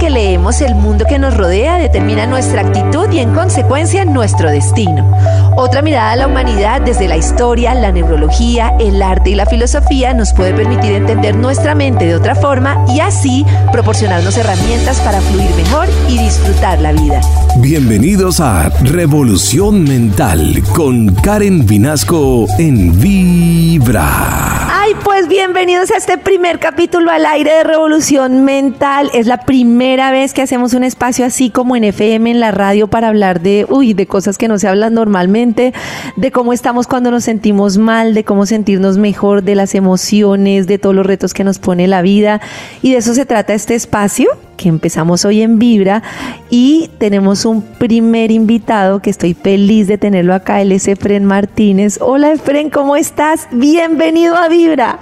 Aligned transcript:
que 0.00 0.08
leemos, 0.08 0.62
el 0.62 0.74
mundo 0.74 1.04
que 1.06 1.18
nos 1.18 1.36
rodea 1.36 1.76
determina 1.76 2.26
nuestra 2.26 2.62
actitud 2.62 3.10
y 3.12 3.18
en 3.18 3.34
consecuencia 3.34 4.06
nuestro 4.06 4.50
destino. 4.50 5.14
Otra 5.60 5.82
mirada 5.82 6.12
a 6.12 6.16
la 6.16 6.26
humanidad 6.26 6.80
desde 6.80 7.06
la 7.06 7.18
historia, 7.18 7.74
la 7.74 7.92
neurología, 7.92 8.72
el 8.80 9.02
arte 9.02 9.28
y 9.28 9.34
la 9.34 9.44
filosofía 9.44 10.14
nos 10.14 10.32
puede 10.32 10.54
permitir 10.54 10.92
entender 10.92 11.36
nuestra 11.36 11.74
mente 11.74 12.06
de 12.06 12.14
otra 12.14 12.34
forma 12.34 12.82
y 12.88 13.00
así 13.00 13.44
proporcionarnos 13.70 14.38
herramientas 14.38 14.98
para 15.00 15.20
fluir 15.20 15.50
mejor 15.56 15.86
y 16.08 16.16
disfrutar 16.16 16.80
la 16.80 16.92
vida. 16.92 17.20
Bienvenidos 17.58 18.40
a 18.40 18.70
Revolución 18.84 19.84
Mental 19.84 20.62
con 20.74 21.14
Karen 21.16 21.66
Vinasco 21.66 22.46
en 22.58 22.98
Vibra. 22.98 24.60
Ay, 24.82 24.96
pues 25.04 25.28
bienvenidos 25.28 25.90
a 25.90 25.98
este 25.98 26.16
primer 26.16 26.58
capítulo 26.58 27.10
al 27.10 27.26
aire 27.26 27.52
de 27.52 27.64
Revolución 27.64 28.44
Mental. 28.44 29.10
Es 29.12 29.26
la 29.26 29.42
primera 29.42 30.10
vez 30.10 30.32
que 30.32 30.42
hacemos 30.42 30.72
un 30.72 30.84
espacio 30.84 31.26
así 31.26 31.50
como 31.50 31.76
en 31.76 31.84
FM, 31.84 32.30
en 32.30 32.40
la 32.40 32.50
radio, 32.50 32.88
para 32.88 33.08
hablar 33.08 33.40
de, 33.40 33.66
uy, 33.68 33.92
de 33.92 34.06
cosas 34.06 34.38
que 34.38 34.48
no 34.48 34.58
se 34.58 34.68
hablan 34.68 34.94
normalmente, 34.94 35.49
de 35.54 36.30
cómo 36.32 36.52
estamos 36.52 36.86
cuando 36.86 37.10
nos 37.10 37.24
sentimos 37.24 37.78
mal, 37.78 38.14
de 38.14 38.24
cómo 38.24 38.46
sentirnos 38.46 38.98
mejor, 38.98 39.42
de 39.42 39.54
las 39.54 39.74
emociones, 39.74 40.66
de 40.66 40.78
todos 40.78 40.94
los 40.94 41.06
retos 41.06 41.34
que 41.34 41.44
nos 41.44 41.58
pone 41.58 41.86
la 41.88 42.02
vida. 42.02 42.40
Y 42.82 42.92
de 42.92 42.98
eso 42.98 43.14
se 43.14 43.26
trata 43.26 43.54
este 43.54 43.74
espacio 43.74 44.28
que 44.56 44.68
empezamos 44.68 45.24
hoy 45.24 45.40
en 45.40 45.58
Vibra 45.58 46.02
y 46.50 46.90
tenemos 46.98 47.46
un 47.46 47.62
primer 47.62 48.30
invitado 48.30 49.00
que 49.00 49.08
estoy 49.08 49.32
feliz 49.34 49.86
de 49.86 49.96
tenerlo 49.96 50.34
acá, 50.34 50.60
él 50.60 50.72
es 50.72 50.86
Efren 50.86 51.24
Martínez. 51.24 51.98
Hola 52.00 52.32
Efren, 52.32 52.68
¿cómo 52.68 52.94
estás? 52.96 53.48
Bienvenido 53.52 54.36
a 54.36 54.48
Vibra. 54.48 54.98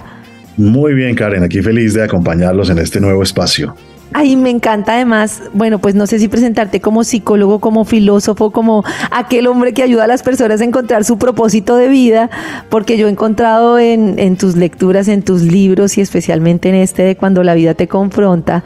Muy 0.55 0.93
bien, 0.93 1.15
Karen, 1.15 1.43
aquí 1.43 1.61
feliz 1.61 1.93
de 1.93 2.03
acompañarlos 2.03 2.69
en 2.69 2.79
este 2.79 2.99
nuevo 2.99 3.23
espacio. 3.23 3.75
Ay, 4.11 4.35
me 4.35 4.49
encanta 4.49 4.93
además, 4.93 5.43
bueno, 5.53 5.77
pues 5.77 5.93
no 5.93 6.07
sé 6.07 6.17
si 6.17 6.27
presentarte 6.27 6.81
como 6.81 7.03
psicólogo, 7.03 7.59
como 7.59 7.85
filósofo, 7.85 8.49
como 8.49 8.83
aquel 9.11 9.45
hombre 9.45 9.71
que 9.73 9.83
ayuda 9.83 10.05
a 10.05 10.07
las 10.07 10.23
personas 10.23 10.61
a 10.61 10.63
encontrar 10.63 11.03
su 11.03 11.19
propósito 11.19 11.75
de 11.75 11.89
vida, 11.89 12.31
porque 12.69 12.97
yo 12.97 13.07
he 13.07 13.11
encontrado 13.11 13.77
en, 13.77 14.17
en 14.17 14.35
tus 14.35 14.55
lecturas, 14.55 15.07
en 15.07 15.21
tus 15.21 15.43
libros 15.43 15.97
y 15.99 16.01
especialmente 16.01 16.69
en 16.69 16.75
este 16.75 17.03
de 17.03 17.17
cuando 17.17 17.43
la 17.43 17.53
vida 17.53 17.75
te 17.75 17.87
confronta, 17.87 18.63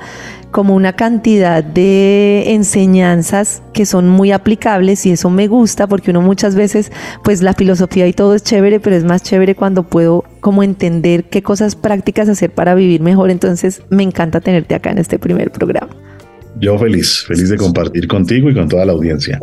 como 0.54 0.76
una 0.76 0.94
cantidad 0.94 1.64
de 1.64 2.54
enseñanzas 2.54 3.64
que 3.74 3.88
son 3.88 4.08
muy 4.08 4.32
aplicables 4.32 5.04
y 5.08 5.12
eso 5.12 5.32
me 5.32 5.48
gusta 5.48 5.88
porque 5.88 6.12
uno 6.12 6.22
muchas 6.22 6.54
veces, 6.54 6.92
pues 7.24 7.42
la 7.42 7.56
filosofía 7.56 8.08
y 8.08 8.14
todo 8.14 8.36
es 8.36 8.44
chévere, 8.44 8.80
pero 8.80 8.96
es 8.96 9.04
más 9.04 9.24
chévere 9.24 9.56
cuando 9.56 9.82
puedo 9.82 10.24
como 10.42 10.62
entender 10.62 11.24
qué 11.24 11.42
cosas 11.42 11.76
prácticas 11.76 12.30
hacer 12.30 12.52
para 12.52 12.76
vivir 12.76 13.02
mejor. 13.02 13.32
Entonces 13.32 13.82
me 13.90 14.04
encanta 14.04 14.42
tenerte 14.42 14.76
acá 14.76 14.92
en 14.92 15.00
este 15.00 15.18
primer 15.18 15.52
programa. 15.52 15.90
Yo 16.60 16.78
feliz, 16.78 17.24
feliz 17.26 17.50
de 17.50 17.58
compartir 17.58 18.08
contigo 18.08 18.48
y 18.52 18.54
con 18.54 18.70
toda 18.70 18.86
la 18.86 18.94
audiencia. 18.94 19.40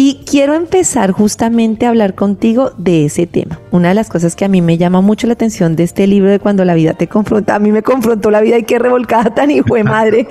Y 0.00 0.20
quiero 0.30 0.54
empezar 0.54 1.10
justamente 1.10 1.84
a 1.84 1.88
hablar 1.88 2.14
contigo 2.14 2.70
de 2.78 3.06
ese 3.06 3.26
tema. 3.26 3.58
Una 3.72 3.88
de 3.88 3.96
las 3.96 4.08
cosas 4.08 4.36
que 4.36 4.44
a 4.44 4.48
mí 4.48 4.62
me 4.62 4.78
llama 4.78 5.00
mucho 5.00 5.26
la 5.26 5.32
atención 5.32 5.74
de 5.74 5.82
este 5.82 6.06
libro 6.06 6.30
de 6.30 6.38
cuando 6.38 6.64
la 6.64 6.74
vida 6.74 6.94
te 6.94 7.08
confronta, 7.08 7.56
a 7.56 7.58
mí 7.58 7.72
me 7.72 7.82
confrontó 7.82 8.30
la 8.30 8.40
vida 8.40 8.58
y 8.58 8.62
qué 8.62 8.78
revolcada 8.78 9.34
tan 9.34 9.50
hijo 9.50 9.74
de 9.74 9.82
madre. 9.82 10.28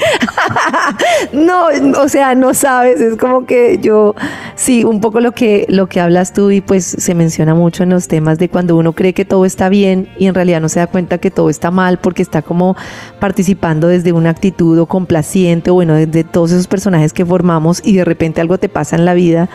no, 1.34 1.66
o 2.02 2.08
sea, 2.08 2.34
no 2.34 2.54
sabes, 2.54 3.02
es 3.02 3.18
como 3.18 3.45
que 3.45 3.80
yo, 3.82 4.16
sí, 4.56 4.86
un 4.86 5.02
poco 5.02 5.20
lo 5.20 5.34
que, 5.34 5.66
lo 5.68 5.88
que 5.88 6.00
hablas 6.00 6.32
tú 6.32 6.50
y 6.50 6.62
pues 6.62 6.86
se 6.86 7.14
menciona 7.14 7.54
mucho 7.54 7.84
en 7.84 7.90
los 7.90 8.08
temas 8.08 8.40
de 8.40 8.48
cuando 8.48 8.78
uno 8.78 8.94
cree 8.94 9.12
que 9.12 9.26
todo 9.26 9.44
está 9.44 9.68
bien 9.68 10.08
y 10.18 10.28
en 10.28 10.34
realidad 10.34 10.62
no 10.62 10.70
se 10.70 10.80
da 10.80 10.88
cuenta 10.88 11.18
que 11.18 11.30
todo 11.30 11.50
está 11.50 11.72
mal 11.72 12.00
porque 12.00 12.22
está 12.22 12.42
como 12.42 12.78
participando 13.20 13.90
desde 13.90 14.14
una 14.14 14.30
actitud 14.30 14.80
o 14.80 14.86
complaciente 14.86 15.72
o 15.72 15.73
bueno, 15.73 15.94
desde 15.94 16.23
todos 16.23 16.54
esos 16.54 16.68
personajes 16.68 17.12
que 17.12 17.26
formamos 17.26 17.82
y 17.84 17.98
de 17.98 18.06
repente 18.06 18.40
algo 18.40 18.58
te 18.58 18.70
pasa 18.70 18.95
en 18.95 19.04
la 19.04 19.14
vida 19.14 19.50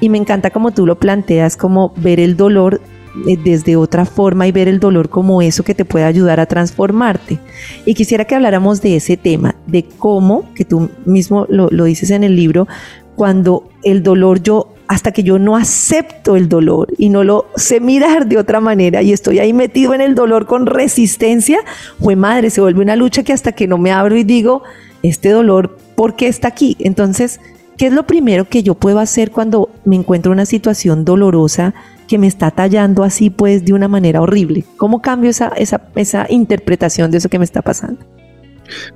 y 0.00 0.08
me 0.08 0.18
encanta 0.18 0.50
como 0.50 0.72
tú 0.72 0.86
lo 0.86 0.98
planteas, 0.98 1.56
como 1.56 1.92
ver 1.96 2.20
el 2.20 2.36
dolor 2.36 2.80
eh, 3.28 3.36
desde 3.36 3.76
otra 3.76 4.04
forma 4.04 4.46
y 4.46 4.52
ver 4.52 4.68
el 4.68 4.80
dolor 4.80 5.08
como 5.08 5.42
eso 5.42 5.62
que 5.62 5.74
te 5.74 5.84
puede 5.84 6.04
ayudar 6.04 6.40
a 6.40 6.46
transformarte. 6.46 7.38
Y 7.86 7.94
quisiera 7.94 8.24
que 8.24 8.34
habláramos 8.34 8.80
de 8.82 8.96
ese 8.96 9.16
tema, 9.16 9.54
de 9.66 9.84
cómo, 9.84 10.52
que 10.54 10.64
tú 10.64 10.90
mismo 11.04 11.46
lo, 11.48 11.68
lo 11.70 11.84
dices 11.84 12.10
en 12.10 12.24
el 12.24 12.34
libro, 12.34 12.66
cuando 13.14 13.68
el 13.82 14.02
dolor 14.02 14.42
yo 14.42 14.72
hasta 14.88 15.12
que 15.12 15.22
yo 15.22 15.38
no 15.38 15.56
acepto 15.56 16.36
el 16.36 16.48
dolor 16.48 16.88
y 16.98 17.08
no 17.08 17.24
lo 17.24 17.46
sé 17.56 17.80
mirar 17.80 18.26
de 18.26 18.36
otra 18.36 18.60
manera 18.60 19.00
y 19.00 19.12
estoy 19.12 19.38
ahí 19.38 19.52
metido 19.52 19.94
en 19.94 20.02
el 20.02 20.14
dolor 20.14 20.44
con 20.46 20.66
resistencia, 20.66 21.60
fue 21.98 22.14
madre, 22.14 22.50
se 22.50 22.60
vuelve 22.60 22.82
una 22.82 22.96
lucha 22.96 23.22
que 23.22 23.32
hasta 23.32 23.52
que 23.52 23.66
no 23.66 23.78
me 23.78 23.90
abro 23.90 24.16
y 24.16 24.24
digo, 24.24 24.62
este 25.02 25.30
dolor, 25.30 25.78
¿por 25.94 26.14
qué 26.14 26.28
está 26.28 26.48
aquí? 26.48 26.76
Entonces, 26.78 27.40
¿qué 27.82 27.88
es 27.88 27.92
lo 27.92 28.06
primero 28.06 28.48
que 28.48 28.62
yo 28.62 28.76
puedo 28.76 29.00
hacer 29.00 29.32
cuando 29.32 29.68
me 29.84 29.96
encuentro 29.96 30.30
en 30.30 30.34
una 30.34 30.46
situación 30.46 31.04
dolorosa 31.04 31.74
que 32.06 32.16
me 32.16 32.28
está 32.28 32.52
tallando 32.52 33.02
así 33.02 33.28
pues 33.28 33.64
de 33.64 33.72
una 33.72 33.88
manera 33.88 34.20
horrible? 34.20 34.62
¿Cómo 34.76 35.02
cambio 35.02 35.30
esa, 35.30 35.48
esa, 35.56 35.82
esa 35.96 36.28
interpretación 36.30 37.10
de 37.10 37.18
eso 37.18 37.28
que 37.28 37.40
me 37.40 37.44
está 37.44 37.60
pasando? 37.60 37.98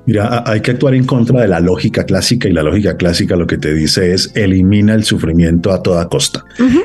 Mira, 0.07 0.45
hay 0.47 0.61
que 0.61 0.71
actuar 0.71 0.95
en 0.95 1.05
contra 1.05 1.41
de 1.41 1.49
la 1.49 1.59
lógica 1.59 2.05
clásica 2.05 2.49
y 2.49 2.53
la 2.53 2.63
lógica 2.63 2.97
clásica 2.97 3.35
lo 3.35 3.49
que 3.49 3.59
te 3.59 3.75
dice 3.75 4.15
es 4.15 4.31
elimina 4.37 4.95
el 4.95 5.03
sufrimiento 5.03 5.73
a 5.73 5.83
toda 5.83 6.09
costa. 6.09 6.45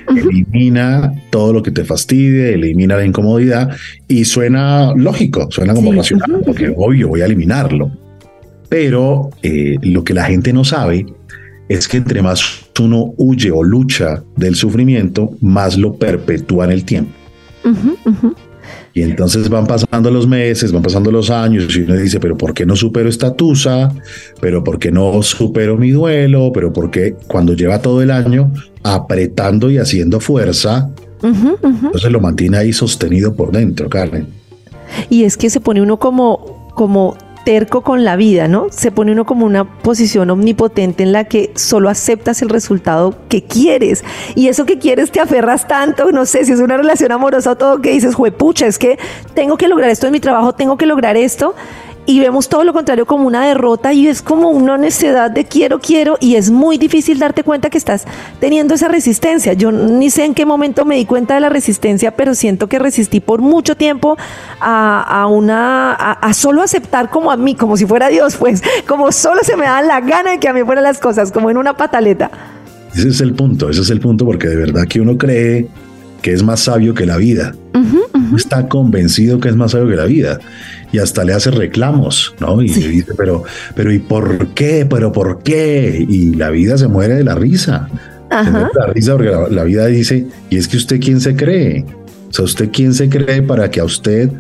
Elimina 0.10 1.14
todo 1.30 1.54
lo 1.54 1.62
que 1.62 1.70
te 1.70 1.86
fastidie, 1.86 2.56
elimina 2.56 2.96
la 2.96 3.06
incomodidad 3.06 3.78
y 4.08 4.26
suena 4.26 4.92
lógico, 4.96 5.50
suena 5.52 5.76
como 5.76 5.94
racional, 5.94 6.42
porque 6.44 6.74
obvio 6.76 7.10
voy 7.10 7.22
a 7.22 7.26
eliminarlo. 7.26 7.92
Pero 8.70 9.30
eh, 9.44 9.76
lo 9.84 10.04
que 10.04 10.16
la 10.16 10.24
gente 10.24 10.52
no 10.52 10.64
sabe 10.64 11.06
es 11.74 11.88
que 11.88 11.98
entre 11.98 12.22
más 12.22 12.44
uno 12.80 13.14
huye 13.18 13.52
o 13.52 13.64
lucha 13.64 14.24
del 14.36 14.56
sufrimiento, 14.56 15.32
más 15.40 15.78
lo 15.78 15.94
perpetúa 15.94 16.66
en 16.66 16.72
el 16.72 16.84
tiempo. 16.84 17.12
Y 18.94 19.04
entonces 19.04 19.48
van 19.48 19.68
pasando 19.68 20.12
los 20.12 20.28
meses, 20.28 20.72
van 20.72 20.82
pasando 20.82 21.12
los 21.12 21.30
años 21.30 21.74
y 21.76 21.82
uno 21.82 21.96
dice, 21.96 22.20
pero 22.20 22.36
¿por 22.38 22.54
qué 22.54 22.66
no 22.66 22.76
supero 22.76 23.08
esta 23.08 23.34
tusa? 23.34 23.94
¿Pero 24.42 24.64
por 24.64 24.80
qué 24.80 24.92
no 24.92 25.22
supero 25.22 25.78
mi 25.78 25.92
duelo? 25.92 26.52
¿Pero 26.54 26.74
por 26.74 26.92
qué 26.92 27.16
cuando 27.28 27.54
lleva 27.54 27.80
todo 27.80 28.02
el 28.02 28.12
año 28.12 28.52
apretando 28.84 29.70
y 29.70 29.78
haciendo 29.78 30.20
fuerza, 30.20 30.90
entonces 31.22 32.12
lo 32.12 32.20
mantiene 32.20 32.58
ahí 32.58 32.74
sostenido 32.74 33.34
por 33.34 33.52
dentro, 33.52 33.88
Carmen? 33.90 34.28
Y 35.10 35.24
es 35.24 35.38
que 35.38 35.50
se 35.50 35.62
pone 35.62 35.82
uno 35.82 36.00
como, 36.00 36.72
como 36.76 37.16
terco 37.44 37.82
con 37.82 38.04
la 38.04 38.16
vida, 38.16 38.48
¿no? 38.48 38.68
Se 38.72 38.92
pone 38.92 39.12
uno 39.12 39.26
como 39.26 39.46
una 39.46 39.66
posición 39.66 40.30
omnipotente 40.30 41.04
en 41.04 41.12
la 41.12 41.26
que 41.26 41.52
solo 41.56 41.90
aceptas 41.90 42.42
el 42.42 42.50
resultado 42.50 43.16
que 43.30 43.44
quieres. 43.44 44.04
Y 44.36 44.48
eso 44.48 44.66
que 44.66 44.80
quieres 44.80 45.12
te 45.12 45.20
aferras 45.20 45.68
tanto, 45.68 46.12
no 46.12 46.26
sé 46.26 46.46
si 46.46 46.52
es 46.52 46.60
una 46.60 46.78
relación 46.78 47.12
amorosa 47.12 47.52
o 47.52 47.56
todo, 47.56 47.82
que 47.82 47.92
dices, 47.92 48.16
juepucha, 48.16 48.68
es 48.68 48.78
que 48.78 48.98
tengo 49.34 49.58
que 49.58 49.68
lograr 49.68 49.90
esto 49.90 50.08
en 50.08 50.14
mi 50.14 50.20
trabajo, 50.20 50.54
tengo 50.54 50.78
que 50.78 50.86
lograr 50.86 51.18
esto 51.18 51.56
y 52.06 52.20
vemos 52.20 52.50
todo 52.50 52.64
lo 52.64 52.74
contrario 52.74 53.06
como 53.06 53.28
una 53.28 53.46
derrota 53.46 53.94
y 53.94 54.08
es 54.08 54.22
como 54.22 54.50
una 54.50 54.78
necesidad 54.78 55.30
de 55.30 55.46
quiero, 55.46 55.80
quiero 55.80 56.18
y 56.20 56.36
es 56.36 56.50
muy 56.50 56.78
difícil 56.78 57.20
darte 57.20 57.44
cuenta 57.44 57.70
que 57.70 57.78
estás 57.78 58.06
teniendo 58.40 58.74
esa 58.74 58.88
resistencia. 58.88 59.54
Yo 59.54 59.72
ni 59.72 60.10
sé 60.10 60.26
en 60.26 60.34
qué 60.34 60.46
momento 60.46 60.84
me 60.84 60.96
di 60.96 61.06
cuenta 61.06 61.36
de 61.36 61.42
la 61.42 61.50
resistencia, 61.50 62.12
pero 62.12 62.34
siento 62.34 62.68
que 62.68 62.80
resistí 62.80 63.20
por 63.20 63.42
mucho 63.42 63.76
tiempo 63.76 64.18
a, 64.60 65.28
una, 65.30 65.94
a, 65.94 66.34
solo 66.34 66.62
aceptar 66.62 67.10
como 67.10 67.32
a 67.32 67.38
mí, 67.38 67.56
como 67.56 67.78
si 67.78 67.86
fuera 67.86 68.10
Dios, 68.10 68.36
pues, 68.36 68.64
como 68.88 69.12
solo 69.12 69.42
se 69.44 69.56
me 69.56 69.66
da 69.66 69.82
la 69.82 70.02
gana 70.02 70.32
de 70.32 70.40
que 70.40 70.48
a 70.48 70.54
mí 70.54 70.64
fueran 70.64 70.84
las 70.84 71.00
cosas, 71.00 71.32
como 71.32 71.50
en 71.50 71.58
una 71.58 71.78
pataleta. 71.78 72.32
Ese 72.94 73.10
es 73.10 73.22
el 73.22 73.34
punto, 73.34 73.70
ese 73.70 73.82
es 73.82 73.90
el 73.90 74.00
punto, 74.00 74.26
porque 74.26 74.48
de 74.48 74.56
verdad 74.56 74.88
que 74.88 75.00
uno 75.00 75.18
cree 75.18 75.68
que 76.22 76.34
es 76.34 76.44
más 76.44 76.62
sabio 76.62 76.94
que 76.94 77.06
la 77.06 77.18
vida. 77.18 77.54
Está 78.36 78.70
convencido 78.70 79.40
que 79.40 79.50
es 79.50 79.56
más 79.56 79.72
sabio 79.72 79.90
que 79.90 79.96
la 79.96 80.06
vida 80.06 80.40
y 80.92 81.00
hasta 81.00 81.24
le 81.24 81.34
hace 81.34 81.52
reclamos, 81.52 82.36
¿no? 82.40 82.62
Y 82.62 82.70
le 82.70 82.88
dice, 82.88 83.14
pero, 83.16 83.44
pero 83.76 83.92
¿y 83.92 84.00
por 84.00 84.48
qué? 84.50 84.86
¿Pero 84.90 85.12
por 85.12 85.42
qué? 85.44 86.06
Y 86.08 86.36
la 86.36 86.50
vida 86.50 86.78
se 86.78 86.88
muere 86.88 87.16
de 87.16 87.24
la 87.24 87.36
risa. 87.36 87.88
Se 88.30 88.52
muere 88.52 88.68
de 88.74 88.80
la 88.80 88.94
risa 88.94 89.14
porque 89.14 89.54
la, 89.56 89.64
vida 89.64 89.86
dice, 89.88 90.28
¿y 90.50 90.58
es 90.58 90.68
que 90.68 90.78
usted 90.78 91.00
quién 91.00 91.22
se 91.22 91.36
cree? 91.36 91.86
O 92.30 92.34
sea, 92.34 92.46
¿usted 92.46 92.70
quién 92.72 92.94
se 92.94 93.10
cree 93.10 93.42
para 93.42 93.70
que 93.70 93.82
a 93.82 93.84
usted 93.84 94.32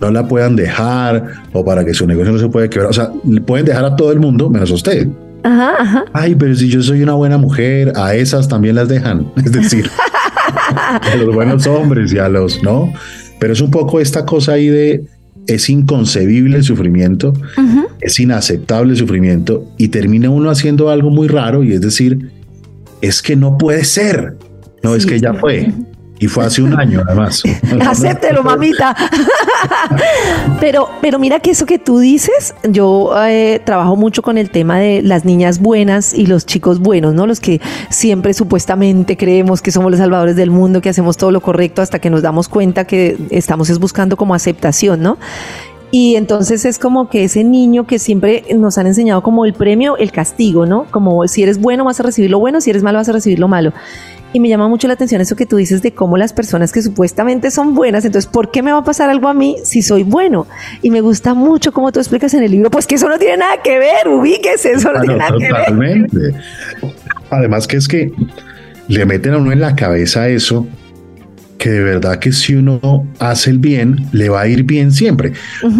no 0.00 0.10
la 0.10 0.26
puedan 0.28 0.54
dejar 0.54 1.24
o 1.52 1.64
para 1.64 1.84
que 1.84 1.94
su 1.94 2.06
negocio 2.06 2.32
no 2.32 2.38
se 2.38 2.48
pueda 2.48 2.68
quebrar? 2.68 2.90
O 2.90 2.94
sea, 2.94 3.10
le 3.24 3.40
pueden 3.40 3.66
dejar 3.66 3.84
a 3.84 3.96
todo 3.96 4.12
el 4.12 4.20
mundo 4.20 4.48
menos 4.50 4.70
a 4.70 4.74
usted. 4.74 5.08
Ajá, 5.42 5.74
ajá. 5.78 6.04
Ay, 6.12 6.34
pero 6.34 6.54
si 6.54 6.68
yo 6.68 6.82
soy 6.82 7.02
una 7.02 7.14
buena 7.14 7.38
mujer, 7.38 7.92
a 7.96 8.14
esas 8.14 8.46
también 8.48 8.76
las 8.76 8.88
dejan. 8.88 9.32
Es 9.44 9.52
decir, 9.52 9.90
a 10.76 11.16
los 11.16 11.34
buenos 11.34 11.66
hombres 11.66 12.12
y 12.12 12.18
a 12.18 12.28
los, 12.28 12.62
¿no? 12.62 12.92
Pero 13.38 13.52
es 13.52 13.60
un 13.60 13.70
poco 13.70 14.00
esta 14.00 14.24
cosa 14.24 14.52
ahí 14.52 14.68
de 14.68 15.02
es 15.46 15.68
inconcebible 15.68 16.58
el 16.58 16.64
sufrimiento, 16.64 17.32
es 18.00 18.20
inaceptable 18.20 18.92
el 18.92 18.98
sufrimiento 18.98 19.68
y 19.76 19.88
termina 19.88 20.30
uno 20.30 20.50
haciendo 20.50 20.90
algo 20.90 21.10
muy 21.10 21.28
raro 21.28 21.62
y 21.64 21.72
es 21.72 21.80
decir, 21.80 22.30
es 23.00 23.22
que 23.22 23.36
no 23.36 23.58
puede 23.58 23.84
ser, 23.84 24.36
no 24.82 24.94
es 24.94 25.06
que 25.06 25.18
ya 25.18 25.34
fue. 25.34 25.72
Y 26.20 26.28
fue 26.28 26.44
hace 26.44 26.60
un 26.60 26.78
año, 26.78 27.02
además. 27.06 27.42
Acéptelo, 27.80 28.42
mamita. 28.42 28.94
pero, 30.60 30.90
pero 31.00 31.18
mira 31.18 31.40
que 31.40 31.52
eso 31.52 31.64
que 31.64 31.78
tú 31.78 31.98
dices, 31.98 32.54
yo 32.68 33.10
eh, 33.26 33.58
trabajo 33.64 33.96
mucho 33.96 34.20
con 34.20 34.36
el 34.36 34.50
tema 34.50 34.78
de 34.78 35.00
las 35.00 35.24
niñas 35.24 35.60
buenas 35.60 36.12
y 36.12 36.26
los 36.26 36.44
chicos 36.44 36.78
buenos, 36.78 37.14
¿no? 37.14 37.26
Los 37.26 37.40
que 37.40 37.62
siempre 37.88 38.34
supuestamente 38.34 39.16
creemos 39.16 39.62
que 39.62 39.72
somos 39.72 39.90
los 39.90 39.98
salvadores 39.98 40.36
del 40.36 40.50
mundo, 40.50 40.82
que 40.82 40.90
hacemos 40.90 41.16
todo 41.16 41.30
lo 41.30 41.40
correcto 41.40 41.80
hasta 41.80 42.00
que 42.00 42.10
nos 42.10 42.20
damos 42.20 42.50
cuenta 42.50 42.84
que 42.84 43.16
estamos 43.30 43.70
es 43.70 43.78
buscando 43.78 44.18
como 44.18 44.34
aceptación, 44.34 45.00
¿no? 45.00 45.16
Y 45.90 46.16
entonces 46.16 46.66
es 46.66 46.78
como 46.78 47.08
que 47.08 47.24
ese 47.24 47.44
niño 47.44 47.86
que 47.86 47.98
siempre 47.98 48.44
nos 48.54 48.76
han 48.76 48.86
enseñado 48.86 49.22
como 49.22 49.46
el 49.46 49.54
premio, 49.54 49.96
el 49.96 50.12
castigo, 50.12 50.66
¿no? 50.66 50.84
Como 50.90 51.26
si 51.28 51.42
eres 51.42 51.58
bueno 51.58 51.86
vas 51.86 51.98
a 51.98 52.02
recibir 52.02 52.30
lo 52.30 52.38
bueno, 52.38 52.60
si 52.60 52.68
eres 52.68 52.82
malo 52.82 52.98
vas 52.98 53.08
a 53.08 53.12
recibir 53.12 53.38
lo 53.38 53.48
malo. 53.48 53.72
Y 54.32 54.40
me 54.40 54.48
llama 54.48 54.68
mucho 54.68 54.86
la 54.86 54.94
atención 54.94 55.20
eso 55.20 55.34
que 55.34 55.46
tú 55.46 55.56
dices 55.56 55.82
de 55.82 55.92
cómo 55.92 56.16
las 56.16 56.32
personas 56.32 56.72
que 56.72 56.82
supuestamente 56.82 57.50
son 57.50 57.74
buenas, 57.74 58.04
entonces, 58.04 58.30
¿por 58.30 58.50
qué 58.50 58.62
me 58.62 58.72
va 58.72 58.78
a 58.78 58.84
pasar 58.84 59.10
algo 59.10 59.28
a 59.28 59.34
mí 59.34 59.56
si 59.64 59.82
soy 59.82 60.04
bueno? 60.04 60.46
Y 60.82 60.90
me 60.90 61.00
gusta 61.00 61.34
mucho 61.34 61.72
cómo 61.72 61.90
tú 61.90 61.98
explicas 61.98 62.32
en 62.34 62.44
el 62.44 62.52
libro, 62.52 62.70
pues 62.70 62.86
que 62.86 62.94
eso 62.94 63.08
no 63.08 63.18
tiene 63.18 63.38
nada 63.38 63.60
que 63.62 63.78
ver, 63.78 64.08
ubíquese, 64.08 64.72
eso 64.72 64.92
no 64.92 65.00
tiene 65.00 65.16
nada 65.16 65.32
que 65.36 65.52
ver. 65.52 66.34
Además 67.30 67.66
que 67.66 67.76
es 67.76 67.88
que 67.88 68.12
le 68.88 69.06
meten 69.06 69.34
a 69.34 69.38
uno 69.38 69.52
en 69.52 69.60
la 69.60 69.74
cabeza 69.74 70.28
eso 70.28 70.66
que 71.58 71.70
de 71.70 71.82
verdad 71.82 72.18
que 72.18 72.32
si 72.32 72.54
uno 72.54 73.06
hace 73.18 73.50
el 73.50 73.58
bien, 73.58 74.06
le 74.12 74.30
va 74.30 74.40
a 74.40 74.48
ir 74.48 74.62
bien 74.62 74.92
siempre. 74.92 75.34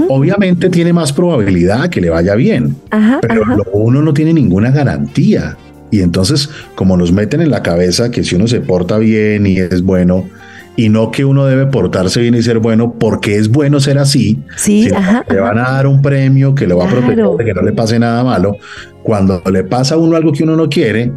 Obviamente 0.08 0.68
tiene 0.68 0.92
más 0.92 1.12
probabilidad 1.12 1.88
que 1.88 2.02
le 2.02 2.10
vaya 2.10 2.34
bien, 2.34 2.76
pero 3.22 3.42
uno 3.72 4.02
no 4.02 4.12
tiene 4.12 4.34
ninguna 4.34 4.70
garantía. 4.70 5.56
Y 5.90 6.02
entonces, 6.02 6.50
como 6.74 6.96
nos 6.96 7.12
meten 7.12 7.40
en 7.40 7.50
la 7.50 7.62
cabeza 7.62 8.10
que 8.10 8.24
si 8.24 8.36
uno 8.36 8.46
se 8.46 8.60
porta 8.60 8.98
bien 8.98 9.46
y 9.46 9.58
es 9.58 9.82
bueno, 9.82 10.28
y 10.76 10.88
no 10.88 11.10
que 11.10 11.24
uno 11.24 11.46
debe 11.46 11.66
portarse 11.66 12.20
bien 12.20 12.34
y 12.34 12.42
ser 12.42 12.58
bueno 12.58 12.94
porque 12.98 13.36
es 13.36 13.50
bueno 13.50 13.80
ser 13.80 13.98
así, 13.98 14.42
sí, 14.56 14.88
le 15.28 15.40
van 15.40 15.58
a 15.58 15.72
dar 15.72 15.86
un 15.86 16.00
premio 16.00 16.54
que 16.54 16.66
le 16.66 16.74
va 16.74 16.86
a 16.86 16.90
proteger 16.90 17.26
de 17.38 17.44
que 17.44 17.54
no 17.54 17.62
le 17.62 17.72
pase 17.72 17.98
nada 17.98 18.24
malo. 18.24 18.56
Cuando 19.02 19.42
le 19.50 19.64
pasa 19.64 19.96
a 19.96 19.98
uno 19.98 20.16
algo 20.16 20.32
que 20.32 20.44
uno 20.44 20.56
no 20.56 20.68
quiere, 20.68 21.12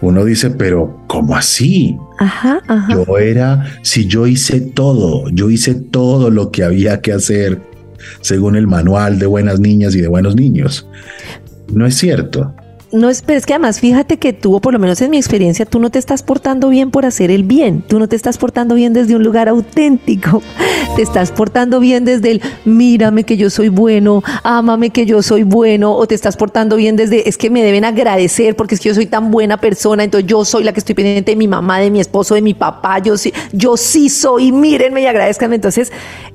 uno 0.00 0.24
dice, 0.24 0.50
pero 0.50 1.02
¿cómo 1.08 1.34
así? 1.34 1.96
Ajá, 2.18 2.60
ajá. 2.68 2.92
Yo 2.92 3.18
era, 3.18 3.64
si 3.82 4.06
yo 4.06 4.26
hice 4.26 4.60
todo, 4.60 5.28
yo 5.30 5.50
hice 5.50 5.74
todo 5.74 6.30
lo 6.30 6.50
que 6.50 6.62
había 6.62 7.00
que 7.00 7.12
hacer 7.12 7.60
según 8.20 8.56
el 8.56 8.66
manual 8.66 9.18
de 9.18 9.26
buenas 9.26 9.58
niñas 9.58 9.94
y 9.94 10.00
de 10.00 10.08
buenos 10.08 10.36
niños. 10.36 10.86
No 11.72 11.86
es 11.86 11.96
cierto. 11.96 12.54
No 12.90 13.10
es, 13.10 13.22
pero 13.22 13.38
es 13.38 13.44
que 13.44 13.52
además 13.52 13.80
fíjate 13.80 14.16
que 14.16 14.32
tú, 14.32 14.54
o 14.54 14.60
por 14.60 14.72
lo 14.72 14.78
menos 14.78 15.00
en 15.02 15.10
mi 15.10 15.18
experiencia, 15.18 15.66
tú 15.66 15.78
no 15.78 15.90
te 15.90 15.98
estás 15.98 16.22
portando 16.22 16.70
bien 16.70 16.90
por 16.90 17.04
hacer 17.04 17.30
el 17.30 17.42
bien, 17.42 17.82
tú 17.82 17.98
no 17.98 18.08
te 18.08 18.16
estás 18.16 18.38
portando 18.38 18.74
bien 18.74 18.94
desde 18.94 19.14
un 19.14 19.22
lugar 19.22 19.48
auténtico, 19.48 20.42
te 20.96 21.02
estás 21.02 21.30
portando 21.30 21.80
bien 21.80 22.06
desde 22.06 22.30
el 22.30 22.42
mírame 22.64 23.24
que 23.24 23.36
yo 23.36 23.50
soy 23.50 23.68
bueno, 23.68 24.22
ámame 24.42 24.90
que 24.90 25.04
yo 25.04 25.22
soy 25.22 25.42
bueno, 25.42 25.94
o 25.94 26.06
te 26.06 26.14
estás 26.14 26.36
portando 26.36 26.76
bien 26.76 26.96
desde 26.96 27.28
es 27.28 27.36
que 27.36 27.50
me 27.50 27.62
deben 27.62 27.84
agradecer 27.84 28.56
porque 28.56 28.74
es 28.74 28.80
que 28.80 28.88
yo 28.88 28.94
soy 28.94 29.06
tan 29.06 29.30
buena 29.30 29.58
persona, 29.58 30.02
entonces 30.04 30.28
yo 30.28 30.44
soy 30.46 30.64
la 30.64 30.72
que 30.72 30.80
estoy 30.80 30.94
pendiente 30.94 31.32
de 31.32 31.36
mi 31.36 31.48
mamá, 31.48 31.80
de 31.80 31.90
mi 31.90 32.00
esposo, 32.00 32.34
de 32.34 32.42
mi 32.42 32.54
papá, 32.54 33.00
yo 33.00 33.18
sí, 33.18 33.34
yo 33.52 33.76
sí 33.76 34.08
soy, 34.08 34.50
mírenme 34.52 35.02
y 35.02 35.06
agradezcanme. 35.06 35.56
Entonces, 35.56 35.92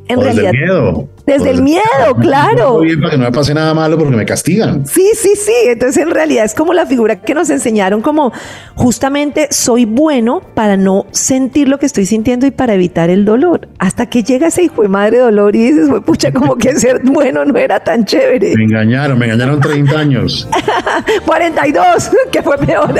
en 0.07 0.21
realidad. 0.21 0.51
Desde 0.51 0.65
el 0.65 0.81
miedo. 0.81 1.09
Desde 1.25 1.49
el 1.49 1.61
miedo, 1.61 2.15
claro. 2.19 2.79
Bien 2.79 2.99
para 2.99 3.11
que 3.11 3.17
no 3.17 3.23
me 3.23 3.31
pase 3.31 3.53
nada 3.53 3.73
malo 3.73 3.97
porque 3.97 4.15
me 4.15 4.25
castigan. 4.25 4.85
Sí, 4.85 5.11
sí, 5.15 5.35
sí. 5.35 5.53
Entonces, 5.65 6.03
en 6.03 6.11
realidad 6.11 6.42
es 6.43 6.53
como 6.53 6.73
la 6.73 6.85
figura 6.85 7.21
que 7.21 7.33
nos 7.33 7.49
enseñaron, 7.49 8.01
como 8.01 8.31
justamente 8.75 9.47
soy 9.51 9.85
bueno 9.85 10.41
para 10.53 10.77
no 10.77 11.05
sentir 11.11 11.67
lo 11.67 11.79
que 11.79 11.85
estoy 11.85 12.05
sintiendo 12.05 12.45
y 12.45 12.51
para 12.51 12.73
evitar 12.73 13.09
el 13.09 13.25
dolor. 13.25 13.69
Hasta 13.79 14.07
que 14.07 14.23
llega 14.23 14.47
ese 14.47 14.63
hijo 14.63 14.81
de 14.81 14.87
madre 14.87 15.19
dolor 15.19 15.55
y 15.55 15.71
dices, 15.71 15.89
pucha, 16.05 16.31
como 16.31 16.55
que 16.55 16.75
ser 16.75 17.01
bueno 17.03 17.45
no 17.45 17.57
era 17.57 17.79
tan 17.79 18.05
chévere. 18.05 18.53
Me 18.55 18.63
engañaron, 18.65 19.17
me 19.17 19.25
engañaron 19.25 19.59
30 19.59 19.99
años. 19.99 20.47
42, 21.25 22.11
que 22.31 22.41
fue 22.41 22.57
peor. 22.57 22.93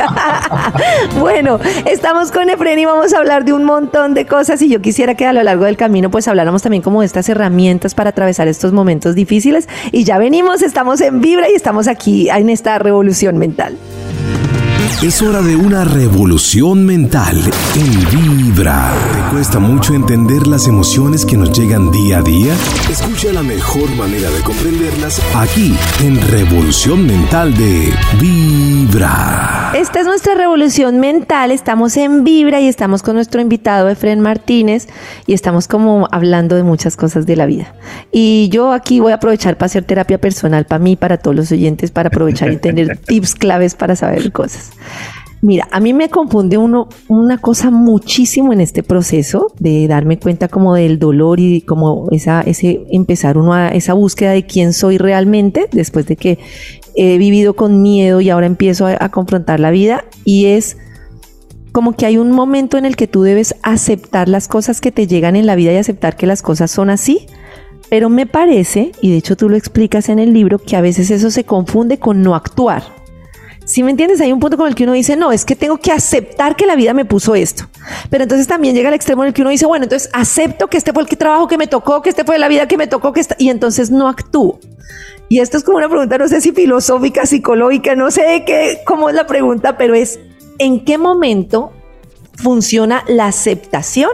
bueno, 1.20 1.60
estamos 1.86 2.32
con 2.32 2.50
Efren 2.50 2.80
y 2.80 2.86
vamos 2.86 3.14
a 3.14 3.18
hablar 3.18 3.46
de 3.46 3.54
un 3.54 3.64
montón 3.64 4.14
de 4.14 4.26
cosas 4.26 4.62
y 4.62 4.70
yo 4.70 4.82
quisiera 4.82 5.16
que 5.16 5.26
a 5.26 5.34
lo 5.34 5.44
largo 5.44 5.66
del 5.66 5.78
camino 5.78 6.10
pues 6.10 6.28
habláramos 6.28 6.62
también 6.62 6.84
como 6.84 7.02
de 7.02 7.08
estas 7.08 7.30
herramientas 7.30 7.94
para 7.96 8.12
atravesar 8.12 8.48
estos 8.48 8.74
momentos 8.74 9.16
difíciles. 9.16 9.68
Y 9.92 10.04
ya 10.04 10.18
venimos, 10.18 10.62
estamos 10.62 11.02
en 11.02 11.22
Vibra 11.22 11.50
y 11.50 11.54
estamos 11.54 11.88
aquí 11.88 12.30
en 12.30 12.50
esta 12.50 12.80
revolución 12.80 13.33
mental. 13.38 13.78
Es 15.02 15.22
hora 15.22 15.42
de 15.42 15.56
una 15.56 15.86
revolución 15.86 16.86
mental 16.86 17.38
en 17.76 18.54
Vibra. 18.54 18.92
¿Te 19.14 19.34
cuesta 19.34 19.60
mucho 19.60 19.94
entender 19.94 20.46
las 20.46 20.68
emociones 20.68 21.26
que 21.26 21.38
nos 21.38 21.58
llegan 21.58 21.90
día 21.90 22.18
a 22.18 22.22
día? 22.22 22.54
Escucha 22.90 23.32
la 23.32 23.44
mejor 23.44 23.90
manera 23.96 24.30
de 24.30 24.42
comprenderlas 24.42 25.22
aquí 25.36 25.74
en 26.02 26.20
Revolución 26.30 27.08
Mental 27.08 27.56
de 27.56 27.94
Vibra. 28.20 29.72
Esta 29.74 30.02
es 30.02 30.06
nuestra 30.06 30.36
revolución 30.36 31.00
mental. 31.00 31.52
Estamos 31.52 31.98
en 31.98 32.24
Vibra 32.24 32.62
y 32.62 32.68
estamos 32.68 33.02
con 33.02 33.16
nuestro 33.16 33.42
invitado 33.42 33.90
Efren 33.90 34.20
Martínez 34.20 34.88
y 35.26 35.34
estamos 35.34 35.68
como 35.68 36.08
hablando 36.12 36.56
de 36.56 36.64
muchas 36.64 36.96
cosas 36.96 37.26
de 37.26 37.36
la 37.36 37.46
vida. 37.46 37.74
Y 38.12 38.50
yo 38.50 38.72
aquí 38.72 39.00
voy 39.00 39.14
a 39.14 39.16
aprovechar 39.16 39.58
para 39.58 39.66
hacer 39.66 39.84
terapia 39.84 40.20
personal 40.20 40.66
para 40.66 40.80
mí, 40.80 40.96
para 40.96 41.18
todos 41.18 41.36
los 41.36 41.52
oyentes, 41.52 41.90
para 41.90 42.10
aprovechar 42.10 42.52
y 42.52 42.58
tener 42.58 42.98
tips 43.08 43.34
claves 43.34 43.74
para 43.74 43.96
saber 43.96 44.32
cosas. 44.32 44.72
Mira, 45.42 45.68
a 45.72 45.82
mí 45.82 45.94
me 45.94 46.10
confunde 46.10 46.58
uno, 46.58 46.88
una 47.10 47.38
cosa 47.38 47.70
muchísimo 47.70 48.54
en 48.54 48.62
este 48.62 48.82
proceso 48.82 49.52
de 49.60 49.90
darme 49.90 50.18
cuenta 50.18 50.48
como 50.48 50.74
del 50.74 51.00
dolor 51.00 51.42
y 51.42 51.60
como 51.60 52.08
esa, 52.12 52.40
ese 52.42 52.86
empezar 52.92 53.38
uno 53.38 53.54
a 53.54 53.68
esa 53.68 53.94
búsqueda 53.94 54.32
de 54.32 54.46
quién 54.46 54.72
soy 54.72 54.98
realmente 54.98 55.68
después 55.74 56.06
de 56.06 56.16
que 56.16 56.40
he 56.96 57.18
vivido 57.18 57.56
con 57.56 57.82
miedo 57.82 58.22
y 58.22 58.30
ahora 58.30 58.46
empiezo 58.46 58.86
a, 58.86 58.96
a 58.98 59.10
confrontar 59.10 59.60
la 59.60 59.72
vida 59.72 60.06
y 60.24 60.46
es 60.46 60.78
como 61.74 61.98
que 61.98 62.06
hay 62.06 62.18
un 62.18 62.32
momento 62.32 62.78
en 62.78 62.86
el 62.86 62.96
que 62.96 63.08
tú 63.08 63.24
debes 63.24 63.56
aceptar 63.64 64.30
las 64.30 64.48
cosas 64.48 64.80
que 64.80 64.94
te 64.94 65.08
llegan 65.08 65.36
en 65.36 65.46
la 65.46 65.56
vida 65.56 65.74
y 65.74 65.78
aceptar 65.78 66.16
que 66.16 66.28
las 66.28 66.42
cosas 66.42 66.72
son 66.72 66.90
así. 66.90 67.26
Pero 67.90 68.10
me 68.10 68.28
parece, 68.28 68.94
y 69.02 69.12
de 69.12 69.18
hecho 69.18 69.36
tú 69.36 69.50
lo 69.50 69.58
explicas 69.58 70.08
en 70.08 70.20
el 70.20 70.34
libro, 70.34 70.58
que 70.58 70.78
a 70.78 70.82
veces 70.82 71.12
eso 71.12 71.32
se 71.32 71.44
confunde 71.44 71.98
con 71.98 72.22
no 72.22 72.34
actuar. 72.36 73.03
Si 73.74 73.82
me 73.82 73.90
entiendes, 73.90 74.22
hay 74.22 74.32
un 74.32 74.40
punto 74.40 74.56
con 74.56 74.68
el 74.68 74.76
que 74.76 74.84
uno 74.84 74.94
dice, 74.94 75.16
no, 75.16 75.32
es 75.32 75.46
que 75.46 75.56
tengo 75.56 75.78
que 75.78 75.92
aceptar 75.92 76.56
que 76.56 76.68
la 76.68 76.76
vida 76.76 76.94
me 76.94 77.06
puso 77.06 77.34
esto. 77.34 77.64
Pero 78.12 78.22
entonces 78.22 78.46
también 78.46 78.76
llega 78.76 78.90
el 78.90 78.94
extremo 78.94 79.24
en 79.24 79.30
el 79.30 79.34
que 79.34 79.42
uno 79.42 79.50
dice, 79.50 79.66
bueno, 79.66 79.86
entonces 79.86 80.12
acepto 80.14 80.68
que 80.68 80.78
este 80.78 80.94
fue 80.94 81.02
el 81.02 81.10
trabajo 81.10 81.48
que 81.48 81.58
me 81.58 81.66
tocó, 81.66 82.04
que 82.04 82.12
este 82.12 82.24
fue 82.24 82.38
la 82.38 82.48
vida 82.50 82.68
que 82.68 82.78
me 82.78 82.86
tocó, 82.86 83.14
que 83.14 83.20
esta... 83.20 83.36
y 83.40 83.50
entonces 83.50 83.90
no 83.90 84.08
actúo. 84.08 84.60
Y 85.28 85.40
esto 85.40 85.58
es 85.58 85.64
como 85.64 85.78
una 85.78 85.90
pregunta, 85.90 86.20
no 86.20 86.28
sé 86.28 86.40
si 86.40 86.52
filosófica, 86.52 87.26
psicológica, 87.26 87.96
no 87.96 88.12
sé 88.12 88.44
qué, 88.46 88.82
cómo 88.86 89.10
es 89.10 89.16
la 89.16 89.26
pregunta, 89.26 89.76
pero 89.76 89.96
es, 89.96 90.20
¿en 90.60 90.86
qué 90.86 91.00
momento 91.00 91.72
funciona 92.36 93.04
la 93.08 93.26
aceptación? 93.26 94.12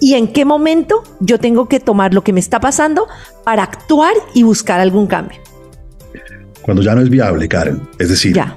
¿Y 0.00 0.14
en 0.14 0.32
qué 0.32 0.44
momento 0.44 1.04
yo 1.20 1.38
tengo 1.38 1.68
que 1.68 1.78
tomar 1.78 2.12
lo 2.12 2.24
que 2.24 2.32
me 2.32 2.40
está 2.40 2.58
pasando 2.58 3.06
para 3.44 3.62
actuar 3.62 4.14
y 4.34 4.42
buscar 4.42 4.80
algún 4.80 5.06
cambio? 5.06 5.38
Cuando 6.62 6.82
ya 6.82 6.96
no 6.96 7.02
es 7.02 7.08
viable, 7.08 7.46
Karen. 7.46 7.80
Es 8.00 8.08
decir, 8.08 8.34
ya 8.34 8.56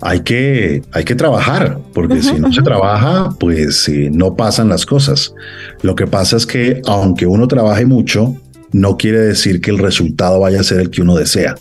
hay 0.00 0.20
que, 0.20 0.82
hay 0.92 1.04
que 1.04 1.14
trabajar, 1.14 1.78
porque 1.94 2.22
si 2.22 2.34
no 2.34 2.52
se 2.52 2.62
trabaja, 2.62 3.30
pues 3.38 3.88
eh, 3.88 4.10
no 4.12 4.36
pasan 4.36 4.68
las 4.68 4.84
cosas. 4.84 5.34
Lo 5.82 5.94
que 5.94 6.06
pasa 6.06 6.36
es 6.36 6.46
que 6.46 6.82
aunque 6.86 7.26
uno 7.26 7.48
trabaje 7.48 7.86
mucho, 7.86 8.36
no 8.72 8.96
quiere 8.96 9.20
decir 9.20 9.60
que 9.60 9.70
el 9.70 9.78
resultado 9.78 10.40
vaya 10.40 10.60
a 10.60 10.64
ser 10.64 10.80
el 10.80 10.90
que 10.90 11.02
uno 11.02 11.16
desea. 11.16 11.54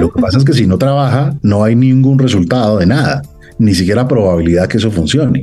Lo 0.00 0.10
que 0.10 0.20
pasa 0.20 0.38
es 0.38 0.44
que 0.44 0.54
si 0.54 0.66
no 0.66 0.78
trabaja, 0.78 1.36
no 1.42 1.62
hay 1.62 1.76
ningún 1.76 2.18
resultado 2.18 2.78
de 2.78 2.86
nada, 2.86 3.22
ni 3.58 3.74
siquiera 3.74 4.08
probabilidad 4.08 4.66
que 4.66 4.78
eso 4.78 4.90
funcione. 4.90 5.42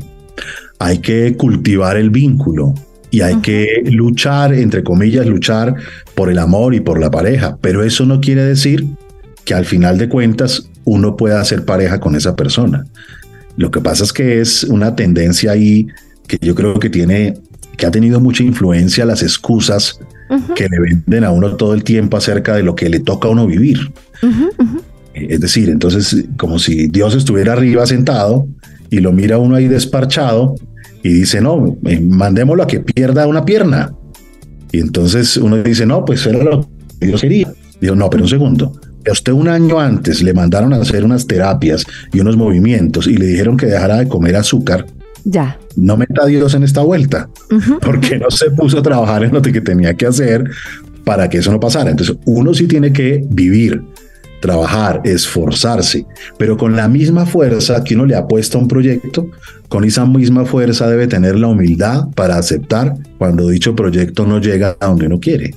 Hay 0.80 0.98
que 0.98 1.38
cultivar 1.38 1.96
el 1.96 2.10
vínculo 2.10 2.74
y 3.12 3.22
hay 3.22 3.38
que 3.38 3.84
luchar, 3.86 4.54
entre 4.54 4.84
comillas, 4.84 5.25
luchar 5.25 5.75
por 6.15 6.30
el 6.30 6.39
amor 6.39 6.74
y 6.74 6.82
por 6.82 7.00
la 7.00 7.12
pareja, 7.12 7.58
pero 7.62 7.84
eso 7.84 8.06
no 8.06 8.20
quiere 8.20 8.44
decir 8.44 8.86
que 9.46 9.54
al 9.54 9.65
final 9.65 9.98
de 9.98 10.10
cuentas 10.10 10.70
uno 10.86 11.18
pueda 11.18 11.42
hacer 11.42 11.65
pareja 11.65 12.00
con 12.00 12.15
esa 12.15 12.36
persona. 12.36 12.86
Lo 13.58 13.72
que 13.72 13.82
pasa 13.82 14.04
es 14.04 14.13
que 14.13 14.42
es 14.42 14.63
una 14.63 14.96
tendencia 14.96 15.51
ahí 15.51 15.88
que 16.27 16.38
yo 16.42 16.56
creo 16.56 16.80
que 16.80 16.89
tiene, 16.89 17.36
que 17.77 17.86
ha 17.86 17.92
tenido 17.92 18.20
mucha 18.20 18.44
influencia 18.44 19.06
las 19.06 19.22
excusas 19.22 20.00
que 20.56 20.68
le 20.68 20.80
venden 20.80 21.24
a 21.24 21.32
uno 21.32 21.56
todo 21.56 21.74
el 21.74 21.84
tiempo 21.84 22.18
acerca 22.18 22.56
de 22.56 22.63
lo 22.63 22.75
que 22.75 22.89
le 22.89 23.00
toca 23.00 23.27
a 23.27 23.32
uno 23.32 23.46
vivir. 23.46 23.92
Es 25.13 25.39
decir, 25.39 25.70
entonces 25.70 26.25
como 26.38 26.60
si 26.60 26.88
Dios 26.88 27.15
estuviera 27.15 27.54
arriba 27.54 27.86
sentado 27.86 28.48
y 28.89 29.00
lo 29.00 29.12
mira 29.12 29.38
uno 29.38 29.56
ahí 29.56 29.68
desparchado 29.68 30.56
y 31.04 31.10
dice, 31.10 31.39
no, 31.39 31.77
eh, 31.86 32.01
mandémoslo 32.01 32.63
a 32.63 32.68
que 32.68 32.80
pierda 32.80 33.27
una 33.27 33.46
pierna. 33.46 33.94
Y 34.72 34.80
entonces 34.80 35.38
uno 35.38 35.58
dice, 35.62 35.86
no, 35.86 36.04
pues 36.04 36.25
era 36.25 36.44
lo 36.44 36.68
que 37.00 37.08
Dios 37.08 37.22
quería. 37.22 37.54
Digo, 37.80 37.96
no, 37.96 38.10
pero 38.10 38.24
un 38.24 38.30
segundo, 38.30 38.74
a 39.07 39.12
usted 39.12 39.31
un 39.33 39.47
año 39.47 39.79
antes 39.79 40.21
le 40.21 40.33
mandaron 40.33 40.74
a 40.74 40.77
hacer 40.77 41.03
unas 41.03 41.27
terapias 41.27 41.85
y 42.12 42.19
unos 42.19 42.38
movimientos 42.38 43.07
y 43.07 43.15
le 43.17 43.27
dijeron 43.27 43.57
que 43.57 43.67
dejara 43.67 43.97
de 43.97 44.07
comer 44.07 44.35
azúcar 44.35 44.85
Ya. 45.25 45.57
No 45.75 45.97
meta 45.97 46.24
a 46.24 46.25
Dios 46.27 46.53
en 46.53 46.63
esta 46.63 46.81
vuelta, 46.81 47.29
porque 47.81 48.17
no 48.19 48.29
se 48.29 48.51
puso 48.51 48.79
a 48.79 48.83
trabajar 48.83 49.24
en 49.24 49.33
lo 49.33 49.41
que 49.41 49.59
tenía 49.59 49.95
que 49.95 50.05
hacer 50.05 50.50
para 51.03 51.29
que 51.29 51.39
eso 51.39 51.51
no 51.51 51.59
pasara. 51.59 51.89
Entonces, 51.89 52.15
uno 52.25 52.53
sí 52.53 52.67
tiene 52.67 52.93
que 52.93 53.25
vivir, 53.27 53.81
trabajar, 54.39 55.01
esforzarse, 55.03 56.05
pero 56.38 56.57
con 56.57 56.75
la 56.75 56.88
misma 56.88 57.25
fuerza 57.25 57.83
que 57.83 57.95
uno 57.95 58.05
le 58.05 58.15
ha 58.15 58.27
puesto 58.27 58.59
a 58.59 58.62
un 58.62 58.67
proyecto, 58.67 59.27
con 59.67 59.83
esa 59.83 60.05
misma 60.05 60.45
fuerza 60.45 60.88
debe 60.88 61.07
tener 61.07 61.35
la 61.35 61.47
humildad 61.47 62.07
para 62.15 62.38
aceptar 62.38 62.95
cuando 63.17 63.50
dicho 63.50 63.75
proyecto 63.75 64.27
no 64.27 64.39
llega 64.39 64.77
a 64.79 64.85
donde 64.85 65.07
uno 65.07 65.19
quiere 65.19 65.55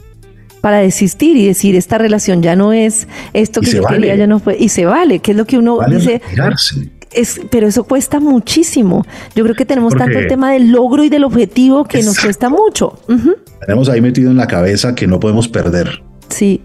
para 0.60 0.78
desistir 0.78 1.36
y 1.36 1.46
decir 1.46 1.76
esta 1.76 1.98
relación 1.98 2.42
ya 2.42 2.56
no 2.56 2.72
es 2.72 3.08
esto 3.32 3.60
que 3.60 3.72
yo 3.72 3.84
quería, 3.84 4.14
ya 4.16 4.26
no 4.26 4.38
fue, 4.38 4.56
y 4.58 4.68
se 4.68 4.84
vale, 4.84 5.20
que 5.20 5.32
es 5.32 5.36
lo 5.36 5.44
que 5.44 5.58
uno 5.58 5.78
dice. 5.88 6.20
Es, 7.10 7.40
pero 7.50 7.66
eso 7.66 7.84
cuesta 7.84 8.20
muchísimo. 8.20 9.06
Yo 9.34 9.42
creo 9.42 9.56
que 9.56 9.64
tenemos 9.64 9.94
tanto 9.94 10.18
el 10.18 10.28
tema 10.28 10.52
del 10.52 10.70
logro 10.70 11.04
y 11.04 11.08
del 11.08 11.24
objetivo 11.24 11.84
que 11.84 12.02
nos 12.02 12.18
cuesta 12.20 12.50
mucho. 12.50 12.98
Tenemos 13.60 13.88
ahí 13.88 14.00
metido 14.00 14.30
en 14.30 14.36
la 14.36 14.46
cabeza 14.46 14.94
que 14.94 15.06
no 15.06 15.18
podemos 15.18 15.48
perder. 15.48 16.02
Sí. 16.28 16.60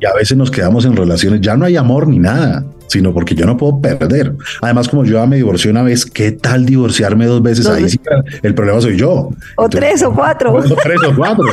Y 0.00 0.06
a 0.06 0.14
veces 0.14 0.36
nos 0.36 0.50
quedamos 0.50 0.84
en 0.84 0.94
relaciones, 0.94 1.40
ya 1.40 1.56
no 1.56 1.64
hay 1.64 1.76
amor 1.76 2.06
ni 2.06 2.20
nada, 2.20 2.64
sino 2.92 3.14
porque 3.14 3.34
yo 3.34 3.46
no 3.46 3.56
puedo 3.56 3.80
perder. 3.80 4.34
Además, 4.60 4.88
como 4.88 5.04
yo 5.04 5.14
ya 5.14 5.26
me 5.26 5.36
divorcié 5.36 5.70
una 5.70 5.82
vez, 5.82 6.04
¿qué 6.04 6.32
tal 6.32 6.66
divorciarme 6.66 7.24
dos 7.26 7.42
veces? 7.42 7.66
Ahí 7.66 7.88
sí, 7.88 7.98
el 8.42 8.54
problema 8.54 8.80
soy 8.82 8.98
yo. 8.98 9.30
O 9.56 9.68
tres 9.68 10.02
o 10.02 10.12
cuatro. 10.12 10.52
O 10.52 10.62
tres 10.62 11.00
o 11.08 11.16
cuatro. 11.16 11.46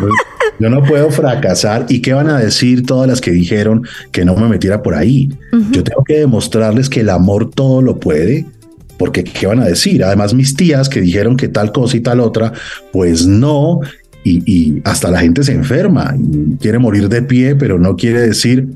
yo 0.60 0.70
no 0.70 0.84
puedo 0.84 1.10
fracasar. 1.12 1.86
¿Y 1.88 2.02
qué 2.02 2.12
van 2.12 2.30
a 2.30 2.38
decir 2.38 2.86
todas 2.86 3.08
las 3.08 3.22
que 3.22 3.32
dijeron 3.32 3.84
que 4.12 4.26
no 4.26 4.36
me 4.36 4.50
metiera 4.50 4.84
por 4.84 4.96
ahí? 4.96 5.30
Yo 5.72 5.82
tengo 5.84 6.04
que 6.04 6.20
demostrarles 6.20 6.90
que 6.90 7.00
el 7.00 7.10
amor 7.10 7.50
todo 7.50 7.82
lo 7.82 8.00
puede 8.00 8.46
porque 8.98 9.24
¿qué 9.24 9.48
van 9.48 9.62
a 9.62 9.66
decir? 9.66 10.04
Además, 10.04 10.34
mis 10.34 10.58
tías 10.58 10.90
que 10.90 11.00
dijeron 11.00 11.38
que 11.38 11.48
tal 11.48 11.72
cosa 11.72 11.96
y 11.96 12.02
tal 12.02 12.20
otra, 12.20 12.52
pues 12.92 13.26
no, 13.26 13.80
y, 14.26 14.82
hasta 14.84 15.10
la 15.10 15.22
gente 15.22 15.42
se 15.44 15.54
enferma 15.54 16.14
y 16.20 16.58
quiere 16.58 16.80
morir 16.80 17.08
de 17.08 17.22
pie, 17.22 17.56
pero 17.56 17.80
no 17.80 17.96
quiere 17.96 18.20
decir, 18.20 18.68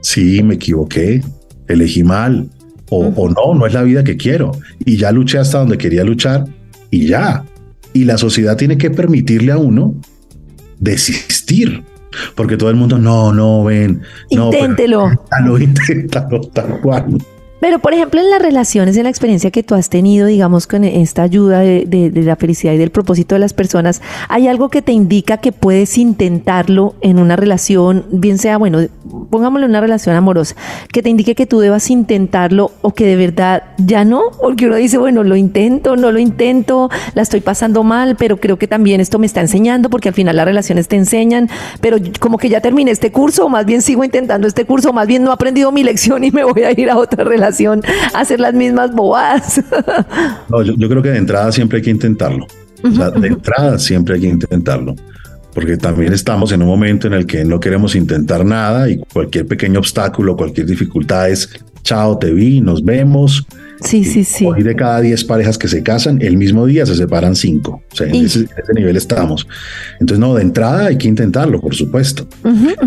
sí, 0.00 0.42
me 0.42 0.54
equivoqué, 0.54 1.22
elegí 1.68 2.02
mal, 2.02 2.48
o, 2.90 3.06
o, 3.06 3.28
no, 3.28 3.58
no 3.58 3.66
es 3.66 3.72
la 3.72 3.82
vida 3.82 4.04
que 4.04 4.16
quiero. 4.16 4.52
Y 4.84 4.96
ya 4.96 5.12
luché 5.12 5.38
hasta 5.38 5.58
donde 5.58 5.78
quería 5.78 6.04
luchar 6.04 6.44
y 6.90 7.06
ya. 7.06 7.44
Y 7.92 8.04
la 8.04 8.18
sociedad 8.18 8.56
tiene 8.56 8.78
que 8.78 8.90
permitirle 8.90 9.52
a 9.52 9.58
uno 9.58 9.94
desistir. 10.78 11.82
Porque 12.34 12.56
todo 12.56 12.70
el 12.70 12.76
mundo, 12.76 12.98
no, 12.98 13.32
no, 13.32 13.64
ven. 13.64 14.02
Inténtelo. 14.30 15.10
No, 15.44 15.58
inténtalo, 15.58 16.40
tal 16.52 16.80
cual. 16.80 17.06
Pero, 17.58 17.78
por 17.78 17.94
ejemplo, 17.94 18.20
en 18.20 18.30
las 18.30 18.42
relaciones, 18.42 18.96
en 18.98 19.04
la 19.04 19.08
experiencia 19.08 19.50
que 19.50 19.62
tú 19.62 19.74
has 19.74 19.88
tenido, 19.88 20.26
digamos, 20.26 20.66
con 20.66 20.84
esta 20.84 21.22
ayuda 21.22 21.60
de, 21.60 22.12
la 22.14 22.36
felicidad 22.36 22.74
y 22.74 22.76
del 22.76 22.90
propósito 22.90 23.34
de 23.34 23.38
las 23.38 23.54
personas, 23.54 24.02
¿hay 24.28 24.46
algo 24.46 24.68
que 24.68 24.82
te 24.82 24.92
indica 24.92 25.38
que 25.38 25.52
puedes 25.52 25.96
intentarlo 25.96 26.94
en 27.00 27.18
una 27.18 27.34
relación, 27.34 28.04
bien 28.10 28.36
sea, 28.36 28.58
bueno, 28.58 28.80
pongámosle 29.30 29.66
una 29.66 29.80
relación 29.80 30.16
amorosa, 30.16 30.54
que 30.92 31.02
te 31.02 31.08
indique 31.08 31.34
que 31.34 31.46
tú 31.46 31.60
debas 31.60 31.90
intentarlo 31.90 32.72
o 32.82 32.92
que 32.92 33.06
de 33.06 33.16
verdad 33.16 33.62
ya 33.78 34.04
no? 34.04 34.22
Porque 34.38 34.66
uno 34.66 34.76
dice, 34.76 34.98
bueno, 34.98 35.24
lo 35.24 35.34
intento, 35.34 35.96
no 35.96 36.12
lo 36.12 36.18
intento, 36.18 36.90
la 37.14 37.22
estoy 37.22 37.40
pasando 37.40 37.82
mal, 37.84 38.16
pero 38.16 38.38
creo 38.38 38.58
que 38.58 38.68
también 38.68 39.00
esto 39.00 39.18
me 39.18 39.26
está 39.26 39.40
enseñando, 39.40 39.88
porque 39.88 40.10
al 40.10 40.14
final 40.14 40.36
las 40.36 40.44
relaciones 40.44 40.88
te 40.88 40.96
enseñan, 40.96 41.48
pero 41.80 41.96
como 42.20 42.36
que 42.36 42.50
ya 42.50 42.60
terminé 42.60 42.90
este 42.90 43.10
curso, 43.10 43.46
o 43.46 43.48
más 43.48 43.64
bien 43.64 43.80
sigo 43.80 44.04
intentando 44.04 44.46
este 44.46 44.66
curso, 44.66 44.90
o 44.90 44.92
más 44.92 45.06
bien 45.06 45.24
no 45.24 45.30
he 45.30 45.34
aprendido 45.34 45.72
mi 45.72 45.82
lección 45.82 46.22
y 46.22 46.30
me 46.30 46.44
voy 46.44 46.62
a 46.62 46.78
ir 46.78 46.90
a 46.90 46.98
otra 46.98 47.24
relación 47.24 47.45
hacer 48.14 48.40
las 48.40 48.54
mismas 48.54 48.92
bobadas. 48.94 49.62
no, 50.48 50.62
yo, 50.62 50.88
creo 50.88 51.02
que 51.02 51.10
de 51.10 51.18
entrada 51.18 51.52
siempre 51.52 51.78
hay 51.78 51.82
que 51.82 51.90
intentarlo. 51.90 52.46
O 52.82 52.90
sea, 52.90 53.10
de 53.10 53.28
entrada 53.28 53.78
siempre 53.78 54.14
hay 54.14 54.20
que 54.22 54.28
intentarlo. 54.28 54.94
Porque 55.54 55.78
también 55.78 56.12
estamos 56.12 56.52
en 56.52 56.60
un 56.60 56.68
momento 56.68 57.06
en 57.06 57.14
el 57.14 57.26
que 57.26 57.44
no 57.44 57.58
queremos 57.58 57.96
intentar 57.96 58.44
nada 58.44 58.90
y 58.90 58.98
cualquier 58.98 59.46
pequeño 59.46 59.78
obstáculo, 59.78 60.36
cualquier 60.36 60.66
dificultad 60.66 61.30
es, 61.30 61.48
chao, 61.82 62.18
te 62.18 62.30
vi, 62.30 62.60
nos 62.60 62.84
vemos. 62.84 63.46
Sí, 63.80 64.04
sí, 64.04 64.24
sí. 64.24 64.44
Hoy 64.44 64.62
de 64.62 64.76
cada 64.76 65.00
10 65.00 65.24
parejas 65.24 65.56
que 65.56 65.68
se 65.68 65.82
casan, 65.82 66.20
el 66.20 66.36
mismo 66.36 66.66
día 66.66 66.84
se 66.84 66.94
separan 66.94 67.34
5. 67.34 67.70
O 67.70 67.96
sea, 67.96 68.06
en 68.06 68.26
ese, 68.26 68.46
nivel 68.74 68.96
estamos. 68.96 69.46
Entonces, 70.00 70.18
no, 70.18 70.34
de 70.34 70.42
entrada 70.42 70.86
hay 70.86 70.98
que 70.98 71.08
intentarlo, 71.08 71.60
por 71.60 71.74
supuesto. 71.74 72.28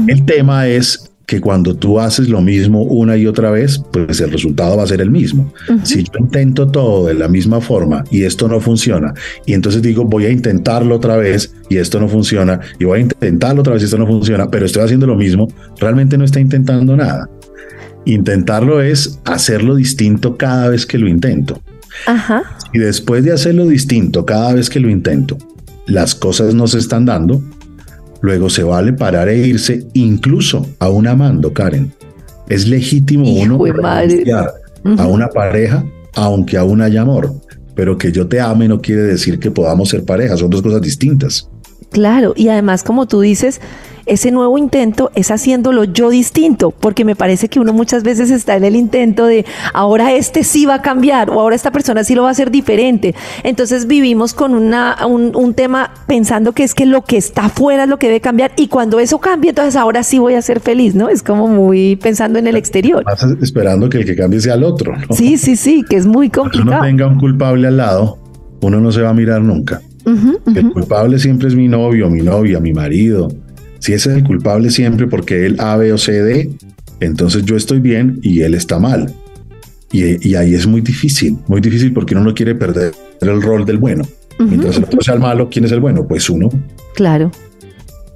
El 0.07 0.25
tema 0.25 0.67
es 0.67 1.08
que 1.29 1.39
cuando 1.39 1.75
tú 1.75 1.99
haces 1.99 2.27
lo 2.27 2.41
mismo 2.41 2.81
una 2.81 3.15
y 3.15 3.27
otra 3.27 3.51
vez, 3.51 3.79
pues 3.91 4.19
el 4.19 4.31
resultado 4.31 4.77
va 4.77 4.83
a 4.83 4.87
ser 4.87 4.99
el 4.99 5.11
mismo. 5.11 5.53
Si 5.83 6.03
yo 6.03 6.11
intento 6.17 6.67
todo 6.67 7.05
de 7.05 7.13
la 7.13 7.27
misma 7.27 7.61
forma 7.61 8.03
y 8.09 8.23
esto 8.23 8.47
no 8.47 8.59
funciona, 8.59 9.13
y 9.45 9.53
entonces 9.53 9.83
digo, 9.83 10.05
voy 10.05 10.25
a 10.25 10.31
intentarlo 10.31 10.95
otra 10.95 11.17
vez 11.17 11.53
y 11.69 11.77
esto 11.77 11.99
no 11.99 12.09
funciona, 12.09 12.59
y 12.79 12.85
voy 12.85 12.97
a 12.97 13.01
intentarlo 13.03 13.61
otra 13.61 13.73
vez 13.73 13.83
y 13.83 13.85
esto 13.85 13.99
no 13.99 14.07
funciona, 14.07 14.49
pero 14.49 14.65
estoy 14.65 14.81
haciendo 14.81 15.05
lo 15.05 15.15
mismo, 15.15 15.47
realmente 15.79 16.17
no 16.17 16.25
está 16.25 16.39
intentando 16.39 16.97
nada. 16.97 17.29
Intentarlo 18.05 18.81
es 18.81 19.19
hacerlo 19.25 19.75
distinto 19.75 20.35
cada 20.35 20.69
vez 20.69 20.87
que 20.87 20.97
lo 20.97 21.07
intento. 21.07 21.61
Y 22.73 22.79
después 22.79 23.23
de 23.23 23.33
hacerlo 23.33 23.67
distinto 23.67 24.25
cada 24.25 24.55
vez 24.55 24.67
que 24.67 24.79
lo 24.79 24.89
intento, 24.89 25.37
las 25.85 26.15
cosas 26.15 26.55
no 26.55 26.65
se 26.65 26.79
están 26.79 27.05
dando, 27.05 27.43
Luego 28.21 28.49
se 28.49 28.63
vale 28.63 28.93
parar 28.93 29.29
e 29.29 29.37
irse 29.47 29.87
incluso 29.93 30.65
a 30.79 30.89
un 30.89 31.07
amando, 31.07 31.53
Karen. 31.53 31.91
Es 32.49 32.67
legítimo 32.67 33.29
uno 33.31 33.63
renunciar 33.63 34.53
a 34.97 35.07
una 35.07 35.27
pareja 35.29 35.85
aunque 36.15 36.57
aún 36.57 36.81
haya 36.81 37.01
amor, 37.01 37.33
pero 37.75 37.97
que 37.97 38.11
yo 38.11 38.27
te 38.27 38.41
ame 38.41 38.67
no 38.67 38.81
quiere 38.81 39.03
decir 39.03 39.39
que 39.39 39.51
podamos 39.51 39.89
ser 39.89 40.03
pareja, 40.03 40.35
son 40.35 40.49
dos 40.49 40.61
cosas 40.61 40.81
distintas. 40.81 41.49
Claro, 41.91 42.33
y 42.35 42.49
además 42.49 42.83
como 42.83 43.07
tú 43.07 43.21
dices, 43.21 43.61
ese 44.09 44.31
nuevo 44.31 44.57
intento 44.57 45.11
es 45.13 45.29
haciéndolo 45.29 45.83
yo 45.83 46.09
distinto, 46.09 46.71
porque 46.71 47.05
me 47.05 47.15
parece 47.15 47.47
que 47.47 47.59
uno 47.59 47.73
muchas 47.73 48.03
veces 48.03 48.31
está 48.31 48.57
en 48.57 48.63
el 48.63 48.75
intento 48.75 49.25
de 49.25 49.45
ahora 49.73 50.13
este 50.13 50.43
sí 50.43 50.65
va 50.65 50.75
a 50.75 50.81
cambiar 50.81 51.29
o 51.29 51.39
ahora 51.39 51.55
esta 51.55 51.71
persona 51.71 52.03
sí 52.03 52.15
lo 52.15 52.23
va 52.23 52.29
a 52.29 52.31
hacer 52.31 52.49
diferente. 52.49 53.13
Entonces 53.43 53.85
vivimos 53.85 54.33
con 54.33 54.55
una, 54.55 54.97
un, 55.05 55.53
tema 55.53 55.91
pensando 56.07 56.53
que 56.53 56.63
es 56.63 56.73
que 56.73 56.85
lo 56.85 57.03
que 57.03 57.17
está 57.17 57.45
afuera 57.45 57.83
es 57.83 57.89
lo 57.89 57.97
que 57.97 58.07
debe 58.07 58.21
cambiar 58.21 58.51
y 58.55 58.67
cuando 58.67 58.99
eso 58.99 59.19
cambie, 59.19 59.49
entonces 59.49 59.75
ahora 59.75 60.03
sí 60.03 60.19
voy 60.19 60.33
a 60.33 60.41
ser 60.41 60.59
feliz, 60.59 60.95
¿no? 60.95 61.09
Es 61.09 61.21
como 61.21 61.47
muy 61.47 61.95
pensando 61.95 62.39
en 62.39 62.47
el 62.47 62.55
exterior. 62.55 63.03
esperando 63.41 63.89
que 63.89 63.99
el 63.99 64.05
que 64.05 64.15
cambie 64.15 64.39
sea 64.39 64.55
el 64.55 64.63
otro. 64.63 64.93
Sí, 65.11 65.37
sí, 65.37 65.55
sí, 65.55 65.83
que 65.87 65.97
es 65.97 66.05
muy 66.05 66.29
complicado. 66.29 66.79
Cuando 66.79 66.87
uno 66.87 66.97
tenga 66.97 67.07
un 67.07 67.19
culpable 67.19 67.67
al 67.67 67.77
lado, 67.77 68.17
uno 68.61 68.79
no 68.79 68.91
se 68.91 69.01
va 69.01 69.09
a 69.09 69.13
mirar 69.13 69.41
nunca. 69.41 69.81
El 70.55 70.71
culpable 70.71 71.19
siempre 71.19 71.47
es 71.47 71.55
mi 71.55 71.67
novio, 71.67 72.09
mi 72.09 72.21
novia, 72.21 72.59
mi 72.59 72.73
marido, 72.73 73.29
si 73.79 73.93
ese 73.93 74.11
es 74.11 74.17
el 74.17 74.23
culpable 74.23 74.69
siempre 74.69 75.07
porque 75.07 75.45
él 75.45 75.55
A, 75.59 75.77
B 75.77 75.93
o 75.93 75.97
C, 75.97 76.21
D, 76.21 76.49
entonces 76.99 77.45
yo 77.45 77.55
estoy 77.55 77.79
bien 77.79 78.19
y 78.21 78.41
él 78.41 78.53
está 78.53 78.77
mal. 78.79 79.13
Y, 79.91 80.35
ahí 80.35 80.53
es 80.53 80.67
muy 80.67 80.81
difícil, 80.81 81.37
muy 81.47 81.61
difícil 81.61 81.93
porque 81.93 82.13
uno 82.13 82.23
no 82.23 82.33
quiere 82.35 82.53
perder 82.53 82.93
el 83.21 83.41
rol 83.41 83.65
del 83.65 83.77
bueno. 83.77 84.05
Mientras 84.37 84.77
el 84.77 84.83
otro 84.83 85.01
sea 85.01 85.15
el 85.15 85.19
malo, 85.19 85.49
¿quién 85.49 85.65
es 85.65 85.71
el 85.71 85.79
bueno? 85.79 86.07
Pues 86.07 86.29
uno. 86.29 86.49
Claro. 86.93 87.31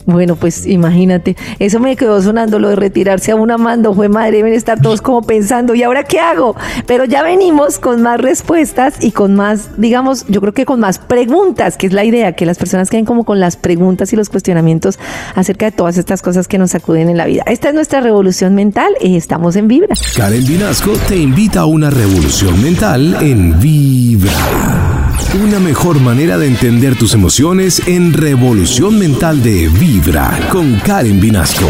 Bueno, 0.05 0.35
pues 0.35 0.65
imagínate, 0.65 1.35
eso 1.59 1.79
me 1.79 1.95
quedó 1.95 2.21
sonando 2.21 2.59
lo 2.59 2.69
de 2.69 2.75
retirarse 2.75 3.31
a 3.31 3.35
una 3.35 3.57
mando, 3.57 3.93
fue 3.93 4.09
madre, 4.09 4.37
deben 4.37 4.53
estar 4.53 4.81
todos 4.81 5.01
como 5.01 5.21
pensando, 5.21 5.75
¿y 5.75 5.83
ahora 5.83 6.03
qué 6.03 6.19
hago? 6.19 6.55
Pero 6.85 7.05
ya 7.05 7.23
venimos 7.23 7.79
con 7.79 8.01
más 8.01 8.19
respuestas 8.19 8.95
y 9.01 9.11
con 9.11 9.35
más, 9.35 9.69
digamos, 9.77 10.25
yo 10.27 10.41
creo 10.41 10.53
que 10.53 10.65
con 10.65 10.79
más 10.79 10.99
preguntas, 10.99 11.77
que 11.77 11.87
es 11.87 11.93
la 11.93 12.03
idea, 12.03 12.33
que 12.33 12.45
las 12.45 12.57
personas 12.57 12.89
queden 12.89 13.05
como 13.05 13.23
con 13.23 13.39
las 13.39 13.55
preguntas 13.55 14.11
y 14.11 14.15
los 14.15 14.29
cuestionamientos 14.29 14.99
acerca 15.35 15.65
de 15.65 15.71
todas 15.71 15.97
estas 15.97 16.21
cosas 16.21 16.47
que 16.47 16.57
nos 16.57 16.71
sacuden 16.71 17.09
en 17.09 17.17
la 17.17 17.25
vida. 17.25 17.43
Esta 17.45 17.69
es 17.69 17.75
nuestra 17.75 18.01
revolución 18.01 18.55
mental 18.55 18.93
y 18.99 19.15
estamos 19.15 19.55
en 19.55 19.67
Vibra. 19.67 19.95
Karen 20.17 20.45
Vinasco 20.45 20.91
te 21.07 21.17
invita 21.17 21.61
a 21.61 21.65
una 21.65 21.89
revolución 21.89 22.61
mental 22.61 23.17
en 23.21 23.59
Vibra. 23.59 25.12
Una 25.43 25.59
mejor 25.59 25.99
manera 25.99 26.37
de 26.37 26.47
entender 26.47 26.97
tus 26.97 27.13
emociones 27.13 27.87
en 27.87 28.13
Revolución 28.13 28.97
Mental 28.97 29.41
de 29.41 29.67
Vibra 29.67 30.39
con 30.51 30.79
Karen 30.79 31.19
Vinasco. 31.19 31.65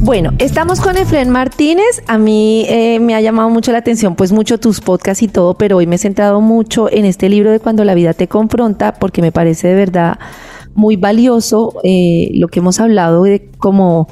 Bueno, 0.00 0.32
estamos 0.38 0.80
con 0.80 0.96
Efren 0.96 1.30
Martínez. 1.30 2.02
A 2.06 2.18
mí 2.18 2.64
eh, 2.68 2.98
me 3.00 3.14
ha 3.14 3.20
llamado 3.20 3.50
mucho 3.50 3.72
la 3.72 3.78
atención, 3.78 4.14
pues 4.14 4.32
mucho 4.32 4.58
tus 4.58 4.80
podcasts 4.80 5.22
y 5.22 5.28
todo, 5.28 5.54
pero 5.54 5.78
hoy 5.78 5.86
me 5.86 5.96
he 5.96 5.98
centrado 5.98 6.40
mucho 6.40 6.90
en 6.90 7.04
este 7.04 7.28
libro 7.28 7.50
de 7.50 7.60
Cuando 7.60 7.84
la 7.84 7.94
vida 7.94 8.14
te 8.14 8.28
confronta, 8.28 8.94
porque 8.94 9.20
me 9.22 9.32
parece 9.32 9.68
de 9.68 9.74
verdad 9.74 10.18
muy 10.74 10.96
valioso 10.96 11.74
eh, 11.84 12.30
lo 12.34 12.48
que 12.48 12.60
hemos 12.60 12.80
hablado 12.80 13.22
de 13.24 13.50
cómo 13.58 14.08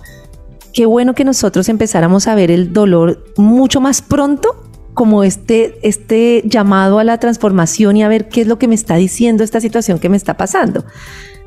qué 0.72 0.86
bueno 0.86 1.14
que 1.14 1.24
nosotros 1.24 1.68
empezáramos 1.68 2.26
a 2.26 2.34
ver 2.34 2.50
el 2.50 2.72
dolor 2.72 3.24
mucho 3.36 3.80
más 3.80 4.02
pronto 4.02 4.64
como 4.94 5.24
este, 5.24 5.78
este 5.82 6.42
llamado 6.46 6.98
a 6.98 7.04
la 7.04 7.18
transformación 7.18 7.96
y 7.96 8.02
a 8.02 8.08
ver 8.08 8.28
qué 8.28 8.42
es 8.42 8.46
lo 8.46 8.58
que 8.58 8.68
me 8.68 8.74
está 8.74 8.96
diciendo 8.96 9.44
esta 9.44 9.60
situación 9.60 9.98
que 9.98 10.08
me 10.08 10.16
está 10.16 10.36
pasando. 10.36 10.84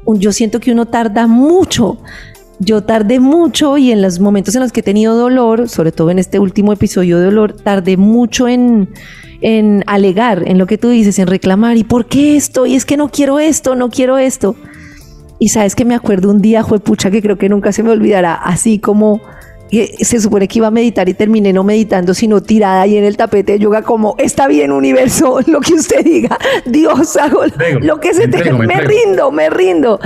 Yo 0.06 0.32
siento 0.32 0.60
que 0.60 0.72
uno 0.72 0.86
tarda 0.86 1.28
mucho 1.28 2.00
yo 2.60 2.84
tardé 2.84 3.20
mucho 3.20 3.78
y 3.78 3.92
en 3.92 4.02
los 4.02 4.20
momentos 4.20 4.56
en 4.56 4.62
los 4.62 4.72
que 4.72 4.80
he 4.80 4.84
tenido 4.84 5.16
dolor, 5.16 5.70
sobre 5.70 5.92
todo 5.92 6.10
en 6.10 6.20
este 6.20 6.40
último 6.40 6.74
episodio 6.74 7.20
de 7.20 7.26
dolor, 7.26 7.54
tardé 7.54 7.98
mucho 7.98 8.48
en, 8.48 8.90
en 9.42 9.84
alegar, 9.86 10.44
en 10.48 10.58
lo 10.58 10.66
que 10.66 10.78
tú 10.78 10.90
dices, 10.90 11.20
en 11.20 11.28
reclamar, 11.28 11.78
¿y 11.78 11.84
por 11.84 12.08
qué 12.08 12.36
esto? 12.36 12.66
Y 12.66 12.76
es 12.76 12.86
que 12.86 12.98
no 12.98 13.10
quiero 13.10 13.40
esto, 13.40 13.76
no 13.76 13.90
quiero 13.90 14.18
esto. 14.18 14.56
Y 15.40 15.50
sabes 15.50 15.76
que 15.76 15.86
me 15.86 15.94
acuerdo 15.94 16.32
un 16.32 16.42
día, 16.42 16.64
fue 16.64 16.80
pucha, 16.80 17.12
que 17.12 17.22
creo 17.22 17.38
que 17.38 17.48
nunca 17.48 17.72
se 17.72 17.84
me 17.84 17.92
olvidará, 17.92 18.34
así 18.34 18.80
como 18.80 19.22
se 19.70 20.20
supone 20.20 20.48
que 20.48 20.60
iba 20.60 20.68
a 20.68 20.72
meditar 20.72 21.10
y 21.10 21.14
terminé 21.14 21.54
no 21.54 21.64
meditando, 21.64 22.14
sino 22.14 22.42
tirada 22.42 22.82
ahí 22.82 22.98
en 22.98 23.04
el 23.04 23.18
tapete 23.18 23.54
de 23.54 23.60
yoga 23.60 23.82
como, 23.82 24.16
está 24.18 24.48
bien 24.48 24.72
universo, 24.72 25.40
lo 25.48 25.62
que 25.62 25.74
usted 25.74 26.04
diga, 26.04 26.38
Dios, 26.66 27.18
hago 27.18 27.42
lo 27.82 28.00
que 28.00 28.14
se 28.14 28.28
te... 28.28 28.52
me 28.52 28.82
rindo, 28.82 29.32
me 29.32 29.50
rindo. 29.50 30.00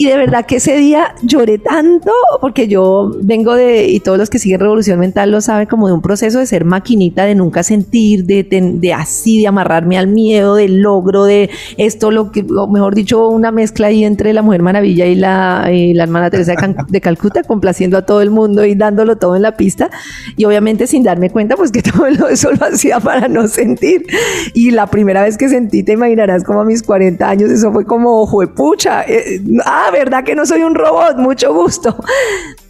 Y 0.00 0.06
de 0.06 0.16
verdad 0.16 0.46
que 0.46 0.56
ese 0.56 0.76
día 0.76 1.12
lloré 1.22 1.58
tanto 1.58 2.12
porque 2.40 2.68
yo 2.68 3.10
vengo 3.20 3.54
de, 3.54 3.88
y 3.88 3.98
todos 3.98 4.16
los 4.16 4.30
que 4.30 4.38
siguen 4.38 4.60
Revolución 4.60 5.00
Mental 5.00 5.32
lo 5.32 5.40
saben, 5.40 5.66
como 5.66 5.88
de 5.88 5.92
un 5.92 6.02
proceso 6.02 6.38
de 6.38 6.46
ser 6.46 6.64
maquinita, 6.64 7.24
de 7.24 7.34
nunca 7.34 7.64
sentir, 7.64 8.24
de, 8.24 8.44
de, 8.44 8.94
así, 8.94 9.40
de 9.40 9.48
amarrarme 9.48 9.98
al 9.98 10.06
miedo, 10.06 10.54
del 10.54 10.82
logro, 10.82 11.24
de 11.24 11.50
esto, 11.78 12.12
lo 12.12 12.30
que, 12.30 12.46
o 12.48 12.68
mejor 12.68 12.94
dicho, 12.94 13.28
una 13.28 13.50
mezcla 13.50 13.88
ahí 13.88 14.04
entre 14.04 14.32
la 14.32 14.42
Mujer 14.42 14.62
Maravilla 14.62 15.04
y 15.06 15.16
la, 15.16 15.68
la 15.68 16.02
hermana 16.04 16.30
Teresa 16.30 16.54
de, 16.88 17.00
Calcuta, 17.00 17.42
complaciendo 17.42 17.98
a 17.98 18.02
todo 18.02 18.22
el 18.22 18.30
mundo 18.30 18.64
y 18.64 18.76
dándolo 18.76 19.16
todo 19.16 19.34
en 19.34 19.42
la 19.42 19.56
pista. 19.56 19.90
Y 20.36 20.44
obviamente 20.44 20.86
sin 20.86 21.02
darme 21.02 21.30
cuenta, 21.30 21.56
pues 21.56 21.72
que 21.72 21.82
todo 21.90 22.06
eso 22.28 22.52
lo 22.52 22.66
hacía 22.66 23.00
para 23.00 23.26
no 23.26 23.48
sentir. 23.48 24.06
Y 24.54 24.70
la 24.70 24.86
primera 24.86 25.22
vez 25.22 25.36
que 25.36 25.48
sentí, 25.48 25.82
te 25.82 25.94
imaginarás 25.94 26.44
como 26.44 26.60
a 26.60 26.64
mis 26.64 26.84
40 26.84 27.28
años, 27.28 27.50
eso 27.50 27.72
fue 27.72 27.84
como, 27.84 28.22
ojo 28.22 28.38
pucha, 28.54 29.02
eh, 29.02 29.42
ah, 29.64 29.87
¿verdad 29.90 30.24
que 30.24 30.34
no 30.34 30.46
soy 30.46 30.62
un 30.62 30.74
robot? 30.74 31.16
Mucho 31.16 31.52
gusto. 31.52 31.96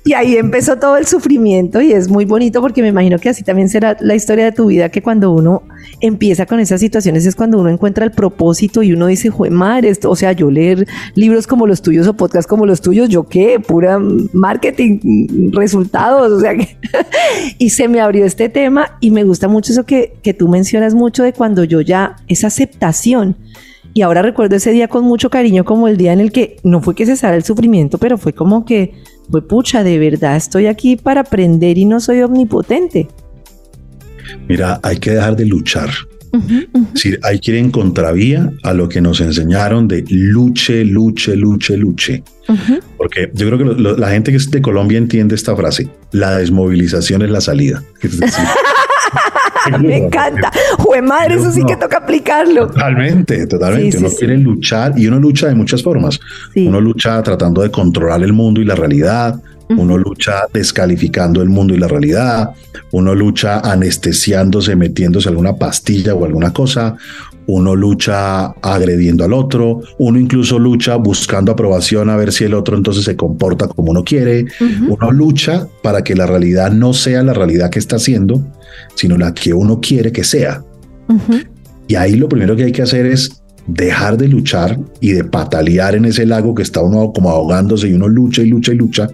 Y 0.05 0.15
ahí 0.15 0.37
empezó 0.37 0.79
todo 0.79 0.97
el 0.97 1.07
sufrimiento 1.07 1.83
y 1.83 1.93
es 1.93 2.09
muy 2.09 2.25
bonito 2.25 2.63
porque 2.63 2.81
me 2.81 2.89
imagino 2.89 3.19
que 3.19 3.29
así 3.29 3.43
también 3.43 3.69
será 3.69 3.95
la 4.01 4.15
historia 4.15 4.47
de 4.47 4.53
tu 4.53 4.67
vida, 4.67 4.89
que 4.89 5.03
cuando 5.03 5.33
uno 5.33 5.63
empieza 6.01 6.47
con 6.47 6.61
esas 6.61 6.81
situaciones 6.81 7.27
es 7.27 7.37
cuando 7.37 7.59
uno 7.59 7.69
encuentra 7.69 8.07
el 8.07 8.13
propósito 8.13 8.83
y 8.83 8.93
uno 8.93 9.07
dice, 9.07 9.29
jue 9.29 9.51
madre, 9.51 9.93
o 10.05 10.17
sea, 10.17 10.33
yo 10.33 10.51
leer 10.51 10.87
libros 11.15 11.47
como 11.47 11.67
los 11.67 11.83
tuyos 11.83 12.07
o 12.07 12.15
podcasts 12.15 12.49
como 12.49 12.65
los 12.65 12.81
tuyos, 12.81 13.11
yo 13.11 13.25
qué, 13.25 13.61
pura 13.61 13.99
marketing, 14.33 15.51
resultados, 15.53 16.33
o 16.33 16.41
sea, 16.41 16.57
que 16.57 16.79
y 17.59 17.69
se 17.71 17.87
me 17.89 18.01
abrió 18.01 18.25
este 18.25 18.49
tema 18.49 18.97
y 19.01 19.11
me 19.11 19.25
gusta 19.25 19.47
mucho 19.47 19.73
eso 19.73 19.85
que, 19.85 20.15
que 20.23 20.33
tú 20.33 20.49
mencionas 20.49 20.95
mucho 20.95 21.23
de 21.23 21.35
cuando 21.35 21.65
yo 21.65 21.83
ya, 21.83 22.17
esa 22.29 22.47
aceptación 22.47 23.37
y 23.95 24.03
ahora 24.03 24.23
recuerdo 24.23 24.57
ese 24.57 24.73
día 24.73 24.89
con 24.89 25.05
mucho 25.05 25.31
cariño 25.31 25.65
como 25.65 25.89
el 25.89 25.97
día 25.97 26.13
en 26.13 26.21
el 26.21 26.33
que 26.33 26.57
no 26.63 26.81
fue 26.81 26.95
que 26.95 27.07
cesara 27.07 27.37
el 27.37 27.45
sufrimiento, 27.45 27.99
pero 27.99 28.19
fue 28.19 28.33
como 28.33 28.65
que 28.65 28.95
fue 29.31 29.47
pucha, 29.47 29.83
de 29.83 29.99
verdad 29.99 30.37
estoy 30.37 30.67
aquí 30.67 30.97
para 30.97 31.23
aprender 31.23 31.79
y 31.79 31.85
no 31.85 32.01
soy 32.01 32.23
omnipotente. 32.23 33.09
Mira, 34.49 34.81
hay 34.83 34.99
que 34.99 35.13
dejar 35.13 35.37
de 35.37 35.47
luchar. 35.47 35.91
Es 36.31 36.93
decir, 36.93 37.21
hay 37.23 37.39
que 37.39 37.53
ir 37.53 37.57
en 37.57 37.71
contravía 37.71 38.53
a 38.63 38.75
lo 38.75 38.89
que 38.89 39.01
nos 39.01 39.21
enseñaron 39.21 39.89
de 39.89 40.05
luche, 40.09 40.85
luche, 40.85 41.35
luche, 41.37 41.77
luche. 41.77 42.23
Porque 42.97 43.31
yo 43.35 43.47
creo 43.47 43.59
que 43.59 43.99
la 43.99 44.11
gente 44.11 44.31
que 44.31 44.37
es 44.37 44.51
de 44.51 44.61
Colombia 44.61 44.99
entiende 44.99 45.35
esta 45.35 45.57
frase. 45.57 45.89
La 46.13 46.37
desmovilización 46.37 47.23
es 47.23 47.31
la 47.31 47.41
salida. 47.41 47.83
Es 48.03 48.19
decir, 48.19 48.45
Me 49.81 49.97
encanta. 49.97 50.51
Jue 50.79 51.03
madre, 51.03 51.37
eso 51.37 51.51
sí 51.51 51.63
que 51.65 51.77
toca 51.77 51.99
aplicarlo. 51.99 52.69
Totalmente, 52.69 53.47
totalmente. 53.47 53.99
uno 53.99 54.09
quiere 54.17 54.37
luchar 54.37 54.93
y 54.97 55.07
uno 55.07 55.19
lucha 55.19 55.49
de 55.49 55.55
muchas 55.55 55.83
formas. 55.83 56.21
Uno 56.57 56.81
lucha 56.81 57.23
tratando 57.23 57.63
de 57.63 57.71
controlar 57.71 58.23
el 58.23 58.33
mundo 58.33 58.61
y 58.61 58.65
la 58.65 58.75
realidad. 58.75 59.41
Uno 59.71 59.99
lucha 59.99 60.47
descalificando 60.53 61.43
el 61.43 61.51
mundo 61.51 61.75
y 61.75 61.79
la 61.79 61.89
realidad. 61.89 62.51
Uno 62.93 63.15
lucha 63.15 63.61
anestesiándose, 63.61 64.75
metiéndose 64.77 65.29
alguna 65.29 65.57
pastilla 65.57 66.15
o 66.15 66.25
alguna 66.25 66.53
cosa 66.53 66.97
uno 67.49 67.75
lucha 67.75 68.47
agrediendo 68.61 69.25
al 69.25 69.33
otro, 69.33 69.81
uno 69.99 70.19
incluso 70.19 70.59
lucha 70.59 70.97
buscando 70.97 71.51
aprobación 71.51 72.11
a 72.11 72.17
ver 72.17 72.31
si 72.31 72.45
el 72.45 72.53
otro 72.53 72.77
entonces 72.77 73.05
se 73.05 73.17
comporta 73.17 73.67
como 73.69 73.91
uno 73.91 74.05
quiere, 74.05 74.47
uno 74.87 75.11
lucha 75.11 75.67
para 75.83 76.05
que 76.05 76.15
la 76.15 76.27
realidad 76.27 76.71
no 76.71 76.93
sea 76.93 77.23
la 77.23 77.33
realidad 77.33 77.71
que 77.71 77.79
está 77.79 77.97
haciendo, 77.97 78.45
sino 78.95 79.17
la 79.17 79.33
que 79.33 79.53
uno 79.53 79.81
quiere 79.81 80.13
que 80.13 80.25
sea. 80.25 80.63
Y 81.87 81.95
ahí 81.95 82.17
lo 82.17 82.29
primero 82.29 82.55
que 82.55 82.65
hay 82.65 82.73
que 82.73 82.83
hacer 82.83 83.07
es 83.07 83.43
dejar 83.67 84.17
de 84.17 84.29
luchar 84.29 84.79
y 85.01 85.13
de 85.13 85.25
patalear 85.25 85.95
en 85.95 86.07
ese 86.07 86.27
lago 86.27 86.55
que 86.55 86.63
está 86.63 86.83
uno 86.83 87.13
como 87.13 87.31
ahogándose 87.31 87.89
y 87.89 87.93
uno 87.93 88.09
lucha 88.09 88.43
y 88.43 88.47
lucha 88.47 88.73
y 88.73 88.77
lucha, 88.77 89.09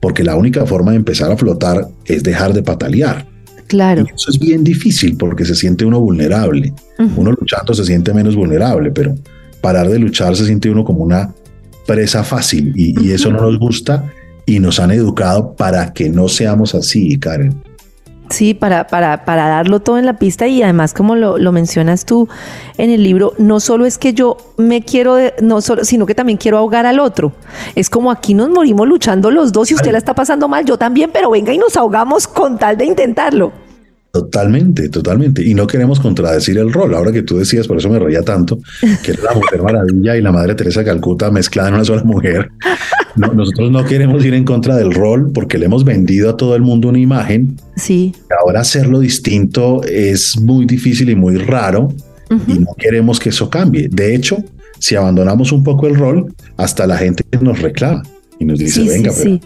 porque 0.00 0.22
la 0.22 0.36
única 0.36 0.66
forma 0.66 0.90
de 0.90 0.98
empezar 0.98 1.30
a 1.32 1.36
flotar 1.36 1.88
es 2.04 2.22
dejar 2.22 2.52
de 2.52 2.62
patalear. 2.62 3.26
Claro. 3.66 4.04
eso 4.14 4.30
es 4.30 4.38
bien 4.38 4.62
difícil 4.62 5.16
porque 5.16 5.44
se 5.44 5.54
siente 5.54 5.84
uno 5.84 5.98
vulnerable. 5.98 6.72
Uno 7.16 7.32
luchando 7.32 7.72
se 7.72 7.84
siente 7.84 8.12
menos 8.12 8.36
vulnerable, 8.36 8.90
pero 8.90 9.14
parar 9.60 9.88
de 9.88 9.98
luchar 9.98 10.36
se 10.36 10.44
siente 10.44 10.68
uno 10.68 10.84
como 10.84 11.02
una 11.02 11.34
presa 11.86 12.22
fácil 12.24 12.72
y, 12.76 13.10
eso 13.10 13.30
no 13.30 13.40
nos 13.40 13.58
gusta 13.58 14.12
y 14.46 14.58
nos 14.58 14.78
han 14.78 14.90
educado 14.90 15.54
para 15.54 15.92
que 15.92 16.08
no 16.10 16.28
seamos 16.28 16.74
así, 16.74 17.18
Karen. 17.18 17.54
Sí, 18.30 18.54
para, 18.54 18.86
para, 18.86 19.24
para 19.26 19.48
darlo 19.48 19.80
todo 19.80 19.98
en 19.98 20.06
la 20.06 20.14
pista 20.14 20.46
y 20.46 20.62
además 20.62 20.94
como 20.94 21.14
lo, 21.14 21.36
lo, 21.36 21.52
mencionas 21.52 22.06
tú 22.06 22.26
en 22.78 22.90
el 22.90 23.02
libro, 23.02 23.34
no 23.36 23.60
solo 23.60 23.84
es 23.84 23.98
que 23.98 24.14
yo 24.14 24.38
me 24.56 24.82
quiero, 24.82 25.18
no 25.42 25.60
solo, 25.60 25.84
sino 25.84 26.06
que 26.06 26.14
también 26.14 26.38
quiero 26.38 26.56
ahogar 26.56 26.86
al 26.86 27.00
otro. 27.00 27.32
Es 27.74 27.90
como 27.90 28.10
aquí 28.10 28.32
nos 28.32 28.48
morimos 28.48 28.88
luchando 28.88 29.30
los 29.30 29.52
dos 29.52 29.70
y 29.70 29.74
usted 29.74 29.92
la 29.92 29.98
está 29.98 30.14
pasando 30.14 30.48
mal, 30.48 30.64
yo 30.64 30.78
también, 30.78 31.10
pero 31.12 31.30
venga 31.30 31.52
y 31.52 31.58
nos 31.58 31.76
ahogamos 31.76 32.26
con 32.26 32.58
tal 32.58 32.78
de 32.78 32.86
intentarlo. 32.86 33.63
Totalmente, 34.14 34.88
totalmente. 34.90 35.42
Y 35.42 35.54
no 35.54 35.66
queremos 35.66 35.98
contradecir 35.98 36.56
el 36.58 36.72
rol. 36.72 36.94
Ahora 36.94 37.10
que 37.10 37.24
tú 37.24 37.36
decías, 37.36 37.66
por 37.66 37.78
eso 37.78 37.88
me 37.88 37.98
reía 37.98 38.22
tanto, 38.22 38.60
que 39.02 39.10
era 39.10 39.24
la 39.24 39.34
Mujer 39.34 39.60
Maravilla 39.60 40.16
y 40.16 40.22
la 40.22 40.30
Madre 40.30 40.54
Teresa 40.54 40.84
Calcuta 40.84 41.32
mezclada 41.32 41.70
en 41.70 41.74
una 41.74 41.84
sola 41.84 42.04
mujer. 42.04 42.48
nosotros 43.16 43.72
no 43.72 43.84
queremos 43.84 44.24
ir 44.24 44.34
en 44.34 44.44
contra 44.44 44.76
del 44.76 44.94
rol 44.94 45.32
porque 45.32 45.58
le 45.58 45.66
hemos 45.66 45.84
vendido 45.84 46.30
a 46.30 46.36
todo 46.36 46.54
el 46.54 46.62
mundo 46.62 46.90
una 46.90 47.00
imagen. 47.00 47.56
Sí. 47.74 48.14
Ahora 48.40 48.60
hacerlo 48.60 49.00
distinto 49.00 49.82
es 49.82 50.38
muy 50.40 50.64
difícil 50.64 51.10
y 51.10 51.16
muy 51.16 51.36
raro 51.36 51.92
y 52.46 52.60
no 52.60 52.68
queremos 52.78 53.18
que 53.18 53.30
eso 53.30 53.50
cambie. 53.50 53.88
De 53.90 54.14
hecho, 54.14 54.36
si 54.78 54.94
abandonamos 54.94 55.50
un 55.50 55.64
poco 55.64 55.88
el 55.88 55.96
rol, 55.96 56.32
hasta 56.56 56.86
la 56.86 56.98
gente 56.98 57.24
nos 57.40 57.60
reclama 57.60 58.04
y 58.38 58.44
nos 58.44 58.60
dice, 58.60 58.84
venga, 58.84 59.10
pero, 59.18 59.40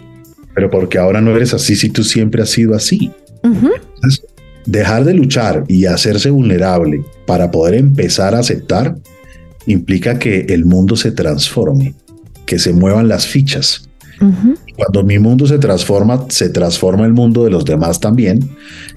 pero, 0.53 0.69
porque 0.69 0.99
ahora 0.99 1.21
no 1.21 1.35
eres 1.35 1.55
así 1.55 1.75
si 1.75 1.89
tú 1.89 2.03
siempre 2.03 2.43
has 2.43 2.49
sido 2.49 2.75
así. 2.75 3.11
Dejar 4.69 5.03
de 5.03 5.15
luchar 5.15 5.63
y 5.67 5.87
hacerse 5.87 6.29
vulnerable 6.29 7.03
para 7.25 7.49
poder 7.49 7.73
empezar 7.73 8.35
a 8.35 8.39
aceptar 8.39 8.95
implica 9.65 10.19
que 10.19 10.41
el 10.49 10.63
mundo 10.63 10.95
se 10.95 11.11
transforme, 11.11 11.95
que 12.45 12.59
se 12.59 12.71
muevan 12.71 13.07
las 13.07 13.25
fichas. 13.25 13.89
Cuando 14.75 15.03
mi 15.03 15.17
mundo 15.17 15.47
se 15.47 15.57
transforma, 15.57 16.25
se 16.29 16.49
transforma 16.49 17.05
el 17.07 17.13
mundo 17.13 17.45
de 17.45 17.49
los 17.49 17.65
demás 17.65 17.99
también, 17.99 18.47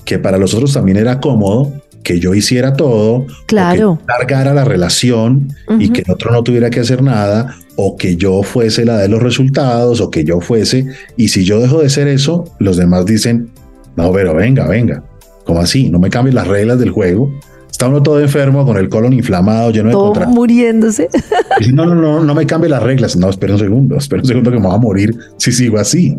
que 0.04 0.18
para 0.18 0.36
los 0.36 0.52
otros 0.52 0.74
también 0.74 0.98
era 0.98 1.20
cómodo 1.20 1.72
que 2.02 2.20
yo 2.20 2.34
hiciera 2.34 2.74
todo, 2.74 3.26
claro. 3.46 3.98
que 3.98 4.12
largara 4.12 4.52
la 4.52 4.64
relación 4.64 5.54
y 5.78 5.88
que 5.88 6.02
el 6.02 6.10
otro 6.10 6.32
no 6.32 6.42
tuviera 6.42 6.68
que 6.68 6.80
hacer 6.80 7.02
nada, 7.02 7.56
o 7.76 7.96
que 7.96 8.16
yo 8.16 8.42
fuese 8.42 8.84
la 8.84 8.98
de 8.98 9.08
los 9.08 9.22
resultados, 9.22 10.02
o 10.02 10.10
que 10.10 10.24
yo 10.24 10.40
fuese, 10.42 10.86
y 11.16 11.28
si 11.28 11.44
yo 11.44 11.60
dejo 11.60 11.80
de 11.80 11.88
ser 11.88 12.08
eso, 12.08 12.44
los 12.58 12.76
demás 12.76 13.06
dicen, 13.06 13.50
no, 13.96 14.12
pero 14.12 14.34
venga, 14.34 14.66
venga, 14.66 15.02
¿Cómo 15.44 15.60
así? 15.60 15.90
No 15.90 15.98
me 15.98 16.10
cambies 16.10 16.34
las 16.34 16.46
reglas 16.46 16.78
del 16.78 16.90
juego. 16.90 17.32
Está 17.70 17.88
uno 17.88 18.02
todo 18.02 18.20
enfermo, 18.20 18.66
con 18.66 18.76
el 18.76 18.88
colon 18.88 19.12
inflamado, 19.12 19.70
lleno 19.70 19.88
de 19.88 19.92
todo 19.94 20.26
muriéndose. 20.26 21.08
no, 21.72 21.86
no, 21.86 21.94
no, 21.94 22.22
no 22.22 22.34
me 22.34 22.46
cambie 22.46 22.68
las 22.68 22.82
reglas. 22.82 23.16
No, 23.16 23.30
espera 23.30 23.54
un 23.54 23.58
segundo, 23.58 23.96
espera 23.96 24.22
un 24.22 24.28
segundo 24.28 24.50
que 24.50 24.58
me 24.58 24.66
voy 24.66 24.74
a 24.74 24.78
morir 24.78 25.16
si 25.38 25.52
sigo 25.52 25.78
así. 25.78 26.18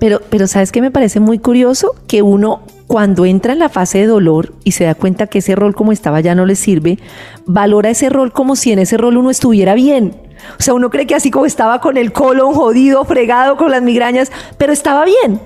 Pero, 0.00 0.20
pero 0.30 0.46
¿sabes 0.46 0.72
qué 0.72 0.80
me 0.80 0.90
parece 0.90 1.20
muy 1.20 1.38
curioso? 1.38 1.94
Que 2.06 2.22
uno 2.22 2.62
cuando 2.86 3.26
entra 3.26 3.52
en 3.52 3.58
la 3.58 3.68
fase 3.68 3.98
de 3.98 4.06
dolor 4.06 4.54
y 4.64 4.72
se 4.72 4.84
da 4.84 4.94
cuenta 4.94 5.26
que 5.26 5.38
ese 5.38 5.54
rol 5.54 5.74
como 5.74 5.92
estaba 5.92 6.20
ya 6.20 6.34
no 6.34 6.46
le 6.46 6.56
sirve, 6.56 6.98
valora 7.46 7.90
ese 7.90 8.08
rol 8.08 8.32
como 8.32 8.56
si 8.56 8.72
en 8.72 8.78
ese 8.78 8.96
rol 8.96 9.18
uno 9.18 9.30
estuviera 9.30 9.74
bien. 9.74 10.16
O 10.58 10.62
sea, 10.62 10.74
uno 10.74 10.88
cree 10.88 11.06
que 11.06 11.14
así 11.14 11.30
como 11.30 11.46
estaba 11.46 11.80
con 11.80 11.96
el 11.96 12.12
colon 12.12 12.54
jodido, 12.54 13.04
fregado, 13.04 13.56
con 13.56 13.70
las 13.70 13.82
migrañas, 13.82 14.32
pero 14.56 14.72
estaba 14.72 15.04
bien. 15.04 15.40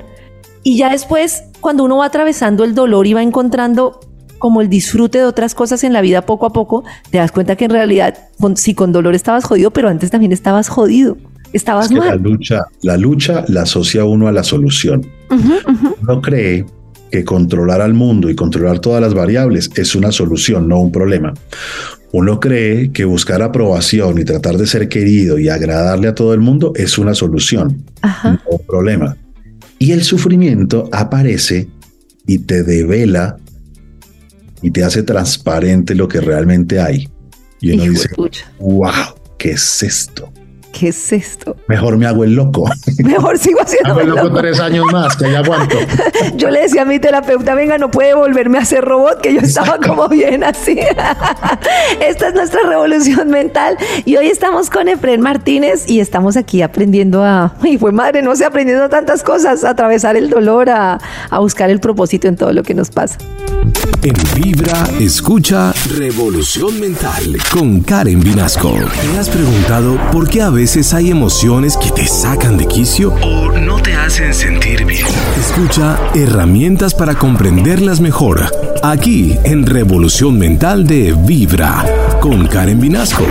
Y 0.64 0.78
ya 0.78 0.90
después, 0.90 1.44
cuando 1.60 1.84
uno 1.84 1.98
va 1.98 2.06
atravesando 2.06 2.64
el 2.64 2.74
dolor 2.74 3.06
y 3.06 3.14
va 3.14 3.22
encontrando 3.22 4.00
como 4.38 4.60
el 4.60 4.68
disfrute 4.68 5.18
de 5.18 5.24
otras 5.24 5.54
cosas 5.54 5.84
en 5.84 5.92
la 5.92 6.00
vida 6.00 6.22
poco 6.22 6.46
a 6.46 6.52
poco, 6.52 6.84
te 7.10 7.18
das 7.18 7.30
cuenta 7.30 7.56
que 7.56 7.66
en 7.66 7.70
realidad, 7.70 8.18
sí, 8.56 8.74
con 8.74 8.92
dolor 8.92 9.14
estabas 9.14 9.44
jodido, 9.44 9.70
pero 9.70 9.88
antes 9.88 10.10
también 10.10 10.32
estabas 10.32 10.68
jodido. 10.68 11.16
Estabas 11.52 11.90
mal. 11.92 12.08
La 12.08 12.16
lucha, 12.16 12.64
la 12.82 12.96
lucha 12.96 13.44
la 13.48 13.62
asocia 13.62 14.04
uno 14.04 14.26
a 14.26 14.32
la 14.32 14.42
solución. 14.42 15.06
Uno 16.02 16.20
cree 16.22 16.64
que 17.10 17.24
controlar 17.24 17.80
al 17.82 17.94
mundo 17.94 18.30
y 18.30 18.34
controlar 18.34 18.78
todas 18.78 19.00
las 19.00 19.14
variables 19.14 19.70
es 19.76 19.94
una 19.94 20.10
solución, 20.10 20.66
no 20.66 20.80
un 20.80 20.90
problema. 20.90 21.34
Uno 22.10 22.40
cree 22.40 22.90
que 22.90 23.04
buscar 23.04 23.42
aprobación 23.42 24.18
y 24.18 24.24
tratar 24.24 24.56
de 24.56 24.66
ser 24.66 24.88
querido 24.88 25.38
y 25.38 25.48
agradarle 25.48 26.08
a 26.08 26.14
todo 26.14 26.34
el 26.34 26.40
mundo 26.40 26.72
es 26.74 26.98
una 26.98 27.14
solución, 27.14 27.84
no 28.24 28.38
un 28.50 28.66
problema. 28.66 29.16
Y 29.82 29.90
el 29.90 30.04
sufrimiento 30.04 30.88
aparece 30.92 31.68
y 32.24 32.38
te 32.38 32.62
devela 32.62 33.36
y 34.62 34.70
te 34.70 34.84
hace 34.84 35.02
transparente 35.02 35.96
lo 35.96 36.06
que 36.06 36.20
realmente 36.20 36.78
hay. 36.78 37.08
Y 37.60 37.72
uno 37.72 37.90
dice, 37.90 38.08
wow, 38.60 38.92
¿qué 39.38 39.50
es 39.50 39.82
esto? 39.82 40.32
¿Qué 40.72 40.88
es 40.88 41.12
esto? 41.12 41.54
Mejor 41.68 41.98
me 41.98 42.06
hago 42.06 42.24
el 42.24 42.34
loco. 42.34 42.68
Mejor 43.04 43.38
sigo 43.38 43.60
haciendo 43.60 44.00
el 44.00 44.08
loco, 44.08 44.32
tres 44.32 44.58
años 44.58 44.86
más, 44.90 45.14
que 45.16 45.30
ya 45.30 45.40
aguanto. 45.40 45.76
Yo 46.36 46.50
le 46.50 46.62
decía 46.62 46.82
a 46.82 46.84
mi 46.86 46.98
terapeuta, 46.98 47.54
venga, 47.54 47.76
no 47.76 47.90
puede 47.90 48.14
volverme 48.14 48.58
a 48.58 48.64
ser 48.64 48.84
robot, 48.84 49.20
que 49.20 49.34
yo 49.34 49.40
estaba 49.42 49.78
como 49.78 50.08
bien 50.08 50.42
así. 50.42 50.78
Esta 52.00 52.28
es 52.28 52.34
nuestra 52.34 52.60
revolución 52.66 53.28
mental. 53.28 53.76
Y 54.04 54.16
hoy 54.16 54.28
estamos 54.28 54.70
con 54.70 54.88
Efren 54.88 55.20
Martínez 55.20 55.84
y 55.88 56.00
estamos 56.00 56.36
aquí 56.36 56.62
aprendiendo 56.62 57.22
a, 57.22 57.54
y 57.62 57.76
fue 57.76 57.92
madre, 57.92 58.22
no 58.22 58.34
sé, 58.34 58.44
aprendiendo 58.44 58.88
tantas 58.88 59.22
cosas, 59.22 59.64
a 59.64 59.70
atravesar 59.70 60.16
el 60.16 60.30
dolor, 60.30 60.70
a, 60.70 60.98
a 61.30 61.38
buscar 61.38 61.68
el 61.70 61.80
propósito 61.80 62.28
en 62.28 62.36
todo 62.36 62.52
lo 62.52 62.62
que 62.62 62.74
nos 62.74 62.90
pasa. 62.90 63.18
En 64.02 64.14
Vibra, 64.34 64.88
escucha 64.98 65.72
Revolución 65.96 66.80
Mental 66.80 67.36
con 67.52 67.80
Karen 67.80 68.20
Vinasco. 68.20 68.72
¿Te 68.72 69.18
has 69.18 69.28
preguntado 69.28 69.96
por 70.10 70.28
qué 70.28 70.42
a 70.42 70.50
veces 70.50 70.61
hay 70.92 71.10
emociones 71.10 71.76
que 71.76 71.90
te 71.90 72.06
sacan 72.06 72.56
de 72.56 72.66
quicio 72.66 73.12
o 73.20 73.50
no 73.50 73.82
te 73.82 73.94
hacen 73.96 74.32
sentir 74.32 74.84
bien? 74.84 75.04
Escucha 75.36 75.98
herramientas 76.14 76.94
para 76.94 77.16
comprenderlas 77.16 78.00
mejor. 78.00 78.46
Aquí 78.80 79.36
en 79.42 79.66
Revolución 79.66 80.38
Mental 80.38 80.86
de 80.86 81.16
Vibra 81.18 81.84
con 82.20 82.46
Karen 82.46 82.80
Vinasco. 82.80 83.24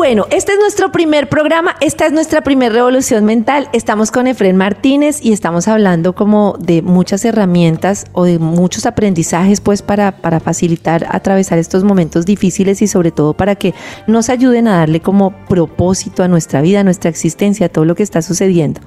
Bueno, 0.00 0.24
este 0.30 0.52
es 0.52 0.58
nuestro 0.58 0.90
primer 0.92 1.28
programa, 1.28 1.76
esta 1.82 2.06
es 2.06 2.12
nuestra 2.12 2.40
primera 2.40 2.72
revolución 2.72 3.26
mental. 3.26 3.68
Estamos 3.74 4.10
con 4.10 4.26
Efren 4.26 4.56
Martínez 4.56 5.22
y 5.22 5.30
estamos 5.34 5.68
hablando 5.68 6.14
como 6.14 6.56
de 6.58 6.80
muchas 6.80 7.22
herramientas 7.26 8.06
o 8.14 8.24
de 8.24 8.38
muchos 8.38 8.86
aprendizajes 8.86 9.60
pues 9.60 9.82
para, 9.82 10.12
para 10.22 10.40
facilitar 10.40 11.06
atravesar 11.10 11.58
estos 11.58 11.84
momentos 11.84 12.24
difíciles 12.24 12.80
y 12.80 12.86
sobre 12.86 13.10
todo 13.10 13.34
para 13.34 13.56
que 13.56 13.74
nos 14.06 14.30
ayuden 14.30 14.68
a 14.68 14.78
darle 14.78 15.00
como 15.00 15.32
propósito 15.44 16.22
a 16.22 16.28
nuestra 16.28 16.62
vida, 16.62 16.80
a 16.80 16.84
nuestra 16.84 17.10
existencia, 17.10 17.66
a 17.66 17.68
todo 17.68 17.84
lo 17.84 17.94
que 17.94 18.02
está 18.02 18.22
sucediendo. 18.22 18.80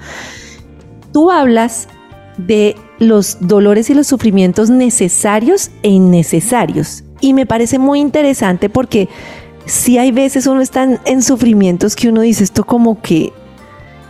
Tú 1.11 1.29
hablas 1.29 1.89
de 2.39 2.75
los 2.97 3.37
dolores 3.39 3.91
y 3.91 3.93
los 3.93 4.07
sufrimientos 4.07 4.71
necesarios 4.71 5.69
e 5.83 5.89
innecesarios 5.89 7.03
y 7.23 7.33
me 7.33 7.45
parece 7.45 7.79
muy 7.79 8.01
interesante 8.01 8.69
porque 8.69 9.07
si 9.65 9.97
hay 9.97 10.11
veces 10.11 10.47
uno 10.47 10.61
está 10.61 10.99
en, 11.05 11.21
sufrimientos 11.21 11.95
que 11.95 12.09
uno 12.09 12.21
dice 12.21 12.43
esto 12.43 12.65
como 12.65 13.01
que 13.01 13.33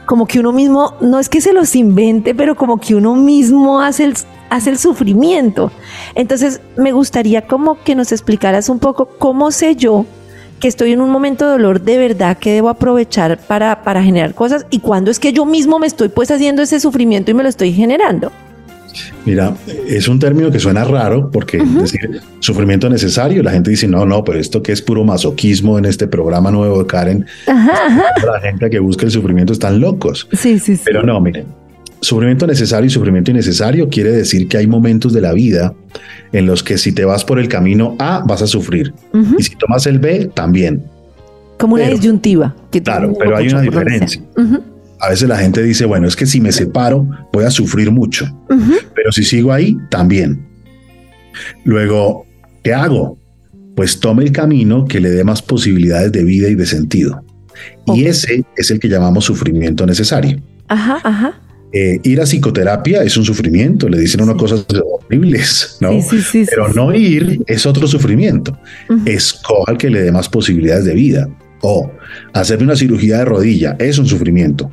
como 0.05 0.27
que 0.27 0.39
uno 0.39 0.51
mismo, 0.51 0.95
no 0.99 1.17
es 1.17 1.29
que 1.29 1.39
se 1.39 1.53
los 1.53 1.77
invente, 1.77 2.35
pero 2.35 2.55
como 2.55 2.77
que 2.77 2.93
uno 2.93 3.15
mismo 3.15 3.79
hace 3.79 4.03
el, 4.03 4.13
hace 4.49 4.69
el 4.69 4.77
sufrimiento. 4.77 5.71
Entonces, 6.13 6.59
me 6.75 6.91
gustaría 6.91 7.47
como 7.47 7.81
que 7.81 7.95
nos 7.95 8.11
explicaras 8.11 8.67
un 8.67 8.79
poco 8.79 9.05
cómo 9.17 9.49
sé 9.51 9.77
yo 9.77 10.05
que 10.59 10.67
estoy 10.67 10.91
en 10.91 10.99
un 11.01 11.09
momento 11.09 11.45
de 11.45 11.51
dolor 11.51 11.81
de 11.81 11.97
verdad 11.97 12.37
que 12.37 12.53
debo 12.53 12.67
aprovechar 12.67 13.37
para, 13.37 13.83
para 13.83 14.03
generar 14.03 14.33
cosas 14.33 14.65
y 14.69 14.79
cuándo 14.79 15.09
es 15.09 15.19
que 15.19 15.33
yo 15.33 15.45
mismo 15.45 15.79
me 15.79 15.87
estoy 15.87 16.09
pues 16.09 16.31
haciendo 16.31 16.61
ese 16.61 16.79
sufrimiento 16.81 17.31
y 17.31 17.33
me 17.33 17.43
lo 17.43 17.49
estoy 17.49 17.71
generando. 17.71 18.31
Mira, 19.25 19.55
es 19.87 20.07
un 20.07 20.19
término 20.19 20.51
que 20.51 20.59
suena 20.59 20.83
raro 20.83 21.29
porque 21.31 21.57
decir 21.57 22.21
sufrimiento 22.39 22.89
necesario, 22.89 23.41
la 23.43 23.51
gente 23.51 23.69
dice, 23.69 23.87
no, 23.87 24.05
no, 24.05 24.23
pero 24.23 24.39
esto 24.39 24.61
que 24.61 24.71
es 24.71 24.81
puro 24.81 25.03
masoquismo 25.03 25.77
en 25.77 25.85
este 25.85 26.07
programa 26.07 26.51
nuevo 26.51 26.79
de 26.79 26.87
Karen, 26.87 27.25
la 27.47 28.39
gente 28.41 28.69
que 28.69 28.79
busca 28.79 29.05
el 29.05 29.11
sufrimiento 29.11 29.53
están 29.53 29.79
locos. 29.79 30.27
Sí, 30.33 30.59
sí, 30.59 30.75
sí. 30.75 30.81
Pero 30.85 31.03
no, 31.03 31.19
miren, 31.19 31.45
sufrimiento 32.01 32.45
necesario 32.45 32.87
y 32.87 32.89
sufrimiento 32.89 33.31
innecesario 33.31 33.89
quiere 33.89 34.11
decir 34.11 34.47
que 34.47 34.57
hay 34.57 34.67
momentos 34.67 35.13
de 35.13 35.21
la 35.21 35.33
vida 35.33 35.73
en 36.31 36.45
los 36.45 36.63
que 36.63 36.77
si 36.77 36.91
te 36.91 37.05
vas 37.05 37.23
por 37.23 37.39
el 37.39 37.47
camino 37.47 37.95
A, 37.99 38.23
vas 38.27 38.41
a 38.41 38.47
sufrir. 38.47 38.93
Y 39.37 39.43
si 39.43 39.55
tomas 39.55 39.85
el 39.87 39.99
B, 39.99 40.29
también. 40.33 40.83
Como 41.57 41.75
una 41.75 41.87
disyuntiva. 41.87 42.55
claro, 42.83 43.13
pero 43.17 43.37
hay 43.37 43.47
una 43.47 43.61
diferencia 43.61 44.21
a 45.03 45.09
veces 45.09 45.27
la 45.27 45.37
gente 45.37 45.61
dice, 45.61 45.85
bueno, 45.85 46.07
es 46.07 46.15
que 46.15 46.25
si 46.25 46.39
me 46.39 46.53
separo 46.53 47.05
voy 47.33 47.43
a 47.43 47.51
sufrir 47.51 47.91
mucho, 47.91 48.25
pero 48.95 49.11
si 49.11 49.25
sigo 49.25 49.51
ahí, 49.51 49.77
también. 49.89 50.47
Luego, 51.65 52.25
¿qué 52.63 52.73
hago? 52.73 53.17
Pues 53.75 53.99
tome 53.99 54.23
el 54.23 54.31
camino 54.31 54.85
que 54.85 55.01
le 55.01 55.09
dé 55.09 55.25
más 55.25 55.41
posibilidades 55.41 56.13
de 56.13 56.23
vida 56.23 56.47
y 56.47 56.55
de 56.55 56.65
sentido. 56.65 57.21
Y 57.87 58.05
ese 58.05 58.45
es 58.55 58.71
el 58.71 58.79
que 58.79 58.87
llamamos 58.87 59.25
sufrimiento 59.25 59.85
necesario. 59.85 60.41
Ajá, 60.69 61.01
ajá. 61.03 61.41
Eh, 61.73 61.99
ir 62.03 62.21
a 62.21 62.23
psicoterapia 62.23 63.03
es 63.03 63.17
un 63.17 63.25
sufrimiento, 63.25 63.89
le 63.89 63.99
dicen 63.99 64.21
unas 64.21 64.35
cosas 64.35 64.65
horribles, 65.01 65.79
¿no? 65.81 66.01
Sí, 66.01 66.21
sí, 66.21 66.45
Pero 66.49 66.69
no 66.69 66.95
ir 66.95 67.43
es 67.47 67.65
otro 67.65 67.87
sufrimiento. 67.87 68.57
Escoja 69.05 69.73
el 69.73 69.77
que 69.77 69.89
le 69.89 70.01
dé 70.01 70.13
más 70.13 70.29
posibilidades 70.29 70.85
de 70.85 70.93
vida. 70.93 71.27
O 71.61 71.91
hacerme 72.33 72.65
una 72.65 72.77
cirugía 72.77 73.17
de 73.17 73.25
rodilla 73.25 73.75
es 73.79 73.97
un 73.97 74.05
sufrimiento. 74.05 74.69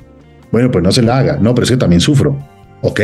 Bueno, 0.52 0.70
pues 0.70 0.82
no 0.82 0.92
se 0.92 1.02
la 1.02 1.18
haga. 1.18 1.38
No, 1.40 1.54
pero 1.54 1.64
es 1.64 1.70
que 1.70 1.76
también 1.76 2.00
sufro. 2.00 2.38
Ok. 2.82 3.00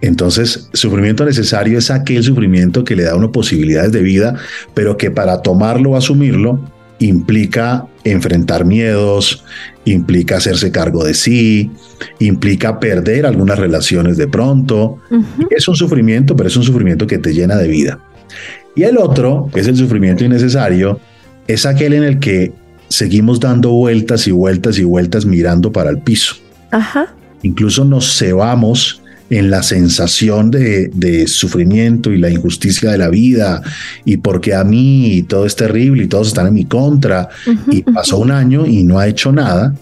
Entonces, 0.00 0.68
sufrimiento 0.72 1.24
necesario 1.24 1.78
es 1.78 1.90
aquel 1.90 2.22
sufrimiento 2.22 2.84
que 2.84 2.96
le 2.96 3.04
da 3.04 3.12
a 3.12 3.16
uno 3.16 3.32
posibilidades 3.32 3.92
de 3.92 4.02
vida, 4.02 4.36
pero 4.74 4.96
que 4.96 5.10
para 5.10 5.42
tomarlo 5.42 5.90
o 5.90 5.96
asumirlo 5.96 6.60
implica 6.98 7.86
enfrentar 8.04 8.64
miedos, 8.64 9.44
implica 9.84 10.36
hacerse 10.36 10.70
cargo 10.70 11.04
de 11.04 11.14
sí, 11.14 11.70
implica 12.18 12.78
perder 12.78 13.26
algunas 13.26 13.58
relaciones 13.58 14.16
de 14.16 14.28
pronto. 14.28 14.98
Es 15.50 15.66
un 15.68 15.76
sufrimiento, 15.76 16.36
pero 16.36 16.48
es 16.48 16.56
un 16.56 16.62
sufrimiento 16.62 17.06
que 17.06 17.18
te 17.18 17.32
llena 17.32 17.56
de 17.56 17.68
vida. 17.68 18.00
Y 18.74 18.82
el 18.82 18.98
otro, 18.98 19.48
que 19.52 19.60
es 19.60 19.66
el 19.66 19.76
sufrimiento 19.76 20.24
innecesario, 20.24 21.00
es 21.46 21.66
aquel 21.66 21.94
en 21.94 22.04
el 22.04 22.18
que 22.18 22.52
seguimos 22.88 23.40
dando 23.40 23.70
vueltas 23.70 24.26
y 24.26 24.30
vueltas 24.30 24.78
y 24.78 24.84
vueltas 24.84 25.24
mirando 25.24 25.72
para 25.72 25.90
el 25.90 25.98
piso. 25.98 26.36
Ajá. 26.70 27.14
Incluso 27.42 27.84
nos 27.84 28.16
cebamos 28.18 29.00
en 29.30 29.48
la 29.50 29.62
sensación 29.62 30.50
de, 30.50 31.24
sufrimiento 31.28 32.12
y 32.12 32.18
la 32.18 32.30
injusticia 32.30 32.90
de 32.90 32.98
la 32.98 33.08
vida 33.08 33.62
y 34.04 34.16
porque 34.16 34.54
a 34.54 34.64
mí 34.64 35.24
todo 35.28 35.46
es 35.46 35.54
terrible 35.54 36.04
y 36.04 36.06
todos 36.08 36.28
están 36.28 36.48
en 36.48 36.54
mi 36.54 36.64
contra 36.64 37.28
y 37.70 37.82
pasó 37.82 38.18
un 38.18 38.32
año 38.32 38.66
y 38.66 38.82
no 38.82 38.98
ha 38.98 39.06
hecho 39.06 39.30
nada 39.30 39.74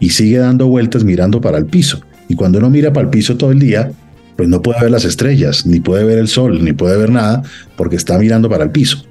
y 0.00 0.10
sigue 0.10 0.38
dando 0.38 0.66
vueltas 0.68 1.04
mirando 1.04 1.40
para 1.40 1.58
el 1.58 1.66
piso. 1.66 2.00
Y 2.28 2.34
cuando 2.34 2.58
uno 2.58 2.70
mira 2.70 2.92
para 2.92 3.04
el 3.04 3.10
piso 3.10 3.36
todo 3.36 3.52
el 3.52 3.58
día, 3.58 3.92
pues 4.36 4.48
no 4.48 4.62
puede 4.62 4.80
ver 4.80 4.90
las 4.90 5.04
estrellas, 5.04 5.66
ni 5.66 5.80
puede 5.80 6.04
ver 6.04 6.18
el 6.18 6.28
sol, 6.28 6.64
ni 6.64 6.72
puede 6.72 6.96
ver 6.96 7.10
nada 7.10 7.42
porque 7.76 7.96
está 7.96 8.18
mirando 8.18 8.48
para 8.48 8.64
el 8.64 8.70
piso. 8.70 9.04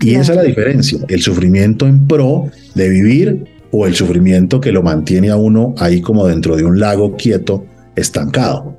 Y 0.00 0.14
esa 0.14 0.32
es 0.32 0.36
la 0.36 0.42
diferencia, 0.42 0.98
el 1.08 1.22
sufrimiento 1.22 1.86
en 1.86 2.06
pro 2.06 2.50
de 2.74 2.88
vivir 2.88 3.44
o 3.70 3.86
el 3.86 3.94
sufrimiento 3.94 4.60
que 4.60 4.72
lo 4.72 4.82
mantiene 4.82 5.30
a 5.30 5.36
uno 5.36 5.74
ahí 5.78 6.00
como 6.00 6.26
dentro 6.26 6.56
de 6.56 6.64
un 6.64 6.78
lago 6.78 7.16
quieto, 7.16 7.64
estancado. 7.94 8.76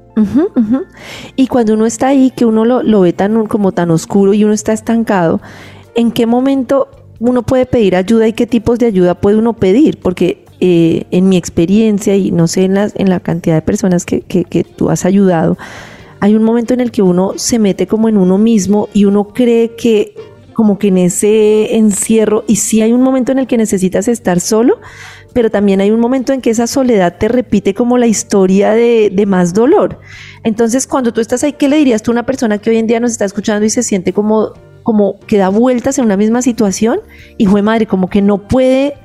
Y 1.35 1.47
cuando 1.47 1.75
uno 1.75 1.85
está 1.85 2.07
ahí, 2.07 2.31
que 2.35 2.45
uno 2.45 2.65
lo, 2.65 3.01
ve 3.01 3.13
tan 3.13 3.45
como 3.45 3.71
tan 3.71 3.91
oscuro 3.91 4.33
y 4.33 4.43
uno 4.43 4.53
está 4.53 4.73
estancado, 4.73 5.41
¿en 5.95 6.11
qué 6.11 6.25
momento 6.25 6.87
uno 7.19 7.43
puede 7.43 7.65
pedir 7.65 7.95
ayuda 7.95 8.27
y 8.27 8.33
qué 8.33 8.47
tipos 8.47 8.79
de 8.79 8.87
ayuda 8.87 9.15
puede 9.15 9.37
uno 9.37 9.53
pedir? 9.53 9.99
Porque 9.99 10.43
eh, 10.59 11.05
en 11.11 11.29
mi 11.29 11.37
experiencia 11.37 12.15
y 12.15 12.31
no 12.31 12.47
sé 12.47 12.63
en 12.63 12.73
la, 12.73 12.89
en 12.95 13.09
la 13.09 13.19
cantidad 13.19 13.55
de 13.55 13.61
personas 13.61 14.05
que, 14.05 14.21
que, 14.21 14.43
que 14.43 14.63
tú 14.63 14.89
has 14.89 15.05
ayudado, 15.05 15.57
hay 16.19 16.33
un 16.33 16.43
momento 16.43 16.73
en 16.73 16.79
el 16.79 16.89
que 16.89 17.03
uno 17.03 17.33
se 17.35 17.59
mete 17.59 17.85
como 17.85 18.09
en 18.09 18.17
uno 18.17 18.39
mismo 18.39 18.89
y 18.93 19.05
uno 19.05 19.27
cree 19.27 19.75
que 19.75 20.15
como 20.57 20.79
que 20.79 20.87
en 20.87 20.97
ese 20.97 21.75
encierro, 21.75 22.43
y 22.47 22.55
sí 22.55 22.81
hay 22.81 22.91
un 22.91 23.03
momento 23.03 23.31
en 23.31 23.37
el 23.37 23.45
que 23.45 23.57
necesitas 23.57 24.07
estar 24.07 24.39
solo, 24.39 24.79
pero 25.31 25.51
también 25.51 25.81
hay 25.81 25.91
un 25.91 25.99
momento 25.99 26.33
en 26.33 26.41
que 26.41 26.49
esa 26.49 26.65
soledad 26.65 27.19
te 27.19 27.27
repite 27.27 27.75
como 27.75 27.99
la 27.99 28.07
historia 28.07 28.71
de, 28.71 29.23
más 29.27 29.53
dolor. 29.53 29.99
Entonces, 30.43 30.87
cuando 30.87 31.13
tú 31.13 31.21
estás 31.21 31.43
ahí, 31.43 31.53
¿qué 31.53 31.69
le 31.69 31.77
dirías 31.77 32.01
tú 32.01 32.09
a 32.09 32.13
una 32.13 32.25
persona 32.25 32.57
que 32.57 32.71
hoy 32.71 32.77
en 32.77 32.87
día 32.87 32.99
nos 32.99 33.11
está 33.11 33.23
escuchando 33.23 33.67
y 33.67 33.69
se 33.69 33.83
siente 33.83 34.13
como, 34.13 34.53
como 34.81 35.19
que 35.27 35.37
da 35.37 35.49
vueltas 35.49 35.99
en 35.99 36.05
una 36.05 36.17
misma 36.17 36.41
situación? 36.41 37.01
Y 37.37 37.45
fue 37.45 37.61
madre, 37.61 37.85
como 37.85 38.09
que 38.09 38.23
no 38.23 38.47
puede 38.47 38.95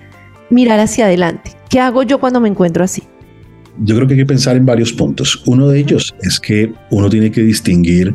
mirar 0.49 0.81
hacia 0.81 1.05
adelante. 1.05 1.51
¿Qué 1.69 1.81
hago 1.81 2.03
yo 2.03 2.19
cuando 2.19 2.41
me 2.41 2.49
encuentro 2.49 2.83
así? 2.83 3.03
Yo 3.79 3.95
creo 3.95 4.09
que 4.09 4.15
hay 4.15 4.21
que 4.21 4.27
pensar 4.27 4.57
en 4.57 4.65
varios 4.65 4.91
puntos. 4.91 5.43
Uno 5.45 5.69
de 5.69 5.81
ellos 5.81 6.15
es 6.23 6.41
que 6.41 6.73
uno 6.91 7.11
tiene 7.11 7.31
que 7.31 7.43
distinguir 7.43 8.15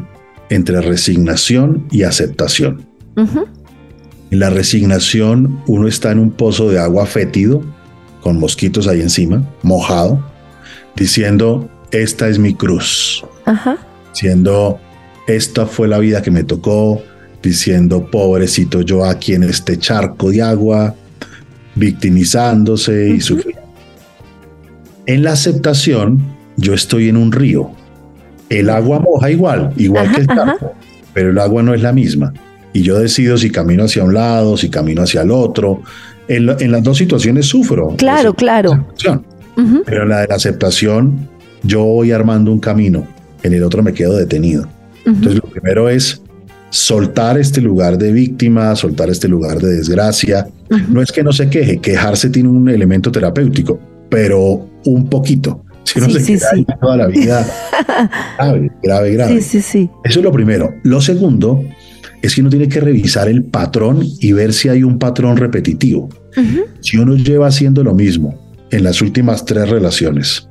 entre 0.49 0.81
resignación 0.81 1.87
y 1.91 2.01
aceptación. 2.01 2.86
En 3.17 4.39
la 4.39 4.49
resignación 4.51 5.61
uno 5.67 5.87
está 5.87 6.11
en 6.11 6.19
un 6.19 6.31
pozo 6.31 6.69
de 6.69 6.79
agua 6.79 7.05
fétido, 7.07 7.63
con 8.21 8.39
mosquitos 8.39 8.87
ahí 8.87 9.01
encima, 9.01 9.43
mojado, 9.63 10.23
diciendo, 10.95 11.69
esta 11.91 12.27
es 12.27 12.37
mi 12.37 12.53
cruz. 12.53 13.25
diciendo, 14.13 14.79
esta 15.27 15.65
fue 15.65 15.87
la 15.87 15.97
vida 15.97 16.21
que 16.21 16.29
me 16.29 16.43
tocó, 16.43 17.01
diciendo, 17.41 18.09
pobrecito 18.11 18.81
yo 18.81 19.05
aquí 19.05 19.33
en 19.33 19.43
este 19.43 19.77
charco 19.77 20.29
de 20.29 20.41
agua, 20.41 20.93
victimizándose 21.75 23.09
y 23.09 23.21
sufriendo. 23.21 23.61
En 25.05 25.23
la 25.23 25.31
aceptación, 25.31 26.21
yo 26.57 26.73
estoy 26.73 27.09
en 27.09 27.17
un 27.17 27.31
río. 27.31 27.71
El 28.49 28.69
agua 28.69 28.99
moja 28.99 29.31
igual, 29.31 29.73
igual 29.77 30.11
que 30.13 30.21
el 30.21 30.27
charco, 30.27 30.73
pero 31.13 31.31
el 31.31 31.39
agua 31.39 31.63
no 31.63 31.73
es 31.73 31.81
la 31.81 31.93
misma. 31.93 32.33
Y 32.77 32.83
yo 32.83 32.99
decido 32.99 33.39
si 33.39 33.49
camino 33.49 33.85
hacia 33.85 34.03
un 34.03 34.13
lado, 34.13 34.55
si 34.55 34.69
camino 34.69 35.01
hacia 35.01 35.23
el 35.23 35.31
otro. 35.31 35.81
En, 36.27 36.45
las 36.45 36.83
dos 36.83 36.99
situaciones 36.99 37.47
sufro. 37.47 37.95
Claro, 37.97 38.35
claro. 38.35 38.85
Pero 39.83 40.03
en 40.03 40.09
la 40.09 40.19
de 40.19 40.27
la 40.27 40.35
aceptación, 40.35 41.27
yo 41.63 41.83
voy 41.83 42.11
armando 42.11 42.51
un 42.51 42.59
camino, 42.59 43.07
en 43.41 43.55
el 43.55 43.63
otro 43.63 43.81
me 43.81 43.93
quedo 43.93 44.15
detenido. 44.15 44.67
Entonces, 45.07 45.41
lo 45.43 45.49
primero 45.49 45.89
es 45.89 46.21
soltar 46.69 47.39
este 47.39 47.61
lugar 47.61 47.97
de 47.97 48.11
víctima, 48.11 48.75
soltar 48.75 49.09
este 49.09 49.27
lugar 49.27 49.57
de 49.57 49.77
desgracia. 49.77 50.47
No 50.87 51.01
es 51.01 51.11
que 51.11 51.23
no 51.23 51.31
se 51.31 51.49
queje, 51.49 51.79
quejarse 51.79 52.29
tiene 52.29 52.49
un 52.49 52.69
elemento 52.69 53.11
terapéutico, 53.11 53.79
pero 54.07 54.67
un 54.85 55.09
poquito. 55.09 55.63
Si 55.83 55.99
no 55.99 56.11
se 56.11 56.23
queja 56.23 56.51
toda 56.79 56.97
la 56.97 57.07
vida, 57.07 57.43
grave, 58.37 58.71
grave, 58.83 59.13
grave. 59.13 59.41
Sí, 59.41 59.41
sí, 59.41 59.61
sí. 59.63 59.89
Eso 60.03 60.19
es 60.19 60.23
lo 60.23 60.31
primero. 60.31 60.75
Lo 60.83 61.01
segundo 61.01 61.63
es 62.21 62.35
que 62.35 62.41
uno 62.41 62.49
tiene 62.49 62.67
que 62.67 62.79
revisar 62.79 63.27
el 63.27 63.43
patrón 63.43 64.03
y 64.19 64.31
ver 64.31 64.53
si 64.53 64.69
hay 64.69 64.83
un 64.83 64.99
patrón 64.99 65.37
repetitivo. 65.37 66.09
Si 66.81 66.97
uno 66.97 67.15
lleva 67.15 67.47
haciendo 67.47 67.83
lo 67.83 67.95
mismo 67.95 68.55
en 68.69 68.83
las 68.83 69.01
últimas 69.01 69.43
tres 69.45 69.69
relaciones, 69.69 70.47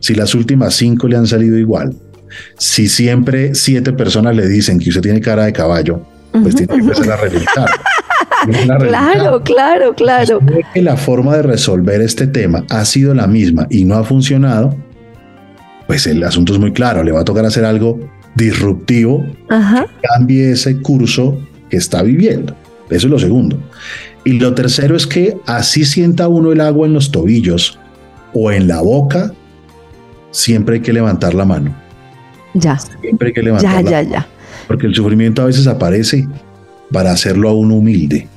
si 0.00 0.14
las 0.14 0.34
últimas 0.34 0.74
cinco 0.74 1.08
le 1.08 1.16
han 1.16 1.26
salido 1.26 1.58
igual, 1.58 1.96
si 2.56 2.88
siempre 2.88 3.54
siete 3.54 3.92
personas 3.92 4.36
le 4.36 4.46
dicen 4.46 4.78
que 4.78 4.90
usted 4.90 5.02
tiene 5.02 5.20
cara 5.20 5.44
de 5.44 5.52
caballo, 5.52 6.06
pues 6.30 6.54
tiene 6.56 6.74
que 6.74 6.80
empezar 6.80 7.12
a 7.12 7.16
revisar. 7.16 7.70
claro, 8.78 9.42
claro, 9.42 9.94
claro. 9.94 10.40
Si 10.46 10.62
que 10.72 10.82
la 10.82 10.96
forma 10.96 11.36
de 11.36 11.42
resolver 11.42 12.00
este 12.00 12.26
tema 12.26 12.64
ha 12.70 12.84
sido 12.84 13.12
la 13.14 13.26
misma 13.26 13.66
y 13.70 13.84
no 13.84 13.96
ha 13.96 14.04
funcionado, 14.04 14.76
pues 15.86 16.06
el 16.06 16.22
asunto 16.22 16.52
es 16.52 16.58
muy 16.58 16.72
claro, 16.72 17.02
le 17.02 17.12
va 17.12 17.20
a 17.20 17.24
tocar 17.24 17.44
hacer 17.44 17.64
algo 17.64 18.00
disruptivo 18.34 19.24
que 19.48 20.08
cambie 20.08 20.52
ese 20.52 20.80
curso 20.80 21.38
que 21.70 21.76
está 21.76 22.02
viviendo. 22.02 22.54
Eso 22.90 23.06
es 23.06 23.10
lo 23.10 23.18
segundo. 23.18 23.58
Y 24.24 24.32
lo 24.32 24.54
tercero 24.54 24.96
es 24.96 25.06
que 25.06 25.36
así 25.46 25.84
sienta 25.84 26.28
uno 26.28 26.52
el 26.52 26.60
agua 26.60 26.86
en 26.86 26.94
los 26.94 27.10
tobillos 27.10 27.78
o 28.32 28.50
en 28.50 28.68
la 28.68 28.80
boca, 28.80 29.32
siempre 30.30 30.76
hay 30.76 30.80
que 30.80 30.92
levantar 30.92 31.34
la 31.34 31.44
mano. 31.44 31.74
Ya. 32.54 32.78
Siempre 32.78 33.28
hay 33.28 33.34
que 33.34 33.42
levantar 33.42 33.84
ya, 33.84 34.02
ya, 34.02 34.10
ya. 34.10 34.26
Porque 34.66 34.86
el 34.86 34.94
sufrimiento 34.94 35.42
a 35.42 35.46
veces 35.46 35.66
aparece 35.66 36.26
para 36.90 37.12
hacerlo 37.12 37.48
a 37.48 37.52
uno 37.52 37.74
humilde, 37.74 38.28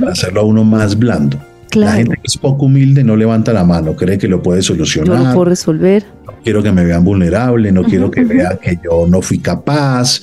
para 0.00 0.12
hacerlo 0.12 0.40
a 0.40 0.44
uno 0.44 0.64
más 0.64 0.98
blando. 0.98 1.38
La 1.74 1.92
gente 1.92 2.16
que 2.16 2.22
es 2.24 2.36
poco 2.36 2.66
humilde 2.66 3.02
no 3.02 3.16
levanta 3.16 3.52
la 3.52 3.64
mano, 3.64 3.96
cree 3.96 4.18
que 4.18 4.28
lo 4.28 4.42
puede 4.42 4.62
solucionar. 4.62 5.18
No 5.18 5.24
lo 5.24 5.32
puedo 5.32 5.44
resolver. 5.46 6.04
No 6.42 6.44
quiero 6.44 6.62
que 6.64 6.72
me 6.72 6.84
vean 6.84 7.04
vulnerable, 7.04 7.70
no 7.70 7.84
quiero 7.84 8.10
que 8.10 8.24
vean 8.24 8.58
que 8.60 8.76
yo 8.82 9.06
no 9.06 9.22
fui 9.22 9.38
capaz 9.38 10.22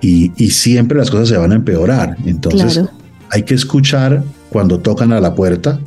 y, 0.00 0.30
siempre 0.50 0.96
las 0.96 1.10
cosas 1.10 1.28
se 1.28 1.36
van 1.36 1.50
a 1.50 1.56
empeorar. 1.56 2.16
Entonces 2.24 2.82
hay 3.30 3.42
que 3.42 3.54
escuchar 3.54 4.22
cuando 4.48 4.78
tocan 4.78 5.12
a 5.12 5.20
la 5.20 5.34
puerta 5.34 5.80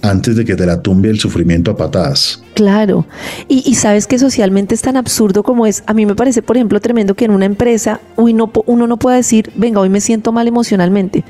antes 0.00 0.36
de 0.36 0.44
que 0.46 0.56
te 0.56 0.64
la 0.64 0.80
tumbe 0.80 1.10
el 1.10 1.18
sufrimiento 1.18 1.70
a 1.70 1.76
patadas. 1.76 2.42
Claro. 2.54 3.06
Y, 3.48 3.74
sabes 3.74 4.06
que 4.06 4.18
socialmente 4.18 4.74
es 4.74 4.80
tan 4.80 4.96
absurdo 4.96 5.42
como 5.42 5.66
es. 5.66 5.82
A 5.86 5.92
mí 5.92 6.06
me 6.06 6.14
parece, 6.14 6.40
por 6.40 6.56
ejemplo, 6.56 6.80
tremendo 6.80 7.14
que 7.14 7.26
en 7.26 7.32
una 7.32 7.44
empresa 7.44 8.00
uno, 8.16 8.50
uno 8.64 8.86
no 8.86 8.96
pueda 8.96 9.16
decir, 9.16 9.52
venga, 9.54 9.80
hoy 9.80 9.90
me 9.90 10.00
siento 10.00 10.32
mal 10.32 10.48
emocionalmente. 10.48 11.24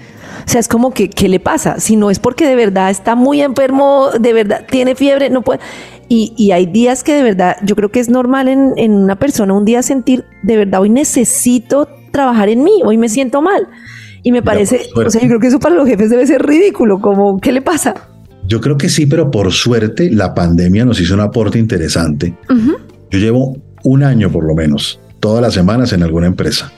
O 0.47 0.49
sea, 0.49 0.61
es 0.61 0.69
como 0.69 0.93
que, 0.93 1.11
¿qué 1.11 1.29
le 1.29 1.41
pasa? 1.41 1.81
Si 1.81 1.97
no 1.97 2.11
es 2.11 2.19
porque 2.19 2.47
de 2.47 2.55
verdad 2.55 2.91
está 2.91 3.17
muy 3.17 3.41
enfermo, 3.41 4.11
de 4.21 4.33
verdad 4.33 4.65
tiene 4.71 4.95
fiebre, 4.95 5.31
no 5.31 5.43
puede. 5.43 5.61
Y, 6.09 6.51
hay 6.53 6.67
días 6.67 7.03
que 7.03 7.15
de 7.15 7.23
verdad, 7.23 7.57
yo 7.65 7.75
creo 7.75 7.91
que 7.91 7.99
es 7.99 8.09
normal 8.09 8.49
en, 8.49 8.75
en 8.77 8.93
una 8.93 9.19
persona 9.19 9.55
un 9.55 9.65
día 9.65 9.83
sentir, 9.83 10.25
de 10.43 10.57
verdad, 10.57 10.81
hoy 10.81 10.91
necesito 10.91 11.89
trabajar 12.13 12.49
en 12.49 12.63
mí, 12.63 12.81
hoy 12.85 12.97
me 12.97 13.09
siento 13.09 13.43
mal. 13.43 13.69
Y 14.23 14.33
me 14.33 14.43
parece, 14.43 14.87
o 14.95 15.11
sea, 15.11 15.21
yo 15.21 15.29
creo 15.29 15.41
que 15.41 15.47
eso 15.47 15.61
para 15.61 15.75
los 15.75 15.87
jefes 15.87 16.11
debe 16.11 16.27
ser 16.27 16.45
ridículo, 16.45 17.01
como, 17.01 17.41
¿qué 17.41 17.53
le 17.53 17.63
pasa? 17.63 17.95
Yo 18.49 18.61
creo 18.61 18.77
que 18.77 18.89
sí, 18.89 19.07
pero 19.07 19.31
por 19.31 19.53
suerte 19.53 20.11
la 20.11 20.35
pandemia 20.35 20.85
nos 20.85 21.01
hizo 21.01 21.15
un 21.15 21.21
aporte 21.21 21.59
interesante. 21.59 22.35
Yo 23.11 23.19
llevo 23.19 23.57
un 23.85 24.03
año 24.03 24.31
por 24.31 24.45
lo 24.45 24.55
menos, 24.55 25.01
todas 25.21 25.43
las 25.43 25.55
semanas 25.55 25.93
en 25.93 26.03
alguna 26.03 26.27
empresa, 26.27 26.73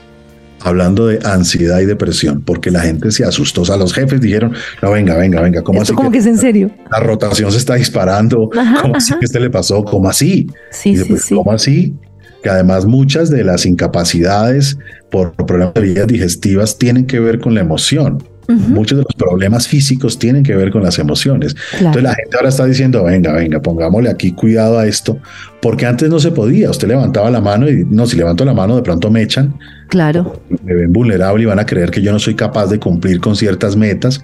hablando 0.61 1.07
de 1.07 1.19
ansiedad 1.23 1.79
y 1.79 1.85
depresión, 1.85 2.41
porque 2.41 2.71
la 2.71 2.81
gente 2.81 3.11
se 3.11 3.23
asustó. 3.23 3.61
O 3.61 3.65
sea, 3.65 3.77
los 3.77 3.93
jefes 3.93 4.21
dijeron, 4.21 4.53
no, 4.81 4.91
venga, 4.91 5.15
venga, 5.15 5.41
venga, 5.41 5.61
¿cómo 5.61 5.81
así? 5.81 5.93
Como 5.93 6.11
que, 6.11 6.19
es 6.19 6.25
en 6.25 6.37
serio. 6.37 6.71
La 6.91 6.99
rotación 6.99 7.51
se 7.51 7.57
está 7.57 7.75
disparando. 7.75 8.49
¿Cómo 8.81 8.95
así 8.95 9.13
que 9.19 9.25
este 9.25 9.39
le 9.39 9.49
pasó? 9.49 9.83
¿Cómo 9.83 10.09
así? 10.09 10.47
Sí, 10.71 10.95
sí, 10.97 11.17
sí. 11.17 11.35
¿Cómo 11.35 11.51
así? 11.51 11.95
Que 12.43 12.49
además 12.49 12.85
muchas 12.85 13.29
de 13.29 13.43
las 13.43 13.65
incapacidades 13.65 14.77
por 15.09 15.33
problemas 15.33 15.73
de 15.73 15.81
vías 15.81 16.07
digestivas 16.07 16.77
tienen 16.77 17.05
que 17.05 17.19
ver 17.19 17.39
con 17.39 17.53
la 17.53 17.61
emoción. 17.61 18.23
Muchos 18.49 18.97
de 18.97 19.03
los 19.03 19.13
problemas 19.15 19.67
físicos 19.67 20.17
tienen 20.17 20.41
que 20.41 20.55
ver 20.55 20.71
con 20.71 20.81
las 20.81 20.97
emociones. 20.97 21.55
Entonces 21.77 22.01
la 22.01 22.15
gente 22.15 22.35
ahora 22.35 22.49
está 22.49 22.65
diciendo, 22.65 23.03
venga, 23.03 23.31
venga, 23.31 23.61
pongámosle 23.61 24.09
aquí 24.09 24.31
cuidado 24.31 24.79
a 24.79 24.87
esto, 24.87 25.19
porque 25.61 25.85
antes 25.85 26.09
no 26.09 26.19
se 26.19 26.31
podía. 26.31 26.71
Usted 26.71 26.87
levantaba 26.87 27.29
la 27.29 27.41
mano 27.41 27.69
y 27.69 27.85
no, 27.85 28.07
si 28.07 28.17
levanto 28.17 28.43
la 28.45 28.55
mano 28.55 28.75
de 28.75 28.81
pronto 28.81 29.11
me 29.11 29.21
echan. 29.21 29.53
Claro. 29.89 30.41
Me 30.63 30.73
ven 30.73 30.93
vulnerable 30.93 31.43
y 31.43 31.45
van 31.45 31.59
a 31.59 31.65
creer 31.65 31.91
que 31.91 32.01
yo 32.01 32.11
no 32.11 32.19
soy 32.19 32.35
capaz 32.35 32.67
de 32.67 32.79
cumplir 32.79 33.19
con 33.19 33.35
ciertas 33.35 33.75
metas. 33.75 34.21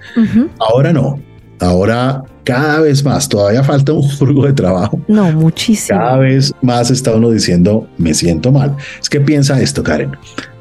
Ahora 0.58 0.92
no. 0.92 1.20
Ahora 1.60 2.22
cada 2.44 2.80
vez 2.80 3.04
más, 3.04 3.28
todavía 3.28 3.64
falta 3.64 3.92
un 3.92 4.08
furgo 4.08 4.46
de 4.46 4.52
trabajo. 4.52 5.00
No, 5.08 5.32
muchísimo. 5.32 5.98
Cada 5.98 6.18
vez 6.18 6.52
más 6.62 6.92
está 6.92 7.12
uno 7.12 7.30
diciendo, 7.30 7.88
me 7.98 8.14
siento 8.14 8.52
mal. 8.52 8.76
Es 9.00 9.10
que 9.10 9.20
piensa 9.20 9.60
esto, 9.60 9.82
Karen. 9.82 10.12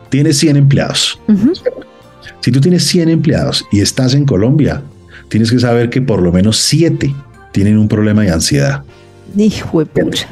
Tienes 0.10 0.40
100 0.40 0.58
empleados. 0.58 1.20
Si 2.40 2.52
tú 2.52 2.60
tienes 2.60 2.86
100 2.88 3.10
empleados 3.10 3.64
y 3.72 3.82
estás 3.82 4.16
en 4.16 4.26
Colombia, 4.26 4.82
tienes 5.30 5.52
que 5.52 5.60
saber 5.60 5.92
que 5.92 6.02
por 6.02 6.24
lo 6.24 6.32
menos 6.32 6.58
7 6.58 7.14
tienen 7.52 7.78
un 7.78 7.88
problema 7.88 8.24
de 8.24 8.32
ansiedad. 8.32 8.82
Hijo 9.38 9.80
de 9.80 9.86
pucha. 9.86 10.28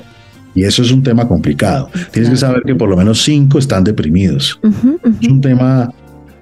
Y 0.55 0.63
eso 0.63 0.81
es 0.83 0.91
un 0.91 1.01
tema 1.01 1.27
complicado. 1.27 1.89
Tienes 2.11 2.29
que 2.29 2.37
saber 2.37 2.61
que 2.63 2.75
por 2.75 2.89
lo 2.89 2.95
menos 2.95 3.23
5 3.23 3.57
están 3.57 3.83
deprimidos. 3.83 4.59
Es 5.21 5.27
un 5.27 5.41
tema 5.41 5.91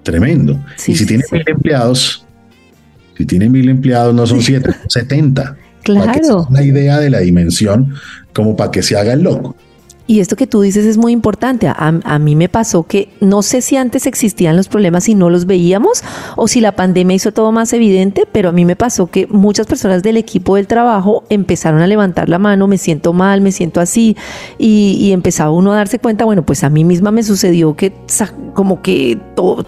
tremendo. 0.03 0.59
y 0.87 0.95
si 0.95 1.05
tienes 1.05 1.31
mil 1.31 1.43
empleados, 1.45 2.25
si 3.17 3.25
tiene 3.25 3.49
mil 3.49 3.69
empleados, 3.69 4.13
no 4.13 4.25
son 4.27 4.41
7, 4.41 4.71
son 4.71 4.89
70. 4.89 5.57
Claro. 5.83 6.45
Una 6.47 6.61
idea 6.61 6.99
de 6.99 7.09
la 7.09 7.21
dimensión 7.21 7.95
como 8.33 8.55
para 8.55 8.69
que 8.69 8.83
se 8.83 8.95
haga 8.95 9.13
el 9.13 9.23
loco. 9.23 9.55
Y 10.11 10.19
esto 10.19 10.35
que 10.35 10.45
tú 10.45 10.59
dices 10.59 10.85
es 10.85 10.97
muy 10.97 11.13
importante. 11.13 11.71
A, 11.73 12.19
mí 12.19 12.35
me 12.35 12.49
pasó 12.49 12.83
que 12.83 13.07
no 13.21 13.41
sé 13.41 13.61
si 13.61 13.77
antes 13.77 14.05
existían 14.05 14.57
los 14.57 14.67
problemas 14.67 15.07
y 15.07 15.15
no 15.15 15.29
los 15.29 15.45
veíamos 15.45 16.03
o 16.35 16.49
si 16.49 16.59
la 16.59 16.73
pandemia 16.73 17.15
hizo 17.15 17.31
todo 17.31 17.53
más 17.53 17.71
evidente, 17.71 18.27
pero 18.29 18.49
a 18.49 18.51
mí 18.51 18.65
me 18.65 18.75
pasó 18.75 19.07
que 19.07 19.25
muchas 19.27 19.67
personas 19.67 20.03
del 20.03 20.17
equipo 20.17 20.57
del 20.57 20.67
trabajo 20.67 21.23
empezaron 21.29 21.79
a 21.79 21.87
levantar 21.87 22.27
la 22.27 22.39
mano, 22.39 22.67
me 22.67 22.77
siento 22.77 23.13
mal, 23.13 23.39
me 23.39 23.53
siento 23.53 23.79
así, 23.79 24.17
y, 24.57 25.13
empezaba 25.13 25.51
uno 25.51 25.71
a 25.71 25.77
darse 25.77 25.97
cuenta, 25.97 26.25
bueno, 26.25 26.45
pues 26.45 26.65
a 26.65 26.69
mí 26.69 26.83
misma 26.83 27.11
me 27.11 27.23
sucedió 27.23 27.77
que 27.77 27.93
como 28.53 28.81
que 28.81 29.17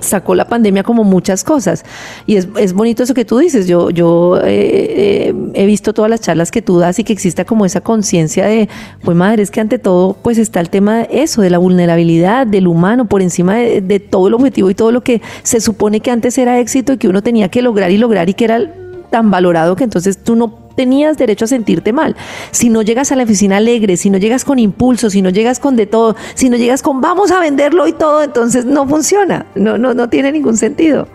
sacó 0.01 0.36
la 0.36 0.49
pandemia 0.49 0.84
como 0.84 1.06
muchas 1.06 1.45
cosas. 1.45 1.86
Y 2.25 2.36
es, 2.36 2.73
bonito 2.73 3.03
eso 3.03 3.13
que 3.13 3.23
tú 3.23 3.38
dices. 3.38 3.65
Yo, 3.65 3.91
yo 3.91 4.41
eh, 4.43 5.29
eh, 5.29 5.36
he 5.53 5.65
visto 5.65 5.93
todas 5.93 6.12
las 6.12 6.19
charlas 6.19 6.51
que 6.51 6.62
tú 6.62 6.79
das 6.79 6.99
y 6.99 7.06
que 7.06 7.13
exista 7.13 7.45
como 7.45 7.65
esa 7.65 7.79
conciencia 7.79 8.45
de, 8.45 8.67
pues 9.03 9.15
madre, 9.15 9.41
es 9.41 9.51
que 9.51 9.62
ante 9.62 9.79
todo, 9.79 10.17
pues 10.21 10.33
está 10.38 10.60
el 10.60 10.69
tema 10.69 11.00
de 11.00 11.08
eso, 11.12 11.41
de 11.41 11.50
la 11.50 11.58
vulnerabilidad 11.58 12.48
del 12.48 12.67
humano 12.67 13.06
por 13.06 13.22
encima 13.22 13.56
de, 13.56 14.00
todo 14.00 14.28
el 14.28 14.34
objetivo 14.34 14.69
y 14.69 14.76
todo 14.76 14.91
lo 14.91 15.02
que 15.02 15.22
se 15.43 15.60
supone 15.60 16.00
que 16.00 16.12
antes 16.12 16.38
era 16.38 16.60
éxito 16.60 16.93
y 16.93 16.98
que 16.98 17.08
uno 17.08 17.22
tenía 17.22 17.50
que 17.50 17.62
lograr 17.62 17.91
y 17.91 17.98
lograr 17.98 18.30
y 18.30 18.34
que 18.34 18.46
era 18.46 18.74
tan 19.10 19.32
valorado 19.32 19.76
que 19.76 19.84
entonces 19.84 20.17
tú 20.24 20.36
no 20.36 20.60
tenías 20.76 21.17
derecho 21.17 21.46
a 21.46 21.48
sentirte 21.48 21.93
mal. 21.93 22.15
Si 22.52 22.69
no 22.69 22.82
llegas 22.82 23.12
a 23.12 23.15
la 23.15 23.24
oficina 23.24 23.58
alegre, 23.58 23.98
si 23.98 24.10
no 24.10 24.17
llegas 24.17 24.43
con 24.43 24.60
impulso, 24.60 25.10
si 25.10 25.22
no 25.22 25.30
llegas 25.30 25.60
con 25.60 25.76
de 25.76 25.86
todo, 25.86 26.15
si 26.34 26.50
no 26.50 26.58
llegas 26.58 26.82
con 26.82 27.00
vamos 27.00 27.32
a 27.32 27.39
venderlo 27.39 27.88
y 27.88 27.93
todo, 27.93 28.24
entonces 28.24 28.65
no 28.65 28.88
funciona, 28.88 29.46
no, 29.56 29.78
no, 29.78 29.93
no 29.93 30.10
tiene 30.10 30.32
ningún 30.32 30.58
sentido. 30.58 31.08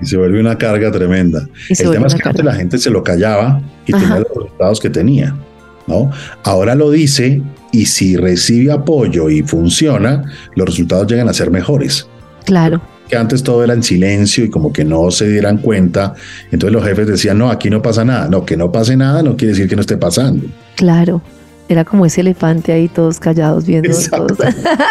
Y 0.00 0.06
se 0.06 0.16
vuelve 0.16 0.40
una 0.40 0.56
carga 0.56 0.92
tremenda. 0.92 1.48
El 1.70 1.90
tema 1.90 2.06
es 2.06 2.14
que 2.14 2.28
antes 2.28 2.44
la 2.44 2.54
gente 2.54 2.78
se 2.78 2.90
lo 2.90 3.02
callaba 3.02 3.60
y 3.86 3.92
tenía 3.92 4.20
los 4.20 4.28
resultados 4.28 4.80
que 4.80 4.90
tenía. 4.90 5.34
¿no? 5.88 6.10
Ahora 6.44 6.74
lo 6.74 6.90
dice 6.90 7.42
y 7.72 7.86
si 7.86 8.16
recibe 8.16 8.72
apoyo 8.72 9.30
y 9.30 9.42
funciona, 9.42 10.24
los 10.54 10.66
resultados 10.66 11.06
llegan 11.06 11.28
a 11.28 11.34
ser 11.34 11.50
mejores. 11.50 12.08
Claro. 12.44 12.80
Que 13.08 13.16
antes 13.16 13.42
todo 13.42 13.64
era 13.64 13.74
en 13.74 13.82
silencio 13.82 14.44
y 14.44 14.50
como 14.50 14.72
que 14.72 14.84
no 14.84 15.10
se 15.10 15.28
dieran 15.28 15.58
cuenta. 15.58 16.14
Entonces 16.50 16.72
los 16.72 16.84
jefes 16.84 17.06
decían, 17.06 17.38
no, 17.38 17.50
aquí 17.50 17.70
no 17.70 17.80
pasa 17.80 18.04
nada. 18.04 18.28
No, 18.28 18.44
que 18.44 18.56
no 18.56 18.70
pase 18.70 18.96
nada 18.96 19.22
no 19.22 19.36
quiere 19.36 19.52
decir 19.52 19.68
que 19.68 19.76
no 19.76 19.80
esté 19.80 19.96
pasando. 19.96 20.46
Claro. 20.76 21.22
Era 21.68 21.84
como 21.84 22.06
ese 22.06 22.22
elefante 22.22 22.72
ahí 22.72 22.88
todos 22.88 23.20
callados 23.20 23.66
viendo 23.66 23.90
todos. 24.10 24.38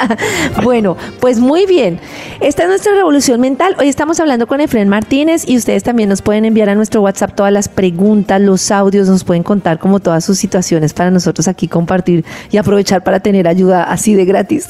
bueno, 0.63 0.95
pues 1.19 1.39
muy 1.39 1.65
bien. 1.65 1.99
Esta 2.39 2.63
es 2.63 2.69
nuestra 2.69 2.93
revolución 2.93 3.41
mental. 3.41 3.75
Hoy 3.79 3.87
estamos 3.87 4.19
hablando 4.19 4.45
con 4.45 4.61
Efren 4.61 4.87
Martínez 4.87 5.43
y 5.47 5.57
ustedes 5.57 5.83
también 5.83 6.09
nos 6.09 6.21
pueden 6.21 6.45
enviar 6.45 6.69
a 6.69 6.75
nuestro 6.75 7.01
WhatsApp 7.01 7.33
todas 7.35 7.51
las 7.51 7.67
preguntas, 7.67 8.39
los 8.39 8.69
audios, 8.69 9.09
nos 9.09 9.23
pueden 9.23 9.43
contar 9.43 9.79
como 9.79 9.99
todas 9.99 10.23
sus 10.23 10.37
situaciones 10.37 10.93
para 10.93 11.09
nosotros 11.09 11.47
aquí 11.47 11.67
compartir 11.67 12.23
y 12.51 12.57
aprovechar 12.57 13.03
para 13.03 13.19
tener 13.19 13.47
ayuda 13.47 13.83
así 13.83 14.13
de 14.13 14.25
gratis. 14.25 14.67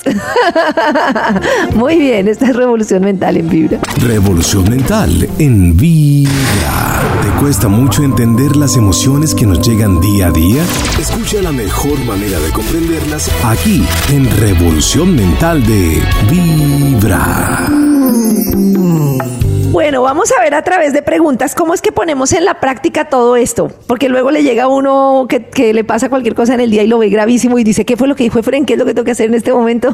muy 1.76 1.98
bien, 1.98 2.28
esta 2.28 2.48
es 2.48 2.56
revolución 2.56 3.04
mental 3.04 3.38
en 3.38 3.50
Vibra. 3.50 3.80
Revolución 4.02 4.70
mental 4.70 5.28
en 5.40 5.76
Vibra. 5.76 7.02
¿Te 7.38 7.44
cuesta 7.44 7.68
mucho 7.68 8.02
entender 8.02 8.56
las 8.56 8.78
emociones 8.78 9.36
que 9.36 9.46
nos 9.46 9.62
llegan 9.62 10.02
día 10.02 10.28
a 10.28 10.32
día? 10.32 10.64
Escucha 11.00 11.40
la 11.40 11.52
mejor 11.52 12.04
manera 12.04 12.40
de 12.40 12.52
comprenderlas 12.52 13.30
aquí 13.46 13.86
en 14.12 14.28
Revolución 14.40 15.16
Mental 15.16 15.64
de 15.64 16.02
Vibra. 16.32 17.70
Bueno, 19.72 20.02
vamos 20.02 20.32
a 20.32 20.42
ver 20.42 20.56
a 20.56 20.64
través 20.64 20.94
de 20.94 21.04
preguntas 21.04 21.54
cómo 21.54 21.76
es 21.76 21.84
que 21.84 21.92
ponemos 21.92 22.34
en 22.34 22.44
la 22.44 22.60
práctica 22.60 23.06
todo 23.06 23.36
esto, 23.36 23.72
porque 23.86 24.10
luego 24.10 24.32
le 24.32 24.42
llega 24.42 24.64
a 24.64 24.68
uno 24.68 25.28
que, 25.30 25.74
le 25.74 25.84
pasa 25.84 26.10
cualquier 26.10 26.34
cosa 26.34 26.56
en 26.56 26.62
el 26.62 26.72
día 26.72 26.82
y 26.82 26.88
lo 26.88 26.98
ve 26.98 27.10
gravísimo 27.10 27.60
y 27.60 27.64
dice, 27.64 27.86
¿qué 27.86 27.96
fue 27.96 28.08
lo 28.08 28.16
que 28.16 28.24
dijo 28.24 28.40
Efren? 28.40 28.66
¿Qué 28.66 28.74
es 28.74 28.80
lo 28.80 28.86
que 28.86 28.96
tengo 28.96 29.06
que 29.06 29.12
hacer 29.12 29.28
en 29.28 29.36
este 29.36 29.54
momento? 29.54 29.94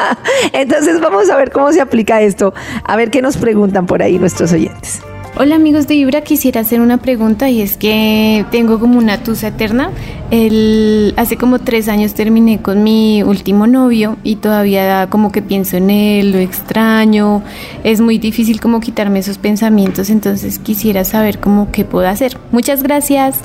Entonces 0.54 1.00
vamos 1.00 1.28
a 1.28 1.36
ver 1.36 1.52
cómo 1.52 1.70
se 1.70 1.82
aplica 1.82 2.22
esto, 2.22 2.54
a 2.82 2.96
ver 2.96 3.10
qué 3.10 3.20
nos 3.20 3.36
preguntan 3.36 3.84
por 3.84 4.02
ahí 4.02 4.18
nuestros 4.18 4.54
oyentes. 4.54 5.02
Hola 5.40 5.54
amigos 5.54 5.86
de 5.86 5.94
Vibra, 5.94 6.22
quisiera 6.22 6.62
hacer 6.62 6.80
una 6.80 6.96
pregunta 6.96 7.48
y 7.48 7.62
es 7.62 7.76
que 7.76 8.44
tengo 8.50 8.80
como 8.80 8.98
una 8.98 9.22
tusa 9.22 9.46
eterna. 9.46 9.92
El, 10.32 11.14
hace 11.16 11.36
como 11.36 11.60
tres 11.60 11.86
años 11.86 12.14
terminé 12.14 12.60
con 12.60 12.82
mi 12.82 13.22
último 13.22 13.68
novio 13.68 14.16
y 14.24 14.34
todavía 14.34 15.06
como 15.08 15.30
que 15.30 15.40
pienso 15.40 15.76
en 15.76 15.90
él, 15.90 16.32
lo 16.32 16.38
extraño, 16.38 17.44
es 17.84 18.00
muy 18.00 18.18
difícil 18.18 18.60
como 18.60 18.80
quitarme 18.80 19.20
esos 19.20 19.38
pensamientos, 19.38 20.10
entonces 20.10 20.58
quisiera 20.58 21.04
saber 21.04 21.38
cómo 21.38 21.70
qué 21.70 21.84
puedo 21.84 22.08
hacer. 22.08 22.36
Muchas 22.50 22.82
gracias. 22.82 23.38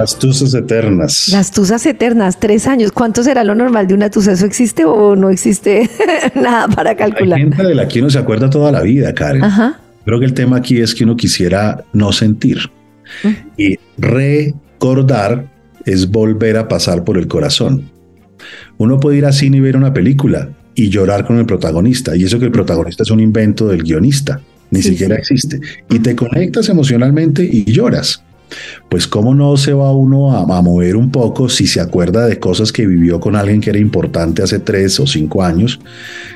Las 0.00 0.18
tusas 0.18 0.54
eternas. 0.54 1.28
Las 1.28 1.50
tusas 1.50 1.84
eternas, 1.84 2.40
tres 2.40 2.66
años. 2.66 2.90
¿Cuánto 2.90 3.22
será 3.22 3.44
lo 3.44 3.54
normal 3.54 3.86
de 3.86 3.92
una 3.92 4.08
tusa? 4.08 4.32
¿Eso 4.32 4.46
existe 4.46 4.86
o 4.86 5.14
no 5.14 5.28
existe 5.28 5.90
nada 6.34 6.68
para 6.68 6.96
calcular? 6.96 7.36
Hay 7.38 7.44
gente 7.44 7.62
de 7.62 7.74
la 7.74 7.86
que 7.86 8.00
uno 8.00 8.08
se 8.08 8.18
acuerda 8.18 8.48
toda 8.48 8.72
la 8.72 8.80
vida, 8.80 9.12
Karen. 9.12 9.42
Creo 10.06 10.18
que 10.18 10.24
el 10.24 10.32
tema 10.32 10.56
aquí 10.56 10.80
es 10.80 10.94
que 10.94 11.04
uno 11.04 11.18
quisiera 11.18 11.84
no 11.92 12.12
sentir. 12.12 12.70
Y 13.58 13.78
recordar 13.98 15.44
es 15.84 16.10
volver 16.10 16.56
a 16.56 16.66
pasar 16.66 17.04
por 17.04 17.18
el 17.18 17.28
corazón. 17.28 17.90
Uno 18.78 18.98
puede 19.00 19.18
ir 19.18 19.26
a 19.26 19.32
cine 19.32 19.58
y 19.58 19.60
ver 19.60 19.76
una 19.76 19.92
película 19.92 20.48
y 20.74 20.88
llorar 20.88 21.26
con 21.26 21.36
el 21.36 21.44
protagonista. 21.44 22.16
Y 22.16 22.24
eso 22.24 22.38
que 22.38 22.46
el 22.46 22.52
protagonista 22.52 23.02
es 23.02 23.10
un 23.10 23.20
invento 23.20 23.68
del 23.68 23.82
guionista. 23.82 24.40
Ni 24.70 24.80
siquiera 24.80 25.16
existe. 25.16 25.60
Y 25.90 25.98
te 25.98 26.16
conectas 26.16 26.70
emocionalmente 26.70 27.44
y 27.44 27.70
lloras 27.70 28.24
pues 28.88 29.06
cómo 29.06 29.34
no 29.34 29.56
se 29.56 29.72
va 29.72 29.92
uno 29.92 30.36
a, 30.36 30.62
mover 30.62 30.96
un 30.96 31.10
poco 31.10 31.48
si 31.48 31.66
se 31.66 31.80
acuerda 31.80 32.26
de 32.26 32.38
cosas 32.38 32.72
que 32.72 32.86
vivió 32.86 33.20
con 33.20 33.36
alguien 33.36 33.60
que 33.60 33.70
era 33.70 33.78
importante 33.78 34.42
hace 34.42 34.58
tres 34.58 35.00
o 35.00 35.06
cinco 35.06 35.42
años. 35.42 35.80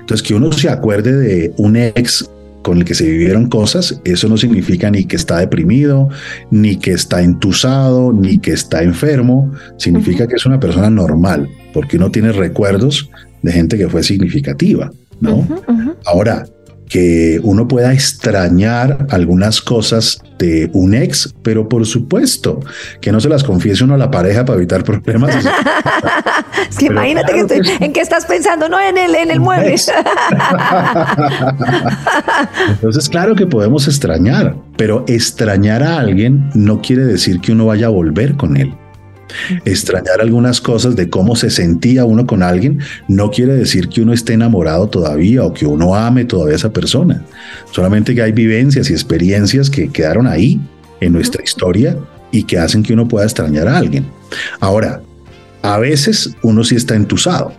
Entonces, 0.01 0.27
que 0.27 0.35
uno 0.35 0.53
se 0.53 0.69
acuerde 0.69 1.13
de 1.13 1.55
un 1.57 1.77
ex 1.77 2.29
con 2.63 2.79
el 2.79 2.85
que 2.87 2.95
se 2.95 3.05
vivieron 3.05 3.49
cosas, 3.51 4.01
eso 4.05 4.27
no 4.27 4.39
significa 4.39 4.91
ni 4.91 5.05
que 5.05 5.17
está 5.17 5.39
deprimido, 5.39 6.09
ni 6.51 6.77
que 6.77 6.93
está 6.93 7.21
entusado, 7.21 8.11
ni 8.11 8.39
que 8.39 8.53
está 8.53 8.83
enfermo, 8.83 9.53
significa 9.77 10.27
que 10.27 10.37
es 10.37 10.47
una 10.47 10.59
persona 10.59 10.89
normal, 10.89 11.47
porque 11.75 11.99
uno 11.99 12.11
tiene 12.11 12.33
recuerdos 12.33 13.11
de 13.43 13.53
gente 13.53 13.77
que 13.77 13.87
fue 13.87 14.03
significativa, 14.03 14.91
¿no? 15.21 15.47
Ahora, 16.07 16.47
que 16.89 17.41
uno 17.43 17.67
pueda 17.67 17.93
extrañar 17.93 19.07
algunas 19.11 19.61
cosas 19.61 20.23
de 20.39 20.71
un 20.73 20.95
ex, 20.95 21.35
pero 21.43 21.69
por 21.69 21.87
supuesto 21.87 22.61
que 23.01 23.13
no 23.13 23.21
se 23.21 23.29
las 23.29 23.45
confiese 23.45 23.85
uno 23.85 23.95
a 23.95 23.99
la 23.99 24.11
pareja 24.11 24.45
para 24.45 24.59
evitar 24.59 24.85
problemas. 24.85 25.35
es 26.71 26.77
que 26.77 26.87
imagínate 26.87 27.33
que 27.33 27.41
estoy, 27.41 27.61
en 27.81 27.93
qué 27.93 28.01
estás 28.01 28.27
pensando, 28.27 28.69
no 28.69 28.81
en 28.81 28.99
el, 28.99 29.15
en 29.15 29.31
el 29.31 29.41
mueble. 29.41 29.77
Entonces, 32.69 33.09
claro 33.09 33.35
que 33.35 33.47
podemos 33.47 33.87
extrañar, 33.89 34.57
pero 34.77 35.05
extrañar 35.07 35.83
a 35.83 35.99
alguien 35.99 36.51
no 36.55 36.81
quiere 36.83 37.05
decir 37.05 37.41
que 37.41 37.53
uno 37.53 37.67
vaya 37.67 37.87
a 37.87 37.91
volver 37.91 38.37
con 38.37 38.57
él. 38.57 38.75
Extrañar 39.65 40.21
algunas 40.21 40.61
cosas 40.61 40.97
de 40.97 41.09
cómo 41.09 41.37
se 41.37 41.51
sentía 41.51 42.05
uno 42.05 42.27
con 42.27 42.43
alguien 42.43 42.81
no 43.09 43.31
quiere 43.31 43.55
decir 43.55 43.89
que 43.89 44.03
uno 44.03 44.13
esté 44.13 44.35
enamorado 44.35 44.89
todavía 44.89 45.45
o 45.45 45.53
que 45.53 45.67
uno 45.67 45.95
ame 45.95 46.25
todavía 46.25 46.55
a 46.55 46.57
esa 46.57 46.73
persona. 46.73 47.25
Solamente 47.71 48.15
que 48.15 48.23
hay 48.23 48.33
vivencias 48.33 48.91
y 48.91 48.93
experiencias 48.93 49.71
que 49.71 49.89
quedaron 49.89 50.27
ahí 50.27 50.61
en 51.01 51.13
nuestra 51.13 51.43
historia 51.43 51.97
y 52.31 52.45
que 52.45 52.59
hacen 52.59 52.83
que 52.83 52.93
uno 52.93 53.07
pueda 53.09 53.25
extrañar 53.25 53.69
a 53.69 53.77
alguien. 53.77 54.07
Ahora, 54.61 55.03
a 55.63 55.79
veces 55.79 56.31
uno 56.43 56.65
sí 56.65 56.75
está 56.75 56.95
entusado. 56.95 57.53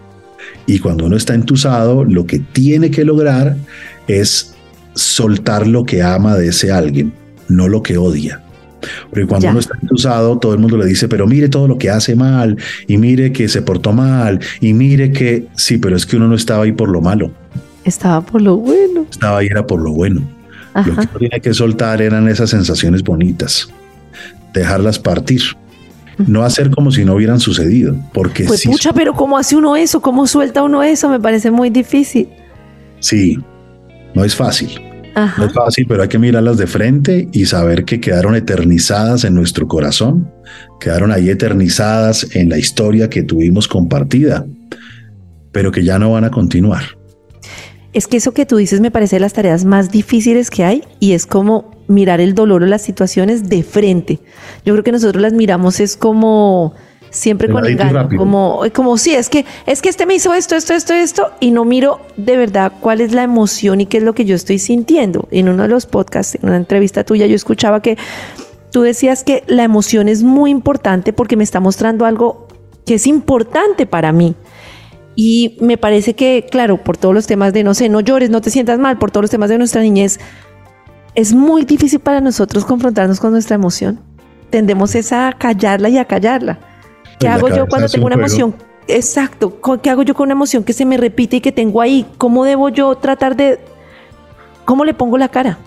Y 0.67 0.79
cuando 0.79 1.05
uno 1.05 1.15
está 1.15 1.33
entusado, 1.33 2.03
lo 2.03 2.25
que 2.25 2.39
tiene 2.39 2.91
que 2.91 3.05
lograr 3.05 3.55
es 4.07 4.53
soltar 4.93 5.67
lo 5.67 5.85
que 5.85 6.01
ama 6.01 6.35
de 6.35 6.47
ese 6.47 6.71
alguien, 6.71 7.13
no 7.47 7.67
lo 7.67 7.83
que 7.83 7.97
odia. 7.97 8.44
Porque 9.09 9.25
cuando 9.25 9.49
uno 9.49 9.59
está 9.59 9.77
usado, 9.91 10.37
todo 10.37 10.53
el 10.53 10.59
mundo 10.59 10.77
le 10.77 10.85
dice, 10.85 11.07
pero 11.07 11.27
mire 11.27 11.49
todo 11.49 11.67
lo 11.67 11.77
que 11.77 11.89
hace 11.89 12.15
mal, 12.15 12.57
y 12.87 12.97
mire 12.97 13.31
que 13.31 13.47
se 13.47 13.61
portó 13.61 13.93
mal, 13.93 14.39
y 14.59 14.73
mire 14.73 15.11
que 15.11 15.47
sí, 15.55 15.77
pero 15.77 15.95
es 15.95 16.05
que 16.05 16.17
uno 16.17 16.27
no 16.27 16.35
estaba 16.35 16.63
ahí 16.63 16.71
por 16.71 16.89
lo 16.89 17.01
malo. 17.01 17.31
Estaba 17.83 18.21
por 18.21 18.41
lo 18.41 18.57
bueno. 18.57 19.05
Estaba 19.09 19.39
ahí 19.39 19.47
era 19.47 19.65
por 19.65 19.81
lo 19.81 19.91
bueno. 19.91 20.21
Lo 20.75 20.83
que 20.83 20.91
uno 20.91 21.09
tiene 21.19 21.39
que 21.39 21.53
soltar 21.53 22.01
eran 22.01 22.27
esas 22.27 22.49
sensaciones 22.49 23.03
bonitas, 23.03 23.69
dejarlas 24.53 24.99
partir. 24.99 25.41
No 26.27 26.43
hacer 26.43 26.71
como 26.71 26.91
si 26.91 27.03
no 27.03 27.15
hubieran 27.15 27.41
sucedido, 27.41 27.95
porque 28.13 28.45
pues 28.45 28.63
pucha, 28.63 28.93
pero 28.93 29.13
¿cómo 29.13 29.37
hace 29.37 29.55
uno 29.57 29.75
eso? 29.75 30.01
¿Cómo 30.01 30.27
suelta 30.27 30.63
uno 30.63 30.81
eso? 30.81 31.09
Me 31.09 31.19
parece 31.19 31.51
muy 31.51 31.69
difícil. 31.69 32.29
Sí, 33.01 33.37
no 34.13 34.23
es 34.23 34.33
fácil. 34.33 34.69
No 35.15 35.45
es 35.45 35.53
fácil, 35.53 35.85
pero 35.87 36.03
hay 36.03 36.09
que 36.09 36.19
mirarlas 36.19 36.57
de 36.57 36.67
frente 36.67 37.29
y 37.31 37.45
saber 37.45 37.85
que 37.85 38.01
quedaron 38.01 38.35
eternizadas 38.35 39.23
en 39.23 39.33
nuestro 39.33 39.67
corazón, 39.67 40.29
quedaron 40.79 41.11
ahí 41.11 41.29
eternizadas 41.29 42.35
en 42.35 42.49
la 42.49 42.57
historia 42.57 43.09
que 43.09 43.23
tuvimos 43.23 43.67
compartida, 43.67 44.45
pero 45.53 45.71
que 45.71 45.83
ya 45.83 45.97
no 45.99 46.11
van 46.11 46.25
a 46.25 46.31
continuar. 46.31 46.83
Es 47.93 48.07
que 48.07 48.17
eso 48.17 48.33
que 48.33 48.45
tú 48.45 48.57
dices 48.57 48.81
me 48.81 48.91
parece 48.91 49.15
de 49.15 49.21
las 49.21 49.31
tareas 49.31 49.63
más 49.63 49.89
difíciles 49.89 50.49
que 50.49 50.65
hay 50.65 50.83
y 50.99 51.13
es 51.13 51.25
como 51.25 51.71
mirar 51.87 52.19
el 52.19 52.35
dolor 52.35 52.63
o 52.63 52.65
las 52.65 52.81
situaciones 52.81 53.47
de 53.47 53.63
frente. 53.63 54.19
Yo 54.65 54.73
creo 54.73 54.83
que 54.83 54.91
nosotros 54.91 55.21
las 55.21 55.31
miramos 55.31 55.79
es 55.79 55.95
como 55.95 56.73
siempre 57.15 57.49
con 57.49 57.65
engaño, 57.65 58.09
como, 58.17 58.61
como 58.73 58.97
sí, 58.97 59.13
es 59.13 59.29
que, 59.29 59.45
es 59.65 59.81
que 59.81 59.89
este 59.89 60.05
me 60.05 60.15
hizo 60.15 60.33
esto, 60.33 60.55
esto, 60.55 60.73
esto, 60.73 60.93
esto, 60.93 61.31
y 61.39 61.51
no 61.51 61.65
miro 61.65 62.01
de 62.17 62.37
verdad 62.37 62.73
cuál 62.79 63.01
es 63.01 63.13
la 63.13 63.23
emoción 63.23 63.81
y 63.81 63.85
qué 63.85 63.97
es 63.97 64.03
lo 64.03 64.13
que 64.13 64.25
yo 64.25 64.35
estoy 64.35 64.59
sintiendo. 64.59 65.27
En 65.31 65.49
uno 65.49 65.63
de 65.63 65.69
los 65.69 65.85
podcasts, 65.85 66.35
en 66.35 66.47
una 66.47 66.57
entrevista 66.57 67.03
tuya, 67.03 67.25
yo 67.25 67.35
escuchaba 67.35 67.81
que 67.81 67.97
tú 68.71 68.81
decías 68.81 69.23
que 69.23 69.43
la 69.47 69.63
emoción 69.63 70.09
es 70.09 70.23
muy 70.23 70.51
importante 70.51 71.13
porque 71.13 71.37
me 71.37 71.43
está 71.43 71.59
mostrando 71.59 72.05
algo 72.05 72.47
que 72.85 72.95
es 72.95 73.07
importante 73.07 73.85
para 73.85 74.11
mí. 74.11 74.35
Y 75.15 75.57
me 75.61 75.77
parece 75.77 76.13
que, 76.13 76.45
claro, 76.51 76.83
por 76.83 76.97
todos 76.97 77.15
los 77.15 77.25
temas 77.25 77.53
de, 77.53 77.63
no 77.63 77.73
sé, 77.73 77.87
no 77.87 78.01
llores, 78.01 78.29
no 78.29 78.41
te 78.41 78.49
sientas 78.49 78.77
mal, 78.79 78.97
por 78.97 79.11
todos 79.11 79.23
los 79.23 79.31
temas 79.31 79.49
de 79.49 79.57
nuestra 79.57 79.81
niñez, 79.81 80.19
es 81.15 81.33
muy 81.33 81.63
difícil 81.63 82.01
para 82.01 82.19
nosotros 82.19 82.65
confrontarnos 82.65 83.21
con 83.21 83.31
nuestra 83.31 83.55
emoción. 83.55 84.01
Tendemos 84.49 84.93
esa 84.95 85.29
a 85.29 85.33
callarla 85.33 85.87
y 85.89 85.97
a 85.97 86.05
callarla. 86.05 86.59
¿Qué 87.25 87.29
hago 87.29 87.49
yo 87.49 87.67
cuando 87.67 87.89
tengo 87.89 88.05
una 88.05 88.15
emoción? 88.15 88.55
Exacto. 88.87 89.59
¿Qué 89.81 89.89
hago 89.89 90.03
yo 90.03 90.13
con 90.13 90.25
una 90.25 90.33
emoción 90.33 90.63
que 90.63 90.73
se 90.73 90.85
me 90.85 90.97
repite 90.97 91.37
y 91.37 91.41
que 91.41 91.51
tengo 91.51 91.81
ahí? 91.81 92.05
¿Cómo 92.17 92.45
debo 92.45 92.69
yo 92.69 92.95
tratar 92.95 93.35
de... 93.35 93.59
¿Cómo 94.63 94.85
le 94.85 94.93
pongo 94.93 95.17
la 95.17 95.29
cara? 95.29 95.57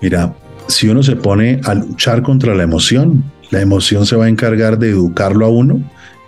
Mira, 0.00 0.34
si 0.66 0.88
uno 0.88 1.02
se 1.02 1.16
pone 1.16 1.60
a 1.64 1.74
luchar 1.74 2.22
contra 2.22 2.54
la 2.54 2.64
emoción, 2.64 3.24
la 3.50 3.60
emoción 3.60 4.06
se 4.06 4.16
va 4.16 4.26
a 4.26 4.28
encargar 4.28 4.78
de 4.78 4.90
educarlo 4.90 5.46
a 5.46 5.48
uno 5.48 5.80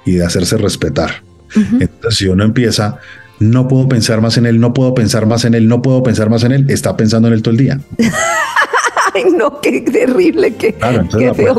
y 0.04 0.12
de 0.12 0.24
hacerse 0.24 0.56
respetar. 0.56 1.22
Entonces, 1.54 2.16
si 2.16 2.28
uno 2.28 2.44
empieza, 2.44 2.98
no 3.40 3.66
puedo 3.68 3.88
pensar 3.88 4.20
más 4.20 4.36
en 4.36 4.46
él, 4.46 4.60
no 4.60 4.72
puedo 4.72 4.94
pensar 4.94 5.26
más 5.26 5.44
en 5.44 5.54
él, 5.54 5.66
no 5.66 5.82
puedo 5.82 6.02
pensar 6.02 6.30
más 6.30 6.44
en 6.44 6.52
él, 6.52 6.66
está 6.68 6.96
pensando 6.96 7.28
en 7.28 7.34
él 7.34 7.42
todo 7.42 7.52
el 7.52 7.58
día. 7.58 7.80
Ay, 9.14 9.24
no, 9.36 9.60
qué 9.60 9.80
terrible, 9.80 10.54
qué, 10.54 10.74
claro, 10.74 11.08
qué 11.18 11.32
feo 11.32 11.58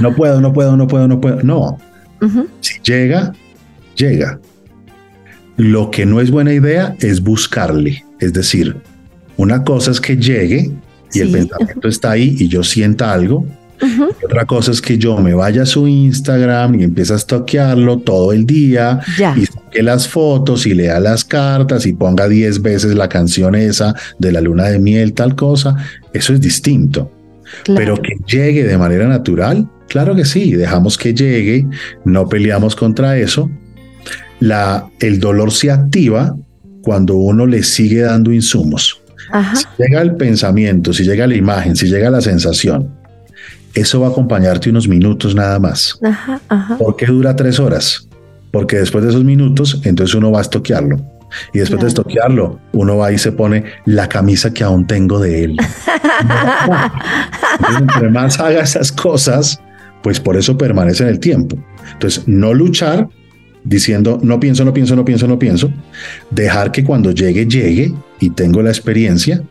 no 0.00 0.14
puedo, 0.14 0.40
no 0.40 0.52
puedo, 0.52 0.76
no 0.76 0.86
puedo, 0.88 1.08
no 1.08 1.78
si 2.60 2.80
llega, 2.82 3.32
llega. 3.96 4.38
Lo 5.56 5.90
que 5.90 6.06
no 6.06 6.20
es 6.20 6.30
buena 6.30 6.52
idea 6.52 6.96
es 7.00 7.22
buscarle. 7.22 8.04
Es 8.18 8.32
decir, 8.32 8.76
una 9.36 9.64
cosa 9.64 9.90
es 9.90 10.00
que 10.00 10.16
llegue 10.16 10.70
y 11.12 11.20
el 11.20 11.30
pensamiento 11.30 11.88
está 11.88 12.12
ahí 12.12 12.36
y 12.38 12.48
yo 12.48 12.62
sienta 12.62 13.12
algo, 13.12 13.46
Otra 14.24 14.44
cosa 14.44 14.72
es 14.72 14.80
que 14.80 14.98
yo 14.98 15.16
me 15.18 15.34
vaya 15.34 15.62
a 15.62 15.66
su 15.66 15.88
Instagram 15.88 16.80
y 16.80 16.84
empiece 16.84 17.14
a 17.14 17.18
toquearlo 17.18 17.98
todo 17.98 18.32
el 18.32 18.46
día 18.46 19.00
y 19.36 19.46
saque 19.46 19.82
las 19.82 20.08
fotos 20.08 20.66
y 20.66 20.74
lea 20.74 21.00
las 21.00 21.24
cartas 21.24 21.86
y 21.86 21.92
ponga 21.92 22.28
10 22.28 22.62
veces 22.62 22.94
la 22.94 23.08
canción 23.08 23.54
esa 23.54 23.94
de 24.18 24.32
la 24.32 24.40
luna 24.40 24.64
de 24.64 24.78
miel, 24.78 25.14
tal 25.14 25.34
cosa. 25.34 25.76
Eso 26.12 26.32
es 26.32 26.40
distinto. 26.40 27.10
Pero 27.64 27.96
que 27.96 28.16
llegue 28.26 28.64
de 28.64 28.78
manera 28.78 29.08
natural, 29.08 29.68
claro 29.90 30.14
que 30.14 30.24
sí, 30.24 30.54
dejamos 30.54 30.96
que 30.96 31.12
llegue, 31.12 31.66
no 32.04 32.28
peleamos 32.28 32.76
contra 32.76 33.18
eso. 33.18 33.50
La, 34.38 34.86
el 35.00 35.20
dolor 35.20 35.52
se 35.52 35.70
activa 35.70 36.34
cuando 36.82 37.16
uno 37.16 37.44
le 37.44 37.62
sigue 37.62 38.02
dando 38.02 38.32
insumos. 38.32 39.00
Si 39.54 39.64
llega 39.78 40.00
el 40.00 40.16
pensamiento, 40.16 40.92
si 40.92 41.04
llega 41.04 41.26
la 41.26 41.34
imagen, 41.34 41.76
si 41.76 41.86
llega 41.86 42.10
la 42.10 42.20
sensación, 42.20 42.90
eso 43.74 44.00
va 44.00 44.08
a 44.08 44.10
acompañarte 44.10 44.70
unos 44.70 44.88
minutos 44.88 45.34
nada 45.34 45.58
más. 45.58 45.98
¿Por 46.78 46.96
qué 46.96 47.06
dura 47.06 47.36
tres 47.36 47.60
horas? 47.60 48.08
Porque 48.50 48.76
después 48.76 49.04
de 49.04 49.10
esos 49.10 49.24
minutos, 49.24 49.80
entonces 49.84 50.14
uno 50.14 50.30
va 50.30 50.38
a 50.38 50.42
estoquearlo. 50.42 51.00
Y 51.52 51.60
después 51.60 51.80
de 51.80 51.88
estoquearlo, 51.88 52.58
uno 52.72 52.96
va 52.96 53.12
y 53.12 53.18
se 53.18 53.30
pone 53.30 53.64
la 53.84 54.08
camisa 54.08 54.52
que 54.52 54.64
aún 54.64 54.86
tengo 54.86 55.20
de 55.20 55.44
él. 55.44 55.56
entre 57.78 58.10
más 58.10 58.40
haga 58.40 58.62
esas 58.62 58.90
cosas, 58.90 59.60
pues 60.02 60.20
por 60.20 60.36
eso 60.36 60.56
permanece 60.56 61.02
en 61.02 61.10
el 61.10 61.20
tiempo. 61.20 61.56
Entonces, 61.92 62.26
no 62.26 62.54
luchar 62.54 63.08
diciendo 63.64 64.18
no 64.22 64.40
pienso, 64.40 64.64
no 64.64 64.72
pienso, 64.72 64.96
no 64.96 65.04
pienso, 65.04 65.26
no 65.26 65.38
pienso, 65.38 65.72
dejar 66.30 66.72
que 66.72 66.84
cuando 66.84 67.10
llegue, 67.10 67.46
llegue 67.46 67.92
y 68.18 68.30
tengo 68.30 68.62
la 68.62 68.70
experiencia, 68.70 69.42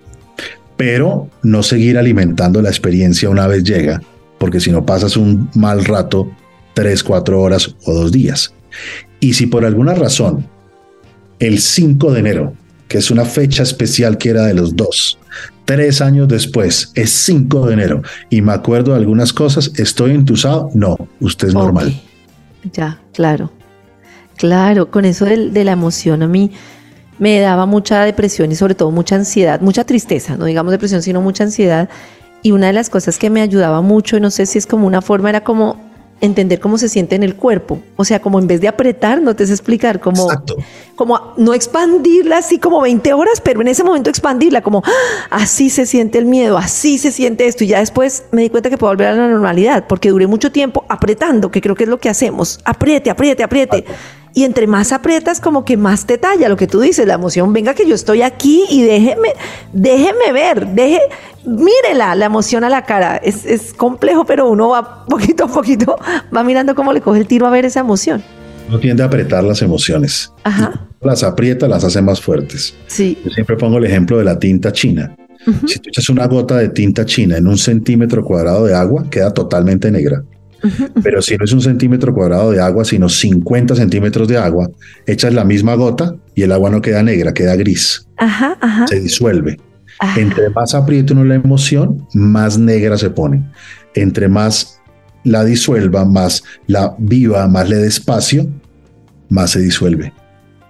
pero 0.78 1.30
no 1.43 1.64
seguir 1.64 1.97
alimentando 1.97 2.62
la 2.62 2.70
experiencia 2.70 3.30
una 3.30 3.47
vez 3.47 3.64
llega, 3.64 4.02
porque 4.38 4.60
si 4.60 4.72
no 4.72 4.86
pasas 4.86 5.18
un 5.18 5.50
mal 5.54 5.86
rato, 5.86 6.32
tres, 6.74 7.04
cuatro 7.04 7.41
horas 7.41 7.76
o 7.86 7.93
dos 7.93 8.12
días. 8.12 8.54
Y 9.20 9.34
si 9.34 9.47
por 9.47 9.66
alguna 9.66 9.93
razón 9.93 10.47
el 11.39 11.60
5 11.60 12.14
de 12.14 12.20
enero, 12.20 12.54
que 12.88 12.97
es 12.97 13.12
una 13.12 13.26
fecha 13.26 13.64
especial 13.64 14.18
que 14.18 14.30
era 14.30 14.45
de 14.45 14.54
los 14.54 14.76
dos, 14.76 15.20
tres 15.70 16.01
años 16.01 16.28
después, 16.28 16.91
es 16.95 17.11
5 17.11 17.67
de 17.67 17.74
enero, 17.74 18.01
y 18.32 18.41
me 18.41 18.53
acuerdo 18.53 18.93
de 18.93 18.97
algunas 18.97 19.32
cosas, 19.32 19.72
¿estoy 19.76 20.15
entusado? 20.15 20.72
No, 20.74 20.97
usted 21.20 21.49
es 21.49 21.53
normal. 21.53 21.93
Ya, 22.74 22.99
claro. 23.13 23.51
Claro, 24.36 24.89
con 24.89 25.05
eso 25.05 25.26
de, 25.26 25.63
la 25.63 25.74
emoción 25.74 26.24
a 26.24 26.28
mí 26.28 26.49
me 27.20 27.39
daba 27.39 27.67
mucha 27.67 28.03
depresión 28.03 28.51
y 28.51 28.55
sobre 28.55 28.74
todo 28.74 28.89
mucha 28.89 29.15
ansiedad, 29.15 29.61
mucha 29.61 29.84
tristeza, 29.84 30.38
no 30.38 30.45
digamos 30.45 30.72
depresión, 30.72 31.03
sino 31.03 31.22
mucha 31.22 31.43
ansiedad. 31.43 31.88
Y 32.41 32.49
una 32.49 32.65
de 32.65 32.74
las 32.74 32.89
cosas 32.89 33.20
que 33.20 33.30
me 33.30 33.41
ayudaba 33.41 33.84
mucho, 33.84 34.20
no 34.20 34.32
sé 34.32 34.47
si 34.47 34.57
es 34.57 34.65
como 34.65 34.88
una 34.88 35.03
forma, 35.03 35.30
era 35.30 35.43
como 35.43 35.89
entender 36.22 36.59
cómo 36.59 36.78
se 36.78 36.89
siente 36.89 37.15
en 37.15 37.24
el 37.24 37.36
cuerpo. 37.36 37.80
O 37.95 38.05
sea, 38.05 38.22
como 38.22 38.39
en 38.39 38.47
vez 38.47 38.61
de 38.61 38.67
apretar, 38.67 39.22
no 39.22 39.36
te 39.36 39.45
sé 39.45 39.53
explicar, 39.53 39.99
como, 39.99 40.28
como 40.95 41.34
no 41.38 41.53
expandirla 41.53 42.38
así 42.38 42.59
como 42.59 42.82
20 42.82 43.13
horas, 43.13 43.41
pero 43.41 43.61
en 43.61 43.67
ese 43.67 43.84
momento 43.84 44.09
expandirla, 44.09 44.61
como 44.61 44.82
¡ah! 44.86 44.91
así 45.32 45.70
se 45.70 45.86
siente 45.86 46.17
el 46.17 46.26
miedo, 46.26 46.57
así 46.57 46.97
se 46.97 47.11
siente 47.11 47.47
esto. 47.47 47.63
Y 47.63 47.67
ya 47.67 47.80
después 47.80 48.24
me 48.32 48.41
di 48.41 48.49
cuenta 48.49 48.70
que 48.70 48.78
puedo 48.78 48.91
volver 48.91 49.07
a 49.07 49.15
la 49.15 49.28
normalidad, 49.28 49.86
porque 49.88 50.09
duré 50.09 50.28
mucho 50.28 50.51
tiempo 50.51 50.86
apretando, 50.89 51.51
que 51.51 51.61
creo 51.61 51.76
que 51.76 51.84
es 51.84 51.89
lo 51.89 51.99
que 51.99 52.09
hacemos. 52.09 52.59
Apriete, 52.65 53.09
apriete, 53.09 53.43
apriete 53.43 53.86
y 54.34 54.44
entre 54.44 54.68
más 54.68 54.92
aprietas 54.92 55.40
como 55.42 55.66
que 55.66 55.78
más 55.78 56.06
te 56.06 56.18
talla 56.18 56.50
lo 56.50 56.58
que 56.58 56.68
tú 56.68 56.80
dices, 56.80 57.06
la 57.08 57.16
emoción, 57.16 57.54
venga 57.54 57.74
que 57.74 57.88
yo 57.88 57.96
estoy 57.96 58.22
aquí 58.22 58.64
y 58.70 58.84
déjeme, 58.84 59.30
déjeme 59.74 60.32
ver, 60.34 60.68
deje, 60.68 61.00
mírela 61.46 62.16
la 62.16 62.26
emoción 62.26 62.64
a 62.64 62.70
la 62.70 62.86
cara, 62.86 63.18
es, 63.18 63.46
es 63.46 63.74
complejo, 63.74 64.26
pero 64.26 64.50
uno 64.50 64.70
va 64.70 65.06
poquito 65.06 65.46
a 65.46 65.48
poquito, 65.48 65.98
va 66.36 66.44
mirando 66.44 66.76
cómo 66.76 66.94
le 66.94 67.02
coge 67.02 67.20
el 67.20 67.28
tiro 67.28 67.48
a 67.48 67.50
ver 67.50 67.66
esa 67.66 67.80
emoción. 67.80 68.24
Uno 68.68 68.80
tiende 68.80 69.02
a 69.02 69.08
apretar 69.08 69.44
las 69.44 69.64
emociones. 69.64 70.32
Ajá. 70.44 70.88
Las 71.02 71.24
aprieta, 71.24 71.68
las 71.68 71.84
hace 71.84 72.02
más 72.04 72.22
fuertes. 72.22 72.76
Sí. 72.86 73.18
Yo 73.26 73.32
siempre 73.32 73.58
pongo 73.58 73.80
el 73.80 73.86
ejemplo 73.86 74.20
de 74.20 74.24
la 74.24 74.38
tinta 74.38 74.72
china. 74.72 75.16
Si 75.66 75.80
tú 75.80 75.90
echas 75.90 76.10
una 76.10 76.28
gota 76.28 76.58
de 76.58 76.70
tinta 76.70 77.06
china 77.06 77.38
en 77.38 77.48
un 77.48 77.58
centímetro 77.58 78.24
cuadrado 78.24 78.66
de 78.66 78.76
agua, 78.76 79.06
queda 79.10 79.34
totalmente 79.34 79.90
negra. 79.90 80.24
Pero 81.03 81.22
si 81.22 81.38
no 81.38 81.45
es 81.45 81.53
un 81.53 81.62
centímetro 81.62 82.14
cuadrado 82.14 82.51
de 82.51 82.62
agua, 82.62 82.86
sino 82.86 83.10
50 83.10 83.76
centímetros 83.76 84.28
de 84.28 84.38
agua, 84.38 84.70
echas 85.05 85.34
la 85.34 85.43
misma 85.43 85.76
gota 85.76 86.16
y 86.36 86.43
el 86.43 86.51
agua 86.51 86.70
no 86.70 86.82
queda 86.82 87.03
negra, 87.03 87.34
queda 87.34 87.55
gris. 87.55 88.07
Se 88.88 88.99
disuelve. 88.99 89.60
Entre 90.16 90.49
más 90.49 90.74
apriete 90.74 91.14
uno 91.14 91.26
la 91.26 91.36
emoción, 91.36 92.07
más 92.14 92.57
negra 92.57 92.97
se 92.97 93.10
pone. 93.10 93.43
Entre 93.93 94.28
más 94.28 94.80
la 95.24 95.43
disuelva, 95.43 96.05
más 96.05 96.43
la 96.68 96.95
viva, 96.97 97.47
más 97.47 97.70
le 97.70 97.78
dé 97.78 97.88
espacio, 97.88 98.47
más 99.30 99.51
se 99.51 99.60
disuelve. 99.60 100.14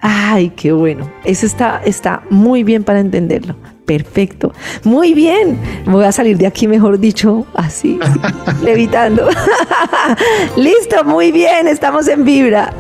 Ay, 0.01 0.51
qué 0.55 0.71
bueno. 0.71 1.11
Eso 1.25 1.45
está, 1.45 1.81
está 1.85 2.23
muy 2.29 2.63
bien 2.63 2.83
para 2.83 2.99
entenderlo. 2.99 3.55
Perfecto. 3.89 4.53
Muy 4.83 5.15
bien. 5.15 5.59
Voy 5.87 6.05
a 6.05 6.11
salir 6.11 6.37
de 6.37 6.45
aquí, 6.45 6.67
mejor 6.67 6.99
dicho, 6.99 7.47
así, 7.55 7.97
levitando. 8.63 9.27
Listo, 10.55 11.03
muy 11.03 11.31
bien. 11.31 11.67
Estamos 11.67 12.07
en 12.07 12.23
vibra. 12.23 12.71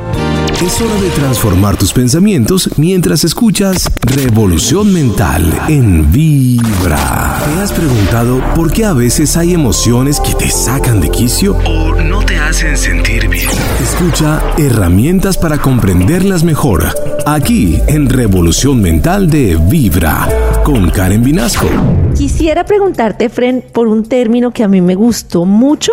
Es 0.63 0.79
hora 0.79 0.93
de 1.01 1.09
transformar 1.09 1.77
tus 1.77 1.93
pensamientos 1.93 2.69
mientras 2.77 3.23
escuchas 3.23 3.89
Revolución 4.01 4.93
Mental 4.93 5.51
en 5.67 6.11
Vibra. 6.11 7.41
¿Te 7.55 7.59
has 7.59 7.71
preguntado 7.71 8.43
por 8.53 8.71
qué 8.71 8.85
a 8.85 8.93
veces 8.93 9.35
hay 9.35 9.55
emociones 9.55 10.19
que 10.19 10.35
te 10.35 10.51
sacan 10.51 11.01
de 11.01 11.09
quicio 11.09 11.57
o 11.65 11.95
no 11.95 12.23
te 12.23 12.37
hacen 12.37 12.77
sentir 12.77 13.29
bien? 13.29 13.49
Escucha 13.81 14.43
herramientas 14.59 15.39
para 15.39 15.57
comprenderlas 15.57 16.43
mejor 16.43 16.93
aquí 17.25 17.79
en 17.87 18.09
Revolución 18.09 18.79
Mental 18.79 19.27
de 19.27 19.57
Vibra 19.59 20.27
con 20.63 20.89
Karen 20.89 21.23
Vinasco. 21.23 21.67
Quisiera 22.15 22.65
preguntarte, 22.65 23.29
Fren, 23.29 23.63
por 23.73 23.87
un 23.87 24.03
término 24.07 24.51
que 24.51 24.63
a 24.63 24.67
mí 24.67 24.81
me 24.81 24.95
gustó 24.95 25.45
mucho, 25.45 25.91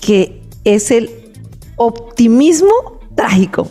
que 0.00 0.42
es 0.64 0.90
el 0.90 1.10
optimismo 1.76 3.00
trágico. 3.14 3.68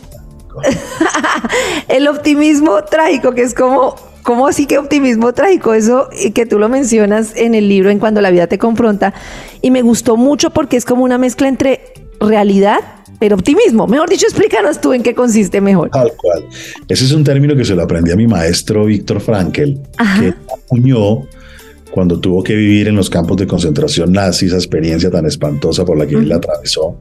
el 1.88 2.08
optimismo 2.08 2.84
trágico, 2.84 3.32
que 3.32 3.42
es 3.42 3.54
como, 3.54 3.96
¿cómo 4.22 4.46
así 4.46 4.66
que 4.66 4.78
optimismo 4.78 5.32
trágico? 5.32 5.74
Eso 5.74 6.08
que 6.34 6.46
tú 6.46 6.58
lo 6.58 6.68
mencionas 6.68 7.32
en 7.36 7.54
el 7.54 7.68
libro 7.68 7.90
en 7.90 7.98
Cuando 7.98 8.20
la 8.20 8.30
vida 8.30 8.46
te 8.46 8.58
confronta. 8.58 9.14
Y 9.62 9.70
me 9.70 9.82
gustó 9.82 10.16
mucho 10.16 10.50
porque 10.50 10.76
es 10.76 10.84
como 10.84 11.04
una 11.04 11.18
mezcla 11.18 11.48
entre 11.48 11.94
realidad 12.20 12.80
pero 13.18 13.36
optimismo. 13.36 13.86
Mejor 13.86 14.08
dicho, 14.08 14.26
explícanos 14.26 14.80
tú 14.80 14.92
en 14.92 15.02
qué 15.02 15.14
consiste 15.14 15.60
mejor. 15.60 15.90
Tal 15.90 16.12
cual. 16.16 16.44
Ese 16.88 17.04
es 17.04 17.12
un 17.12 17.24
término 17.24 17.56
que 17.56 17.64
se 17.64 17.74
lo 17.74 17.82
aprendí 17.82 18.10
a 18.10 18.16
mi 18.16 18.26
maestro 18.26 18.86
Víctor 18.86 19.20
Frankel, 19.20 19.80
que 20.20 20.34
acuñó 20.52 21.26
cuando 21.90 22.20
tuvo 22.20 22.42
que 22.42 22.54
vivir 22.54 22.88
en 22.88 22.96
los 22.96 23.08
campos 23.08 23.38
de 23.38 23.46
concentración 23.46 24.12
nazi, 24.12 24.46
esa 24.46 24.56
experiencia 24.56 25.10
tan 25.10 25.24
espantosa 25.24 25.84
por 25.84 25.96
la 25.96 26.06
que 26.06 26.16
él 26.16 26.30
atravesó. 26.30 26.98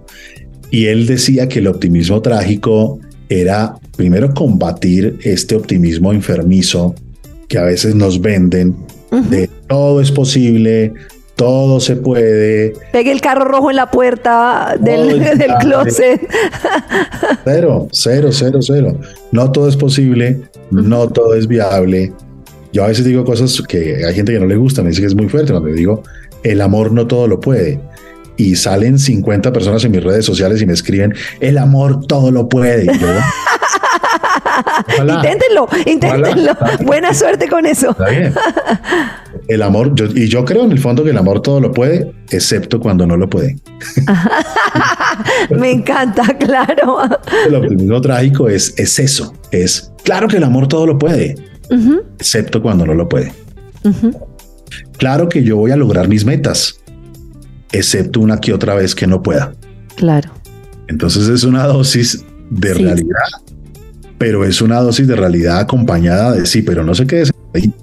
Y 0.72 0.86
él 0.86 1.06
decía 1.06 1.50
que 1.50 1.60
el 1.60 1.68
optimismo 1.68 2.22
trágico 2.22 3.00
era 3.28 3.76
primero 3.98 4.34
combatir 4.34 5.18
este 5.24 5.56
optimismo 5.56 6.14
enfermizo 6.14 6.96
que 7.48 7.58
a 7.58 7.64
veces 7.64 7.96
nos 7.96 8.22
venden 8.22 8.76
de 9.30 9.50
todo 9.68 10.02
es 10.02 10.12
posible, 10.12 10.94
todo 11.36 11.80
se 11.80 11.96
puede. 11.96 12.74
Pegue 12.92 13.12
el 13.12 13.22
carro 13.22 13.46
rojo 13.46 13.70
en 13.70 13.76
la 13.76 13.92
puerta 13.92 14.76
del, 14.80 15.20
del 15.38 15.54
closet. 15.60 16.22
Cero, 17.44 17.88
cero, 17.92 18.30
cero, 18.32 18.60
cero. 18.62 18.98
No 19.32 19.52
todo 19.52 19.68
es 19.68 19.76
posible, 19.76 20.42
no 20.72 21.08
todo 21.10 21.36
es 21.36 21.48
viable. 21.48 22.14
Yo 22.72 22.84
a 22.84 22.88
veces 22.88 23.06
digo 23.06 23.24
cosas 23.24 23.62
que 23.68 24.06
hay 24.06 24.14
gente 24.14 24.34
que 24.34 24.40
no 24.40 24.48
le 24.48 24.56
gusta, 24.56 24.82
me 24.82 24.90
dice 24.90 25.02
que 25.02 25.08
es 25.08 25.16
muy 25.16 25.30
fuerte 25.30 25.52
cuando 25.52 25.70
digo, 25.70 26.04
el 26.44 26.62
amor 26.62 26.92
no 26.92 27.08
todo 27.08 27.28
lo 27.28 27.40
puede 27.40 27.80
y 28.38 28.56
salen 28.56 29.00
50 29.00 29.54
personas 29.54 29.84
en 29.86 29.92
mis 29.92 30.04
redes 30.04 30.26
sociales 30.26 30.62
y 30.62 30.66
me 30.66 30.74
escriben, 30.74 31.14
el 31.40 31.58
amor 31.58 32.06
todo 32.06 32.32
lo 32.32 32.50
puede. 32.50 32.86
inténtenlo, 35.00 35.68
inténtenlo. 35.86 36.58
Buena 36.82 37.14
suerte 37.14 37.48
con 37.48 37.66
eso. 37.66 37.96
El 39.48 39.62
amor, 39.62 39.94
y 40.16 40.28
yo 40.28 40.44
creo 40.44 40.64
en 40.64 40.72
el 40.72 40.80
fondo 40.80 41.04
que 41.04 41.12
el 41.12 41.18
amor 41.18 41.42
todo 41.42 41.60
lo 41.60 41.72
puede, 41.72 42.12
excepto 42.32 42.80
cuando 42.80 43.06
no 43.06 43.16
lo 43.16 43.30
puede. 43.30 43.58
me 45.60 45.72
encanta, 45.72 46.36
claro. 46.38 47.00
El 47.48 47.56
optimismo 47.56 48.02
trágico 48.02 48.50
es, 48.50 48.74
es 48.78 48.98
eso, 48.98 49.36
es, 49.52 49.92
claro 50.04 50.28
que 50.28 50.38
el 50.38 50.44
amor 50.44 50.68
todo 50.68 50.88
lo 50.88 50.98
puede, 50.98 51.36
excepto 52.18 52.62
cuando 52.62 52.88
no 52.88 52.96
lo 52.96 53.08
puede. 53.08 53.32
Claro 54.98 55.30
que 55.30 55.44
yo 55.44 55.58
voy 55.58 55.72
a 55.72 55.76
lograr 55.76 56.08
mis 56.08 56.26
metas, 56.26 56.80
excepto 57.72 58.22
una 58.22 58.40
que 58.40 58.52
otra 58.52 58.74
vez 58.74 58.96
que 58.96 59.06
no 59.06 59.22
pueda. 59.22 59.54
Claro. 59.96 60.32
Entonces 60.88 61.28
es 61.28 61.44
una 61.44 61.66
dosis 61.66 62.24
de 62.50 62.74
realidad, 62.74 63.28
pero 64.18 64.44
es 64.44 64.62
una 64.62 64.80
dosis 64.80 65.08
de 65.08 65.16
realidad 65.16 65.60
acompañada 65.60 66.32
de 66.34 66.46
sí, 66.46 66.62
pero 66.62 66.84
no 66.84 66.96
se 66.96 67.06
quede 67.06 67.30
ahí. 67.54 67.74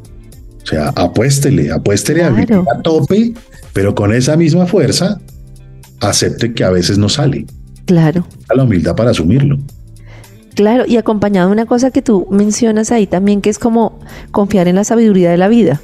O 0.62 0.66
sea, 0.66 0.88
apuéstele, 0.90 1.70
apuéstele 1.72 2.22
a, 2.22 2.28
a 2.28 2.82
tope, 2.82 3.34
pero 3.72 3.94
con 3.94 4.12
esa 4.14 4.36
misma 4.36 4.66
fuerza 4.66 5.20
acepte 6.00 6.52
que 6.54 6.64
a 6.64 6.70
veces 6.70 6.98
no 6.98 7.08
sale. 7.08 7.46
Claro. 7.86 8.26
A 8.48 8.54
la 8.54 8.64
humildad 8.64 8.94
para 8.94 9.10
asumirlo. 9.10 9.58
Claro, 10.54 10.84
y 10.86 10.96
acompañado 10.98 11.48
de 11.48 11.52
una 11.52 11.66
cosa 11.66 11.90
que 11.90 12.02
tú 12.02 12.26
mencionas 12.30 12.92
ahí 12.92 13.06
también, 13.06 13.40
que 13.40 13.50
es 13.50 13.58
como 13.58 13.98
confiar 14.30 14.68
en 14.68 14.76
la 14.76 14.84
sabiduría 14.84 15.30
de 15.30 15.38
la 15.38 15.48
vida, 15.48 15.80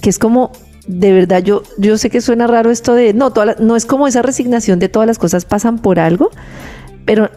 que 0.00 0.10
es 0.10 0.18
como, 0.18 0.52
de 0.86 1.12
verdad, 1.12 1.42
yo, 1.42 1.62
yo 1.76 1.98
sé 1.98 2.08
que 2.08 2.20
suena 2.20 2.46
raro 2.46 2.70
esto 2.70 2.94
de, 2.94 3.14
no, 3.14 3.32
no 3.58 3.76
es 3.76 3.84
como 3.84 4.06
esa 4.06 4.22
resignación 4.22 4.78
de 4.78 4.88
todas 4.88 5.08
las 5.08 5.18
cosas 5.18 5.44
pasan 5.44 5.78
por 5.78 5.98
algo, 5.98 6.30
pero, 7.04 7.30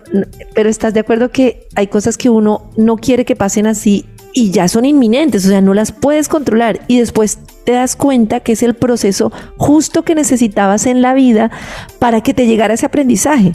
pero 0.53 0.69
estás 0.69 0.93
de 0.93 0.99
acuerdo 0.99 1.31
que 1.31 1.67
hay 1.75 1.87
cosas 1.87 2.17
que 2.17 2.29
uno 2.29 2.69
no 2.77 2.97
quiere 2.97 3.25
que 3.25 3.35
pasen 3.35 3.65
así 3.65 4.05
y 4.37 4.51
ya 4.51 4.67
son 4.67 4.83
inminentes, 4.83 5.45
o 5.45 5.47
sea, 5.47 5.61
no 5.61 5.73
las 5.73 5.93
puedes 5.93 6.27
controlar 6.27 6.81
y 6.89 6.99
después 6.99 7.39
te 7.63 7.71
das 7.71 7.95
cuenta 7.95 8.41
que 8.41 8.51
es 8.51 8.63
el 8.63 8.73
proceso 8.73 9.31
justo 9.55 10.03
que 10.03 10.13
necesitabas 10.13 10.87
en 10.87 11.01
la 11.01 11.13
vida 11.13 11.51
para 11.99 12.21
que 12.21 12.33
te 12.33 12.45
llegara 12.45 12.73
ese 12.73 12.85
aprendizaje. 12.85 13.53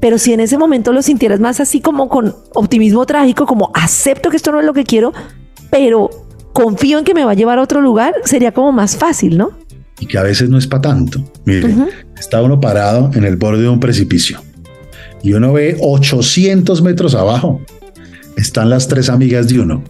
Pero 0.00 0.16
si 0.16 0.32
en 0.32 0.40
ese 0.40 0.56
momento 0.56 0.94
lo 0.94 1.02
sintieras 1.02 1.38
más 1.38 1.60
así 1.60 1.82
como 1.82 2.08
con 2.08 2.34
optimismo 2.54 3.04
trágico, 3.04 3.44
como 3.44 3.70
acepto 3.74 4.30
que 4.30 4.38
esto 4.38 4.52
no 4.52 4.60
es 4.60 4.64
lo 4.64 4.72
que 4.72 4.84
quiero, 4.84 5.12
pero 5.70 6.08
confío 6.54 6.98
en 6.98 7.04
que 7.04 7.12
me 7.12 7.26
va 7.26 7.32
a 7.32 7.34
llevar 7.34 7.58
a 7.58 7.62
otro 7.62 7.82
lugar, 7.82 8.14
sería 8.24 8.52
como 8.52 8.72
más 8.72 8.96
fácil, 8.96 9.36
¿no? 9.36 9.50
Y 10.00 10.06
que 10.06 10.16
a 10.16 10.22
veces 10.22 10.48
no 10.48 10.56
es 10.56 10.66
para 10.66 10.80
tanto. 10.80 11.22
Mire, 11.44 11.76
está 12.18 12.42
uno 12.42 12.58
parado 12.58 13.10
en 13.12 13.24
el 13.24 13.36
borde 13.36 13.64
de 13.64 13.68
un 13.68 13.80
precipicio 13.80 14.40
y 15.22 15.34
uno 15.34 15.52
ve 15.52 15.76
800 15.78 16.80
metros 16.80 17.14
abajo. 17.14 17.60
Están 18.38 18.70
las 18.70 18.88
tres 18.88 19.10
amigas 19.10 19.46
de 19.46 19.60
uno 19.60 19.84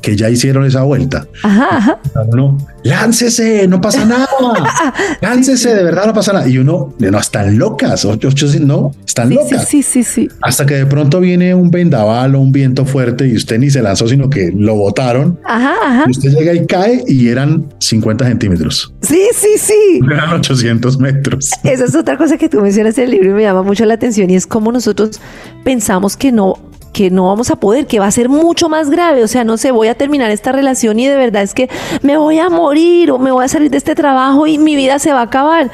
que 0.00 0.16
ya 0.16 0.30
hicieron 0.30 0.64
esa 0.64 0.82
vuelta. 0.82 1.26
Ajá, 1.42 1.76
ajá. 1.76 1.98
Uno, 2.26 2.58
láncese, 2.82 3.66
no 3.68 3.80
pasa 3.80 4.04
nada. 4.04 4.28
láncese, 5.20 5.74
de 5.74 5.82
verdad 5.82 6.06
no 6.06 6.14
pasa 6.14 6.32
nada. 6.32 6.48
Y 6.48 6.58
uno, 6.58 6.94
no, 6.98 7.18
están 7.18 7.58
locas. 7.58 8.04
Ocho, 8.04 8.28
no, 8.60 8.92
están 9.06 9.30
locas. 9.30 9.68
Sí, 9.68 9.82
sí, 9.82 10.02
sí, 10.02 10.28
Hasta 10.42 10.66
que 10.66 10.74
de 10.74 10.86
pronto 10.86 11.20
viene 11.20 11.54
un 11.54 11.70
vendaval 11.70 12.34
o 12.34 12.40
un 12.40 12.52
viento 12.52 12.84
fuerte 12.84 13.26
y 13.26 13.36
usted 13.36 13.58
ni 13.58 13.70
se 13.70 13.82
lanzó, 13.82 14.08
sino 14.08 14.30
que 14.30 14.52
lo 14.54 14.74
botaron. 14.76 15.38
Ajá, 15.44 15.74
ajá. 15.82 16.04
Y 16.06 16.10
usted 16.10 16.30
llega 16.30 16.54
y 16.54 16.66
cae 16.66 17.02
y 17.06 17.28
eran 17.28 17.66
50 17.80 18.26
centímetros. 18.26 18.92
Sí, 19.02 19.22
sí, 19.34 19.58
sí. 19.58 20.00
Eran 20.10 20.32
800 20.34 20.98
metros. 20.98 21.50
Esa 21.64 21.84
es 21.84 21.94
otra 21.94 22.16
cosa 22.16 22.36
que 22.36 22.48
tú 22.48 22.60
mencionas 22.60 22.96
en 22.98 23.04
el 23.04 23.10
libro 23.12 23.30
y 23.30 23.34
me 23.34 23.42
llama 23.42 23.62
mucho 23.62 23.84
la 23.84 23.94
atención 23.94 24.30
y 24.30 24.36
es 24.36 24.46
cómo 24.46 24.72
nosotros 24.72 25.20
pensamos 25.64 26.16
que 26.16 26.32
no 26.32 26.67
que 26.92 27.10
no 27.10 27.26
vamos 27.26 27.50
a 27.50 27.56
poder, 27.56 27.86
que 27.86 27.98
va 27.98 28.06
a 28.06 28.10
ser 28.10 28.28
mucho 28.28 28.68
más 28.68 28.90
grave. 28.90 29.22
O 29.22 29.28
sea, 29.28 29.44
no 29.44 29.56
sé, 29.56 29.70
voy 29.70 29.88
a 29.88 29.94
terminar 29.94 30.30
esta 30.30 30.52
relación 30.52 30.98
y 30.98 31.06
de 31.06 31.16
verdad 31.16 31.42
es 31.42 31.54
que 31.54 31.68
me 32.02 32.16
voy 32.16 32.38
a 32.38 32.48
morir 32.48 33.10
o 33.10 33.18
me 33.18 33.30
voy 33.30 33.44
a 33.44 33.48
salir 33.48 33.70
de 33.70 33.76
este 33.76 33.94
trabajo 33.94 34.46
y 34.46 34.58
mi 34.58 34.76
vida 34.76 34.98
se 34.98 35.12
va 35.12 35.20
a 35.20 35.24
acabar. 35.24 35.70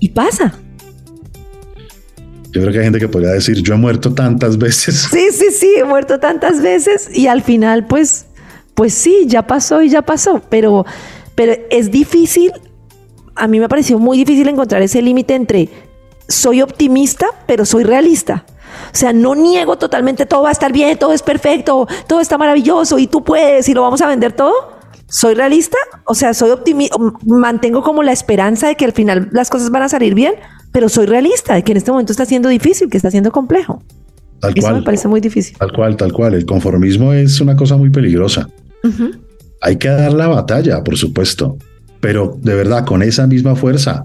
Y 0.00 0.10
pasa. 0.10 0.54
Yo 2.52 2.60
creo 2.62 2.72
que 2.72 2.78
hay 2.78 2.84
gente 2.84 2.98
que 2.98 3.08
podría 3.08 3.30
decir, 3.30 3.62
yo 3.62 3.74
he 3.74 3.76
muerto 3.76 4.12
tantas 4.12 4.58
veces. 4.58 5.08
Sí, 5.10 5.28
sí, 5.32 5.50
sí, 5.52 5.72
he 5.76 5.84
muerto 5.84 6.18
tantas 6.18 6.60
veces 6.62 7.08
y 7.16 7.28
al 7.28 7.42
final, 7.42 7.86
pues, 7.86 8.26
pues 8.74 8.92
sí, 8.94 9.24
ya 9.26 9.46
pasó 9.46 9.82
y 9.82 9.88
ya 9.88 10.02
pasó. 10.02 10.42
Pero, 10.48 10.84
pero 11.34 11.52
es 11.70 11.90
difícil, 11.90 12.52
a 13.36 13.46
mí 13.46 13.60
me 13.60 13.68
pareció 13.68 13.98
muy 13.98 14.18
difícil 14.18 14.48
encontrar 14.48 14.82
ese 14.82 15.00
límite 15.00 15.34
entre 15.34 15.68
soy 16.28 16.62
optimista, 16.62 17.26
pero 17.46 17.64
soy 17.64 17.84
realista. 17.84 18.46
O 18.92 18.96
sea, 18.96 19.12
no 19.12 19.34
niego 19.34 19.76
totalmente 19.76 20.26
todo 20.26 20.42
va 20.42 20.50
a 20.50 20.52
estar 20.52 20.72
bien, 20.72 20.98
todo 20.98 21.12
es 21.12 21.22
perfecto, 21.22 21.86
todo 22.06 22.20
está 22.20 22.38
maravilloso 22.38 22.98
y 22.98 23.06
tú 23.06 23.22
puedes 23.24 23.68
y 23.68 23.74
lo 23.74 23.82
vamos 23.82 24.00
a 24.00 24.06
vender 24.06 24.32
todo. 24.32 24.80
¿Soy 25.08 25.34
realista? 25.34 25.76
O 26.04 26.14
sea, 26.14 26.34
soy 26.34 26.50
optimista, 26.50 26.96
mantengo 27.26 27.82
como 27.82 28.02
la 28.02 28.12
esperanza 28.12 28.68
de 28.68 28.76
que 28.76 28.84
al 28.84 28.92
final 28.92 29.28
las 29.32 29.50
cosas 29.50 29.70
van 29.70 29.82
a 29.82 29.88
salir 29.88 30.14
bien, 30.14 30.34
pero 30.72 30.88
soy 30.88 31.06
realista 31.06 31.54
de 31.54 31.64
que 31.64 31.72
en 31.72 31.78
este 31.78 31.90
momento 31.90 32.12
está 32.12 32.24
siendo 32.24 32.48
difícil, 32.48 32.88
que 32.88 32.96
está 32.96 33.10
siendo 33.10 33.32
complejo. 33.32 33.82
Tal 34.40 34.54
Eso 34.56 34.72
me 34.72 34.82
parece 34.82 35.08
muy 35.08 35.20
difícil. 35.20 35.56
Tal 35.58 35.72
cual, 35.72 35.96
tal 35.96 36.12
cual. 36.12 36.34
El 36.34 36.46
conformismo 36.46 37.12
es 37.12 37.40
una 37.40 37.56
cosa 37.56 37.76
muy 37.76 37.90
peligrosa. 37.90 38.48
Hay 39.60 39.76
que 39.76 39.88
dar 39.88 40.12
la 40.12 40.28
batalla, 40.28 40.82
por 40.82 40.96
supuesto, 40.96 41.58
pero 42.00 42.38
de 42.40 42.54
verdad, 42.54 42.86
con 42.86 43.02
esa 43.02 43.26
misma 43.26 43.54
fuerza, 43.54 44.04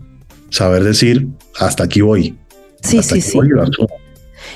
saber 0.49 0.83
decir, 0.83 1.27
hasta 1.57 1.85
aquí 1.85 2.01
voy. 2.01 2.37
Sí, 2.81 3.01
sí, 3.01 3.21
sí. 3.21 3.39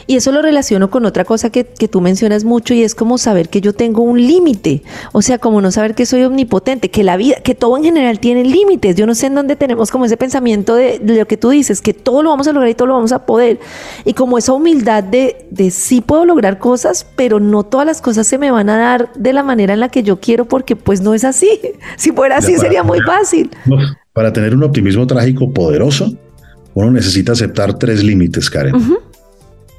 Y 0.10 0.16
eso 0.16 0.32
lo 0.32 0.41
relaciono 0.41 0.89
con 0.89 1.05
otra 1.05 1.24
cosa 1.24 1.51
que, 1.51 1.66
que, 1.66 1.88
tú 1.88 2.01
mencionas 2.01 2.43
mucho 2.43 2.74
y 2.74 2.82
es 2.82 2.95
como 2.95 3.20
saber 3.20 3.47
que 3.47 3.62
yo 3.62 3.74
tengo 3.74 4.01
un 4.01 4.20
límite. 4.20 4.82
O 5.12 5.22
sea, 5.22 5.38
como 5.38 5.62
no 5.62 5.72
saber 5.72 5.93
que 5.93 6.07
soy 6.07 6.24
omnipotente, 6.24 6.89
que 6.89 7.03
la 7.03 7.16
vida, 7.16 7.36
que 7.43 7.53
todo 7.53 7.78
en 7.78 7.84
general 7.84 8.20
tiene 8.20 8.43
límites. 8.43 8.95
Yo 8.95 9.05
no 9.05 9.14
sé 9.14 9.28
en 9.28 9.36
dónde 9.36 9.55
tenemos 9.55 9.91
como 9.91 10.05
ese 10.05 10.18
pensamiento 10.18 10.74
de, 10.74 10.99
lo 11.03 11.28
que 11.28 11.38
tú 11.38 11.51
dices, 11.51 11.80
que 11.80 11.93
todo 11.93 12.24
lo 12.24 12.32
vamos 12.32 12.47
a 12.47 12.53
lograr 12.53 12.72
y 12.72 12.74
todo 12.74 12.88
lo 12.88 12.95
vamos 12.95 13.12
a 13.12 13.28
poder. 13.28 13.60
Y 14.03 14.14
como 14.14 14.39
esa 14.39 14.51
humildad 14.51 15.03
de, 15.03 15.45
de 15.51 15.70
sí 15.70 16.01
puedo 16.01 16.26
lograr 16.26 16.57
cosas, 16.57 17.05
pero 17.16 17.39
no 17.39 17.62
todas 17.62 17.86
las 17.86 18.01
cosas 18.01 18.26
se 18.26 18.39
me 18.39 18.49
van 18.49 18.72
a 18.72 18.78
dar 18.78 19.14
de 19.14 19.32
la 19.32 19.43
manera 19.43 19.76
en 19.76 19.80
la 19.80 19.89
que 19.89 20.01
yo 20.01 20.20
quiero 20.20 20.45
porque 20.45 20.76
pues 20.76 21.01
no 21.01 21.14
es 21.14 21.24
así. 21.24 21.51
Si 21.97 22.12
fuera 22.14 22.38
así 22.38 22.57
sería 22.57 22.82
muy 22.82 22.99
fácil. 23.01 23.51
Para 24.14 24.34
tener 24.34 24.55
un 24.55 24.64
optimismo 24.64 25.05
trágico 25.05 25.53
poderoso, 25.53 26.12
uno 26.74 26.89
necesita 26.89 27.34
aceptar 27.34 27.78
tres 27.78 28.03
límites, 28.03 28.49
Karen. 28.49 28.74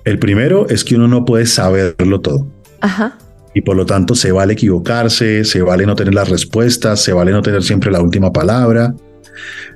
El 0.05 0.19
primero 0.19 0.69
es 0.69 0.85
que 0.85 0.97
uno 0.97 1.09
no 1.09 1.25
puede 1.25 1.47
saberlo 1.47 2.21
todo. 2.21 2.47
Ajá. 2.81 3.19
Y 3.55 3.63
por 3.63 3.77
lo 3.77 3.85
tanto 3.85 4.15
se 4.15 4.33
vale 4.33 4.53
equivocarse, 4.53 5.45
se 5.45 5.63
vale 5.63 5.87
no 5.87 5.97
tener 5.97 6.15
las 6.15 6.29
respuestas, 6.29 7.03
se 7.03 7.13
vale 7.13 7.33
no 7.33 7.43
tener 7.43 7.63
siempre 7.63 7.91
la 7.91 8.01
última 8.01 8.33
palabra. 8.33 8.95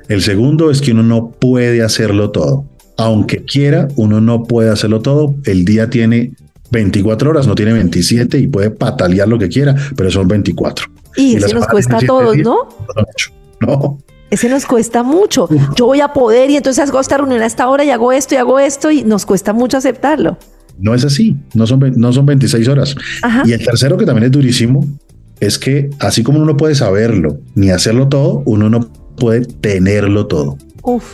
El 0.08 0.22
segundo 0.22 0.70
es 0.70 0.80
que 0.80 0.92
uno 0.92 1.02
no 1.02 1.30
puede 1.30 1.82
hacerlo 1.82 2.30
todo. 2.30 2.64
Aunque 2.96 3.44
quiera, 3.44 3.88
uno 3.96 4.20
no 4.20 4.44
puede 4.44 4.70
hacerlo 4.70 5.00
todo. 5.00 5.34
El 5.44 5.64
día 5.64 5.90
tiene 5.90 6.32
24 6.70 7.30
horas, 7.30 7.46
no 7.46 7.54
tiene 7.54 7.72
27 7.72 8.38
y 8.38 8.46
puede 8.46 8.70
patalear 8.70 9.28
lo 9.28 9.38
que 9.38 9.48
quiera, 9.48 9.74
pero 9.96 10.10
son 10.10 10.28
24. 10.28 10.86
Y, 11.16 11.36
eso 11.36 11.54
nos 11.54 11.66
cuesta 11.66 11.98
a 11.98 12.00
todos, 12.00 12.36
¿no? 12.38 12.68
No. 13.60 13.98
Ese 14.34 14.48
nos 14.48 14.66
cuesta 14.66 15.04
mucho. 15.04 15.48
Yo 15.76 15.86
voy 15.86 16.00
a 16.00 16.08
poder 16.08 16.50
y 16.50 16.56
entonces 16.56 16.88
hago 16.88 16.98
esta 16.98 17.18
reunión 17.18 17.40
a 17.40 17.46
esta 17.46 17.68
hora 17.68 17.84
y 17.84 17.90
hago 17.90 18.10
esto 18.10 18.34
y 18.34 18.38
hago 18.38 18.58
esto 18.58 18.90
y 18.90 19.04
nos 19.04 19.24
cuesta 19.24 19.52
mucho 19.52 19.76
aceptarlo. 19.76 20.36
No 20.76 20.92
es 20.92 21.04
así, 21.04 21.36
no 21.54 21.68
son, 21.68 21.92
no 21.94 22.12
son 22.12 22.26
26 22.26 22.66
horas. 22.66 22.96
Y 23.44 23.52
el 23.52 23.64
tercero 23.64 23.96
que 23.96 24.04
también 24.04 24.24
es 24.24 24.32
durísimo 24.32 24.84
es 25.38 25.56
que 25.56 25.88
así 26.00 26.24
como 26.24 26.38
uno 26.38 26.46
no 26.46 26.56
puede 26.56 26.74
saberlo 26.74 27.38
ni 27.54 27.70
hacerlo 27.70 28.08
todo, 28.08 28.42
uno 28.44 28.68
no 28.68 28.90
puede 29.16 29.42
tenerlo 29.42 30.26
todo. 30.26 30.58
Uf. 30.82 31.04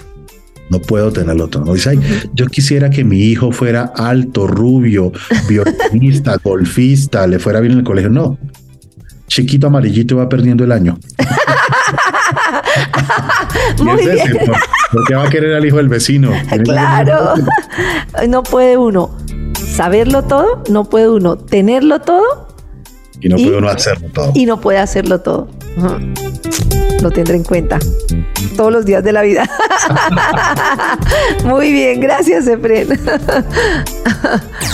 No 0.71 0.81
puedo 0.81 1.13
tenerlo 1.13 1.49
todo. 1.49 1.75
Dice, 1.75 1.99
yo 2.33 2.47
quisiera 2.47 2.89
que 2.89 3.05
mi 3.05 3.21
hijo 3.21 3.53
fuera 3.53 3.93
alto, 3.97 4.47
rubio, 4.47 5.13
violinista, 5.47 6.39
golfista, 6.43 7.27
le 7.27 7.39
fuera 7.39 7.61
bien 7.61 7.73
en 7.73 7.79
el 7.81 7.85
colegio. 7.85 8.09
No, 8.09 8.39
chiquito 9.27 9.67
amarillito 9.67 10.17
va 10.17 10.29
perdiendo 10.29 10.65
el 10.65 10.73
año. 10.73 10.99
Muy 13.83 14.05
bien. 14.05 14.39
¿Por 14.93 15.05
qué 15.07 15.15
va 15.15 15.25
a 15.25 15.31
querer 15.31 15.55
al 15.55 15.65
hijo 15.65 15.77
del 15.77 15.89
vecino? 15.89 16.33
Claro. 16.65 17.35
No 18.29 18.43
puede 18.43 18.77
uno 18.77 19.17
saberlo 19.75 20.23
todo, 20.25 20.63
no 20.69 20.85
puede 20.85 21.09
uno 21.09 21.37
tenerlo 21.37 22.01
todo. 22.01 22.50
Y 23.21 23.29
no 23.29 23.37
puede 23.37 23.59
uno 23.59 23.69
hacerlo 23.69 24.09
todo. 24.13 24.33
Y 24.35 24.47
no 24.47 24.61
puede 24.61 24.79
hacerlo 24.79 25.21
todo. 25.21 25.49
Lo 27.03 27.11
tendré 27.11 27.37
en 27.37 27.45
cuenta 27.45 27.79
todos 28.57 28.73
los 28.73 28.85
días 28.85 29.03
de 29.03 29.13
la 29.13 29.23
vida. 29.23 29.49
Muy 31.45 31.73
bien, 31.73 32.01
gracias, 32.01 32.47
Efren. 32.47 32.89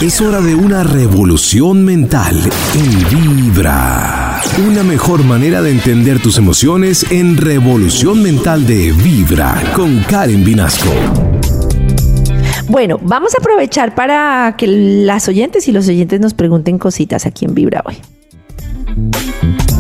es 0.03 0.21
hora 0.21 0.41
de 0.41 0.55
una 0.55 0.83
revolución 0.83 1.85
mental 1.85 2.37
en 2.75 3.45
Vibra. 3.47 4.41
Una 4.67 4.83
mejor 4.83 5.25
manera 5.25 5.63
de 5.63 5.71
entender 5.71 6.21
tus 6.21 6.39
emociones 6.39 7.11
en 7.13 7.37
Revolución 7.37 8.23
Mental 8.23 8.67
de 8.67 8.93
Vibra 8.93 9.63
con 9.75 10.01
Karen 10.05 10.45
Vinasco. 10.45 10.91
Bueno, 12.69 12.99
vamos 13.01 13.35
a 13.35 13.39
aprovechar 13.39 13.95
para 13.95 14.57
que 14.59 14.67
las 14.67 15.29
oyentes 15.29 15.69
y 15.69 15.73
los 15.73 15.89
oyentes 15.89 16.19
nos 16.21 16.35
pregunten 16.35 16.79
cositas 16.79 17.25
aquí 17.25 17.45
en 17.45 17.55
Vibra 17.55 17.83
hoy. 17.85 17.97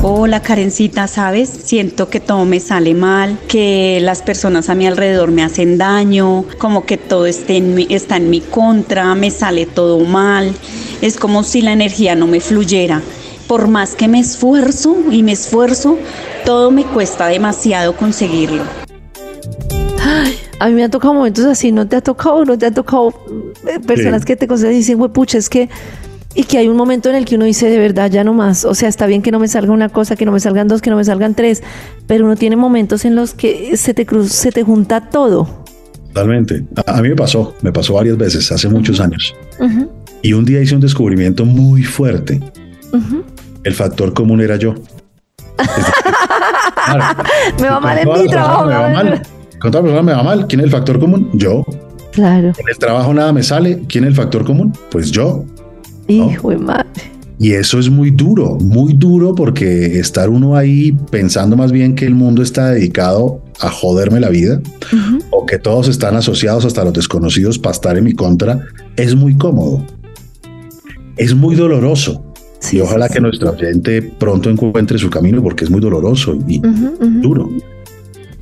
Hola 0.02 0.42
Karencita, 0.42 1.08
¿sabes? 1.08 1.48
Siento 1.48 2.10
que 2.10 2.20
todo 2.20 2.44
me 2.44 2.60
sale 2.60 2.94
mal, 2.94 3.38
que 3.48 3.98
las 4.02 4.22
personas 4.22 4.68
a 4.68 4.74
mi 4.74 4.86
alrededor 4.86 5.30
me 5.30 5.42
hacen 5.42 5.78
daño, 5.78 6.44
como 6.58 6.84
que 6.84 6.96
todo 6.96 7.26
esté 7.26 7.62
está 7.88 8.18
en 8.18 8.30
mi 8.30 8.40
contra, 8.40 9.14
me 9.14 9.30
sale 9.30 9.66
todo 9.66 10.00
mal. 10.00 10.54
Es 11.00 11.16
como 11.16 11.42
si 11.42 11.62
la 11.62 11.72
energía 11.72 12.14
no 12.14 12.26
me 12.26 12.40
fluyera. 12.40 13.02
Por 13.48 13.68
más 13.68 13.94
que 13.94 14.06
me 14.06 14.20
esfuerzo 14.20 14.96
y 15.10 15.22
me 15.22 15.32
esfuerzo, 15.32 15.98
todo 16.44 16.70
me 16.70 16.84
cuesta 16.84 17.26
demasiado 17.26 17.96
conseguirlo. 17.96 18.64
a 20.58 20.68
mí 20.68 20.74
me 20.74 20.84
han 20.84 20.90
tocado 20.90 21.14
momentos 21.14 21.44
así, 21.46 21.72
¿no 21.72 21.88
te 21.88 21.96
ha 21.96 22.00
tocado? 22.00 22.44
¿No 22.44 22.58
te 22.58 22.66
ha 22.66 22.70
tocado 22.70 23.14
eh, 23.66 23.80
personas 23.80 24.24
que 24.24 24.36
te 24.36 24.46
consideran 24.46 24.74
y 24.74 24.78
dicen, 24.78 24.98
pucha, 25.12 25.38
es 25.38 25.48
que 25.48 25.68
y 26.36 26.44
que 26.44 26.58
hay 26.58 26.68
un 26.68 26.76
momento 26.76 27.08
en 27.08 27.16
el 27.16 27.24
que 27.24 27.36
uno 27.36 27.46
dice 27.46 27.70
de 27.70 27.78
verdad 27.78 28.10
ya 28.10 28.22
no 28.22 28.34
más, 28.34 28.66
o 28.66 28.74
sea, 28.74 28.90
está 28.90 29.06
bien 29.06 29.22
que 29.22 29.32
no 29.32 29.40
me 29.40 29.48
salga 29.48 29.72
una 29.72 29.88
cosa, 29.88 30.16
que 30.16 30.26
no 30.26 30.32
me 30.32 30.40
salgan 30.40 30.68
dos, 30.68 30.82
que 30.82 30.90
no 30.90 30.96
me 30.96 31.04
salgan 31.04 31.34
tres, 31.34 31.62
pero 32.06 32.26
uno 32.26 32.36
tiene 32.36 32.56
momentos 32.56 33.06
en 33.06 33.14
los 33.14 33.32
que 33.32 33.78
se 33.78 33.94
te 33.94 34.04
cruz, 34.04 34.32
se 34.32 34.52
te 34.52 34.62
junta 34.62 35.00
todo. 35.00 35.48
Totalmente. 36.08 36.62
A, 36.86 37.00
mí 37.00 37.08
me 37.08 37.16
pasó, 37.16 37.54
me 37.62 37.72
pasó 37.72 37.94
varias 37.94 38.18
veces, 38.18 38.52
hace 38.52 38.68
muchos 38.68 39.00
años. 39.00 39.34
Y 40.22 40.34
un 40.34 40.44
día 40.44 40.60
hice 40.60 40.74
un 40.74 40.82
descubrimiento 40.82 41.46
muy 41.46 41.82
fuerte. 41.82 42.38
El 43.64 43.74
factor 43.74 44.12
común 44.12 44.42
era 44.42 44.56
yo. 44.56 44.74
me 47.60 47.68
va 47.68 47.80
mal 47.80 47.98
en 47.98 48.08
mi 48.08 48.28
trabajo. 48.28 48.66
Me 48.66 48.74
va 48.74 48.88
mal. 48.90 49.22
Con 49.58 49.68
otra 49.68 49.82
persona 49.82 50.02
me 50.02 50.12
va 50.12 50.22
mal. 50.22 50.46
¿Quién 50.46 50.60
es 50.60 50.66
el 50.66 50.70
factor 50.70 50.98
común? 50.98 51.30
Yo. 51.32 51.64
Claro. 52.12 52.52
En 52.56 52.68
el 52.68 52.78
trabajo 52.78 53.12
nada 53.12 53.32
me 53.32 53.42
sale. 53.42 53.82
¿Quién 53.88 54.04
es 54.04 54.10
el 54.10 54.16
factor 54.16 54.44
común? 54.44 54.72
Pues 54.90 55.10
yo. 55.10 55.44
Hijo 56.08 56.50
de 56.50 56.58
madre. 56.58 56.86
Y 57.38 57.52
eso 57.52 57.78
es 57.78 57.90
muy 57.90 58.10
duro, 58.10 58.56
muy 58.56 58.94
duro 58.94 59.34
porque 59.34 59.98
estar 59.98 60.30
uno 60.30 60.56
ahí 60.56 60.96
pensando 61.10 61.56
más 61.56 61.70
bien 61.70 61.94
que 61.94 62.06
el 62.06 62.14
mundo 62.14 62.42
está 62.42 62.70
dedicado 62.70 63.42
a 63.60 63.68
joderme 63.68 64.20
la 64.20 64.30
vida 64.30 64.60
o 65.30 65.44
que 65.44 65.58
todos 65.58 65.88
están 65.88 66.16
asociados 66.16 66.64
hasta 66.64 66.84
los 66.84 66.94
desconocidos 66.94 67.58
para 67.58 67.72
estar 67.72 67.98
en 67.98 68.04
mi 68.04 68.14
contra, 68.14 68.66
es 68.96 69.14
muy 69.14 69.36
cómodo. 69.36 69.84
Es 71.16 71.34
muy 71.34 71.56
doloroso. 71.56 72.22
y 72.72 72.80
ojalá 72.80 73.08
que 73.08 73.20
nuestra 73.20 73.54
gente 73.54 74.00
pronto 74.02 74.48
encuentre 74.48 74.98
su 74.98 75.10
camino 75.10 75.42
porque 75.42 75.64
es 75.64 75.70
muy 75.70 75.80
doloroso 75.80 76.38
y 76.48 76.60
duro. 77.20 77.50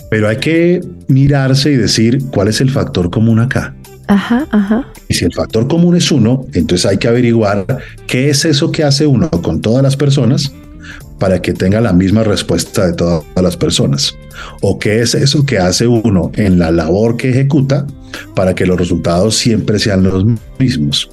Pero 0.08 0.28
hay 0.28 0.36
que 0.36 0.80
mirarse 1.08 1.72
y 1.72 1.76
decir 1.76 2.26
cuál 2.30 2.46
es 2.46 2.60
el 2.60 2.70
factor 2.70 3.10
común 3.10 3.40
acá. 3.40 3.74
Ajá, 4.06 4.46
ajá. 4.50 4.86
Y 5.08 5.14
si 5.14 5.24
el 5.24 5.32
factor 5.32 5.66
común 5.66 5.96
es 5.96 6.10
uno, 6.12 6.46
entonces 6.52 6.86
hay 6.86 6.98
que 6.98 7.08
averiguar 7.08 7.66
qué 8.06 8.30
es 8.30 8.44
eso 8.44 8.70
que 8.70 8.84
hace 8.84 9.06
uno 9.06 9.30
con 9.30 9.60
todas 9.60 9.82
las 9.82 9.96
personas 9.96 10.52
para 11.18 11.40
que 11.40 11.52
tenga 11.52 11.80
la 11.80 11.92
misma 11.92 12.24
respuesta 12.24 12.86
de 12.86 12.92
todas 12.92 13.24
las 13.36 13.56
personas. 13.56 14.14
O 14.60 14.78
qué 14.78 15.00
es 15.00 15.14
eso 15.14 15.46
que 15.46 15.58
hace 15.58 15.86
uno 15.86 16.30
en 16.34 16.58
la 16.58 16.70
labor 16.70 17.16
que 17.16 17.30
ejecuta 17.30 17.86
para 18.34 18.54
que 18.54 18.66
los 18.66 18.78
resultados 18.78 19.36
siempre 19.36 19.78
sean 19.78 20.02
los 20.02 20.24
mismos. 20.58 21.10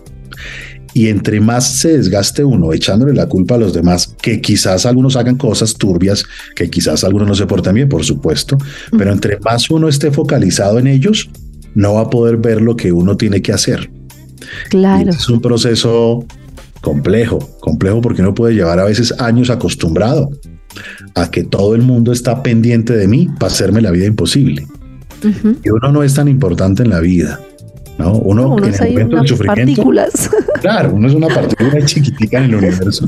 Y 0.93 1.07
entre 1.07 1.39
más 1.39 1.77
se 1.77 1.97
desgaste 1.97 2.43
uno 2.43 2.73
echándole 2.73 3.13
la 3.13 3.27
culpa 3.27 3.55
a 3.55 3.59
los 3.59 3.73
demás, 3.73 4.13
que 4.21 4.41
quizás 4.41 4.85
algunos 4.85 5.15
hagan 5.15 5.37
cosas 5.37 5.73
turbias, 5.75 6.25
que 6.55 6.69
quizás 6.69 7.05
algunos 7.05 7.29
no 7.29 7.35
se 7.35 7.45
porten 7.45 7.75
bien, 7.75 7.87
por 7.87 8.03
supuesto, 8.03 8.57
pero 8.97 9.13
entre 9.13 9.39
más 9.39 9.69
uno 9.69 9.87
esté 9.87 10.11
focalizado 10.11 10.79
en 10.79 10.87
ellos, 10.87 11.29
no 11.75 11.95
va 11.95 12.01
a 12.01 12.09
poder 12.09 12.37
ver 12.37 12.61
lo 12.61 12.75
que 12.75 12.91
uno 12.91 13.17
tiene 13.17 13.41
que 13.41 13.53
hacer. 13.53 13.91
Claro. 14.69 15.11
es 15.11 15.29
un 15.29 15.39
proceso 15.39 16.25
complejo, 16.81 17.39
complejo 17.59 18.01
porque 18.01 18.21
uno 18.21 18.33
puede 18.33 18.55
llevar 18.55 18.79
a 18.79 18.85
veces 18.85 19.13
años 19.19 19.49
acostumbrado 19.49 20.29
a 21.15 21.29
que 21.29 21.43
todo 21.43 21.75
el 21.75 21.81
mundo 21.81 22.11
está 22.11 22.41
pendiente 22.43 22.95
de 22.95 23.07
mí 23.07 23.29
para 23.39 23.51
hacerme 23.51 23.81
la 23.81 23.91
vida 23.91 24.05
imposible. 24.05 24.65
Y 25.63 25.69
uno 25.69 25.91
no 25.91 26.03
es 26.03 26.15
tan 26.15 26.27
importante 26.27 26.81
en 26.81 26.89
la 26.89 26.99
vida. 26.99 27.39
¿no? 27.99 28.13
Uno, 28.13 28.57
en 28.57 28.73
el 28.73 28.89
momento 28.89 29.17
del 29.17 29.27
sufrimiento. 29.27 29.83
Claro, 30.61 30.93
uno 30.93 31.07
es 31.07 31.13
una 31.13 31.27
partícula 31.33 31.85
chiquitica 31.85 32.39
en 32.39 32.45
el 32.45 32.55
universo. 32.55 33.05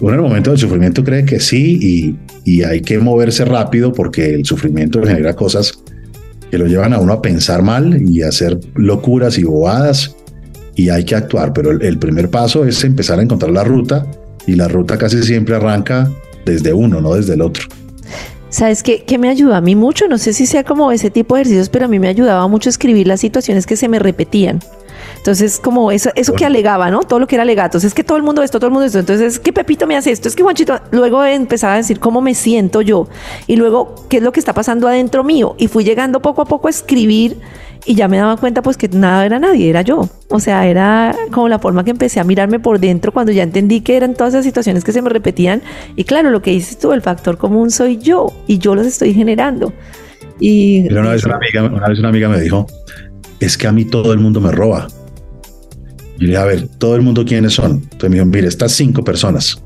Uno 0.00 0.10
en 0.10 0.16
el 0.16 0.22
momento 0.22 0.50
del 0.50 0.58
sufrimiento 0.58 1.04
cree 1.04 1.24
que 1.24 1.38
sí 1.38 1.78
y, 2.44 2.50
y 2.50 2.62
hay 2.62 2.80
que 2.80 2.98
moverse 2.98 3.44
rápido 3.44 3.92
porque 3.92 4.34
el 4.34 4.44
sufrimiento 4.44 5.02
genera 5.02 5.34
cosas 5.34 5.72
que 6.50 6.58
lo 6.58 6.66
llevan 6.66 6.92
a 6.92 6.98
uno 6.98 7.12
a 7.12 7.22
pensar 7.22 7.62
mal 7.62 8.00
y 8.02 8.22
a 8.22 8.28
hacer 8.28 8.58
locuras 8.74 9.38
y 9.38 9.44
bobadas 9.44 10.16
y 10.74 10.90
hay 10.90 11.04
que 11.04 11.16
actuar, 11.16 11.52
pero 11.52 11.72
el, 11.72 11.98
primer 11.98 12.30
paso 12.30 12.64
es 12.64 12.84
empezar 12.84 13.18
a 13.18 13.22
encontrar 13.22 13.50
la 13.50 13.64
ruta 13.64 14.06
y 14.46 14.54
la 14.54 14.68
ruta 14.68 14.96
casi 14.96 15.22
siempre 15.22 15.56
arranca 15.56 16.08
desde 16.44 16.72
uno, 16.72 17.00
no 17.00 17.14
desde 17.14 17.34
el 17.34 17.42
otro. 17.42 17.64
¿Sabes 18.48 18.82
qué, 18.82 19.04
qué 19.04 19.18
me 19.18 19.28
ayuda 19.28 19.58
a 19.58 19.60
mí 19.60 19.74
mucho? 19.74 20.06
No 20.08 20.18
sé 20.18 20.32
si 20.32 20.46
sea 20.46 20.64
como 20.64 20.92
ese 20.92 21.10
tipo 21.10 21.34
de 21.34 21.42
ejercicios, 21.42 21.68
pero 21.68 21.86
a 21.86 21.88
mí 21.88 21.98
me 21.98 22.08
ayudaba 22.08 22.46
mucho 22.46 22.70
escribir 22.70 23.08
las 23.08 23.20
situaciones 23.20 23.66
que 23.66 23.76
se 23.76 23.88
me 23.88 23.98
repetían. 23.98 24.60
Entonces, 25.16 25.58
como 25.58 25.90
eso, 25.90 26.10
eso 26.14 26.32
que 26.34 26.44
alegaba, 26.44 26.90
¿no? 26.90 27.00
Todo 27.00 27.18
lo 27.18 27.26
que 27.26 27.36
era 27.36 27.42
alegatos, 27.42 27.84
es 27.84 27.94
que 27.94 28.04
todo 28.04 28.16
el 28.16 28.22
mundo 28.22 28.42
esto, 28.42 28.58
todo 28.58 28.68
el 28.68 28.72
mundo 28.72 28.86
esto. 28.86 28.98
Entonces, 28.98 29.34
es 29.34 29.40
que 29.40 29.52
Pepito 29.52 29.86
me 29.86 29.96
hace 29.96 30.10
esto, 30.10 30.28
es 30.28 30.36
que 30.36 30.42
Juanchito. 30.42 30.80
Luego 30.90 31.24
empezaba 31.24 31.74
a 31.74 31.76
decir 31.76 32.00
cómo 32.00 32.20
me 32.20 32.34
siento 32.34 32.82
yo 32.82 33.08
y 33.46 33.56
luego 33.56 33.94
qué 34.08 34.18
es 34.18 34.22
lo 34.22 34.32
que 34.32 34.40
está 34.40 34.52
pasando 34.52 34.88
adentro 34.88 35.24
mío. 35.24 35.54
Y 35.58 35.68
fui 35.68 35.84
llegando 35.84 36.20
poco 36.20 36.42
a 36.42 36.44
poco 36.44 36.68
a 36.68 36.70
escribir 36.70 37.38
y 37.86 37.94
ya 37.94 38.08
me 38.08 38.18
daba 38.18 38.36
cuenta 38.36 38.62
pues 38.62 38.76
que 38.76 38.88
nada 38.88 39.24
era 39.24 39.38
nadie, 39.38 39.70
era 39.70 39.82
yo. 39.82 40.08
O 40.28 40.40
sea, 40.40 40.66
era 40.66 41.14
como 41.30 41.48
la 41.48 41.58
forma 41.58 41.84
que 41.84 41.90
empecé 41.90 42.20
a 42.20 42.24
mirarme 42.24 42.60
por 42.60 42.78
dentro 42.78 43.12
cuando 43.12 43.32
ya 43.32 43.42
entendí 43.42 43.80
que 43.80 43.96
eran 43.96 44.14
todas 44.14 44.34
esas 44.34 44.44
situaciones 44.44 44.84
que 44.84 44.92
se 44.92 45.00
me 45.00 45.08
repetían. 45.08 45.62
Y 45.96 46.04
claro, 46.04 46.30
lo 46.30 46.42
que 46.42 46.50
dices 46.50 46.78
tú, 46.78 46.92
el 46.92 47.02
factor 47.02 47.38
común 47.38 47.70
soy 47.70 47.98
yo 47.98 48.32
y 48.46 48.58
yo 48.58 48.74
los 48.74 48.86
estoy 48.86 49.14
generando. 49.14 49.72
Y 50.40 50.86
una 50.92 51.10
vez 51.10 51.24
una 51.24 51.36
amiga, 51.36 51.64
una 51.64 51.88
vez 51.88 51.98
una 51.98 52.08
amiga 52.08 52.28
me 52.28 52.40
dijo, 52.40 52.66
es 53.40 53.56
que 53.56 53.66
a 53.66 53.72
mí 53.72 53.84
todo 53.84 54.12
el 54.12 54.18
mundo 54.18 54.40
me 54.40 54.52
roba. 54.52 54.88
Y 56.18 56.22
le 56.22 56.26
dije, 56.28 56.38
a 56.38 56.44
ver, 56.44 56.68
todo 56.78 56.96
el 56.96 57.02
mundo 57.02 57.24
quiénes 57.24 57.54
son. 57.54 57.72
Entonces 57.82 58.10
me 58.10 58.16
dijo, 58.16 58.26
mire, 58.26 58.48
estas 58.48 58.72
cinco 58.72 59.04
personas. 59.04 59.62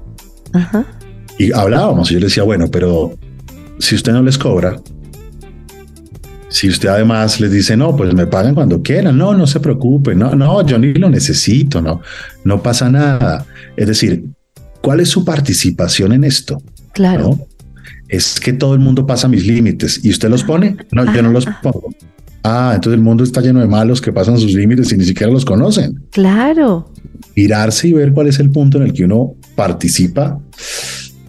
Y 1.39 1.53
hablábamos 1.53 2.11
y 2.11 2.15
yo 2.15 2.21
le 2.21 2.27
decía, 2.27 2.43
bueno, 2.43 2.71
pero 2.71 3.15
si 3.79 3.95
usted 3.95 4.13
no 4.13 4.23
les 4.23 4.37
cobra, 4.37 4.81
si 6.53 6.69
usted 6.69 6.91
además 6.91 7.41
les 7.41 7.51
dice, 7.51 7.77
no, 7.77 7.97
pues 7.97 8.13
me 8.13 8.27
pagan 8.27 8.55
cuando 8.55 8.83
quieran, 8.83 9.17
no, 9.17 9.33
no 9.33 9.47
se 9.47 9.59
preocupe, 9.59 10.15
no, 10.15 10.35
no, 10.35 10.65
yo 10.67 10.79
ni 10.79 10.93
lo 10.93 11.09
necesito, 11.09 11.81
no, 11.81 12.03
no 12.45 12.63
pasa 12.63 12.91
nada. 12.91 13.47
Es 13.77 13.87
decir, 13.87 14.27
¿cuál 14.83 15.01
es 15.01 15.09
su 15.09 15.25
participación 15.25 16.13
en 16.13 16.25
esto? 16.25 16.63
Claro. 16.93 17.39
Es 18.09 18.39
que 18.39 18.53
todo 18.53 18.75
el 18.75 18.81
mundo 18.81 19.07
pasa 19.07 19.29
mis 19.29 19.47
límites 19.47 20.05
y 20.05 20.11
usted 20.11 20.29
los 20.29 20.45
pone, 20.45 20.77
no, 20.93 21.13
yo 21.15 21.23
no 21.23 21.31
los 21.31 21.47
pongo. 21.63 21.95
Ah, 22.45 22.73
entonces 22.75 22.99
el 22.99 23.05
mundo 23.05 23.23
está 23.23 23.41
lleno 23.41 23.61
de 23.61 23.67
malos 23.67 24.01
que 24.01 24.13
pasan 24.13 24.39
sus 24.39 24.53
límites 24.53 24.93
y 24.93 24.97
ni 24.97 25.05
siquiera 25.05 25.33
los 25.33 25.45
conocen. 25.45 26.03
Claro. 26.11 26.91
Mirarse 27.37 27.89
y 27.89 27.93
ver 27.93 28.13
cuál 28.13 28.27
es 28.27 28.39
el 28.41 28.51
punto 28.51 28.79
en 28.79 28.85
el 28.85 28.93
que 28.93 29.05
uno 29.05 29.35
participa 29.55 30.41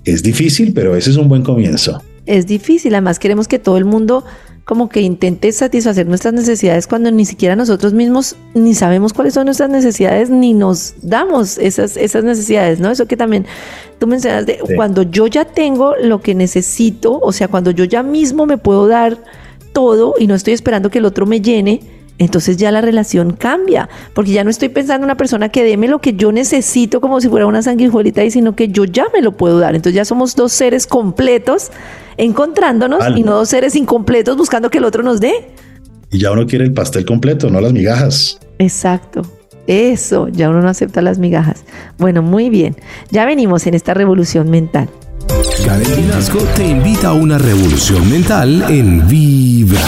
es 0.05 0.24
difícil, 0.24 0.74
pero 0.74 0.95
ese 0.95 1.11
es 1.11 1.18
un 1.18 1.30
buen 1.30 1.43
comienzo. 1.43 2.01
Es 2.26 2.47
difícil, 2.47 2.93
además 2.93 3.20
queremos 3.20 3.47
que 3.47 3.59
todo 3.59 3.78
el 3.78 3.86
mundo 3.86 4.24
como 4.66 4.88
que 4.88 5.01
intente 5.01 5.51
satisfacer 5.51 6.07
nuestras 6.07 6.34
necesidades 6.34 6.88
cuando 6.88 7.11
ni 7.11 7.26
siquiera 7.26 7.55
nosotros 7.55 7.91
mismos 7.91 8.38
ni 8.53 8.74
sabemos 8.74 9.11
cuáles 9.11 9.34
son 9.34 9.45
nuestras 9.45 9.70
necesidades 9.70 10.30
ni 10.30 10.53
nos 10.53 10.93
damos 11.01 11.57
esas, 11.57 11.97
esas 11.97 12.24
necesidades, 12.24 12.80
¿no? 12.80 12.89
Eso 12.89 13.05
que 13.05 13.18
también 13.18 13.45
tú 13.99 14.07
mencionas 14.07 14.45
de 14.45 14.59
cuando 14.76 15.03
yo 15.03 15.28
ya 15.28 15.43
tengo 15.43 15.95
lo 16.01 16.22
que 16.22 16.34
necesito, 16.34 17.20
o 17.20 17.34
sea, 17.34 17.49
cuando 17.49 17.72
yo 17.72 17.84
ya 17.84 18.03
mismo 18.03 18.45
me 18.45 18.57
puedo 18.57 18.88
dar 18.88 19.18
todo 19.74 20.16
y 20.18 20.28
no 20.28 20.36
estoy 20.36 20.54
esperando 20.54 20.90
que 20.90 21.00
el 21.00 21.06
otro 21.06 21.26
me 21.26 21.42
llene, 21.42 21.82
entonces 22.20 22.58
ya 22.58 22.72
la 22.72 22.82
relación 22.82 23.34
cambia, 23.34 23.90
porque 24.14 24.32
ya 24.32 24.44
no 24.44 24.50
estoy 24.50 24.70
pensando 24.70 25.04
en 25.04 25.06
una 25.06 25.18
persona 25.18 25.50
que 25.50 25.64
deme 25.64 25.88
lo 25.88 26.00
que 26.00 26.14
yo 26.14 26.32
necesito 26.32 27.02
como 27.02 27.20
si 27.20 27.28
fuera 27.28 27.48
una 27.48 27.62
sanguijuelita, 27.62 28.24
y 28.24 28.32
sino 28.32 28.56
que 28.56 28.68
yo 28.68 28.86
ya 28.86 29.08
me 29.14 29.22
lo 29.22 29.34
puedo 29.34 29.60
dar. 29.60 29.76
Entonces 29.76 29.96
ya 29.96 30.06
somos 30.06 30.36
dos 30.36 30.54
seres 30.54 30.88
completos 30.88 31.72
encontrándonos 32.18 33.04
y 33.18 33.24
no 33.24 33.34
dos 33.34 33.50
seres 33.50 33.76
incompletos 33.76 34.38
buscando 34.38 34.70
que 34.70 34.78
el 34.78 34.86
otro 34.86 35.04
nos 35.04 35.20
dé. 35.20 35.34
Y 36.12 36.20
ya 36.20 36.32
uno 36.32 36.46
quiere 36.46 36.66
el 36.66 36.74
pastel 36.74 37.06
completo, 37.06 37.50
no 37.50 37.60
las 37.60 37.74
migajas. 37.74 38.40
Exacto. 38.60 39.24
Eso, 39.66 40.28
ya 40.28 40.50
uno 40.50 40.62
no 40.62 40.70
acepta 40.70 41.02
las 41.02 41.18
migajas. 41.18 41.64
Bueno, 41.98 42.22
muy 42.22 42.50
bien. 42.50 42.76
Ya 43.10 43.26
venimos 43.26 43.66
en 43.66 43.74
esta 43.74 43.94
revolución 43.94 44.50
mental. 44.50 44.90
Karen 45.66 45.96
Vinasco 45.96 46.40
te 46.56 46.66
invita 46.66 47.10
a 47.10 47.14
una 47.14 47.38
revolución 47.38 48.10
mental 48.10 48.66
en 48.70 49.08
Vibra. 49.08 49.82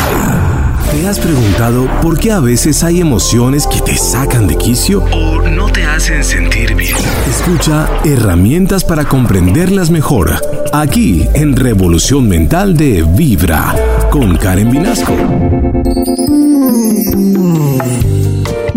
¿Te 0.91 1.08
has 1.08 1.20
preguntado 1.20 1.88
por 2.02 2.18
qué 2.18 2.32
a 2.32 2.39
veces 2.39 2.84
hay 2.84 3.02
emociones 3.02 3.68
que 3.68 3.82
te 3.82 3.98
sacan 3.98 4.48
de 4.48 4.56
quicio 4.56 5.04
o 5.12 5.41
no 5.41 5.72
te 5.72 5.84
hacen 5.84 6.24
sentir 6.24 6.76
bien? 6.76 6.96
Escucha 7.30 7.89
herramientas 8.04 8.84
para 8.84 9.06
comprenderlas 9.06 9.89
mejor 9.89 10.39
aquí 10.74 11.28
en 11.34 11.56
Revolución 11.56 12.28
Mental 12.28 12.76
de 12.78 13.04
Vibra 13.04 13.76
con 14.10 14.38
Karen 14.38 14.72
Vinasco. 14.72 15.14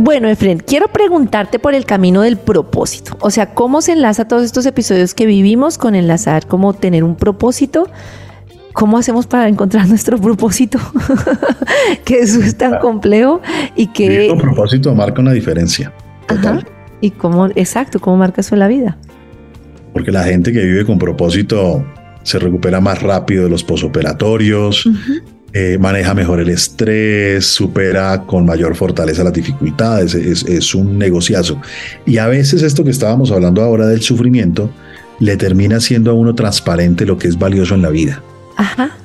Bueno, 0.00 0.28
Efren, 0.28 0.60
quiero 0.60 0.86
preguntarte 0.86 1.58
por 1.58 1.74
el 1.74 1.84
camino 1.84 2.22
del 2.22 2.36
propósito. 2.36 3.16
O 3.20 3.30
sea, 3.30 3.52
¿cómo 3.52 3.82
se 3.82 3.94
enlaza 3.94 4.28
todos 4.28 4.44
estos 4.44 4.64
episodios 4.64 5.12
que 5.12 5.26
vivimos 5.26 5.76
con 5.76 5.96
enlazar, 5.96 6.46
cómo 6.46 6.72
tener 6.72 7.02
un 7.02 7.16
propósito? 7.16 7.90
¿Cómo 8.74 8.96
hacemos 8.96 9.26
para 9.26 9.48
encontrar 9.48 9.88
nuestro 9.88 10.16
propósito? 10.16 10.78
que 12.04 12.20
eso 12.20 12.40
es 12.40 12.56
tan 12.56 12.78
complejo 12.78 13.40
y 13.74 13.88
que... 13.88 14.30
El 14.30 14.38
propósito 14.38 14.94
marca 14.94 15.20
una 15.20 15.32
diferencia. 15.32 15.92
Total. 16.28 16.64
¿Y 17.00 17.10
cómo, 17.10 17.46
exacto, 17.56 17.98
cómo 17.98 18.18
marca 18.18 18.40
eso 18.40 18.54
en 18.54 18.60
la 18.60 18.68
vida? 18.68 18.96
Porque 19.92 20.12
la 20.12 20.22
gente 20.22 20.52
que 20.52 20.60
vive 20.64 20.86
con 20.86 21.00
propósito 21.00 21.84
se 22.22 22.38
recupera 22.38 22.80
más 22.80 23.02
rápido 23.02 23.42
de 23.42 23.50
los 23.50 23.64
posoperatorios, 23.64 24.88
eh, 25.52 25.78
maneja 25.78 26.12
mejor 26.14 26.40
el 26.40 26.50
estrés, 26.50 27.46
supera 27.46 28.22
con 28.26 28.44
mayor 28.44 28.76
fortaleza 28.76 29.24
las 29.24 29.32
dificultades, 29.32 30.14
es, 30.14 30.74
un 30.74 30.98
negociazo. 30.98 31.60
Y 32.04 32.18
a 32.18 32.26
veces 32.26 32.62
esto 32.62 32.84
que 32.84 32.90
estábamos 32.90 33.30
hablando 33.30 33.62
ahora 33.62 33.86
del 33.86 34.02
sufrimiento, 34.02 34.70
le 35.20 35.36
termina 35.36 35.80
siendo 35.80 36.10
a 36.10 36.14
uno 36.14 36.34
transparente 36.34 37.06
lo 37.06 37.18
que 37.18 37.28
es 37.28 37.38
valioso 37.38 37.74
en 37.74 37.82
la 37.82 37.90
vida. 37.90 38.22
Ajá. 38.56 38.96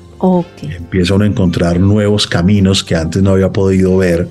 Empieza 0.62 1.14
uno 1.14 1.24
a 1.24 1.26
encontrar 1.26 1.80
nuevos 1.80 2.26
caminos 2.26 2.82
que 2.84 2.94
antes 2.94 3.22
no 3.22 3.32
había 3.32 3.50
podido 3.50 3.96
ver, 3.96 4.28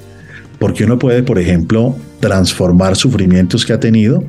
porque 0.59 0.85
uno 0.85 0.97
puede, 0.97 1.23
por 1.23 1.39
ejemplo, 1.39 1.95
transformar 2.19 2.95
sufrimientos 2.95 3.65
que 3.65 3.73
ha 3.73 3.79
tenido 3.79 4.23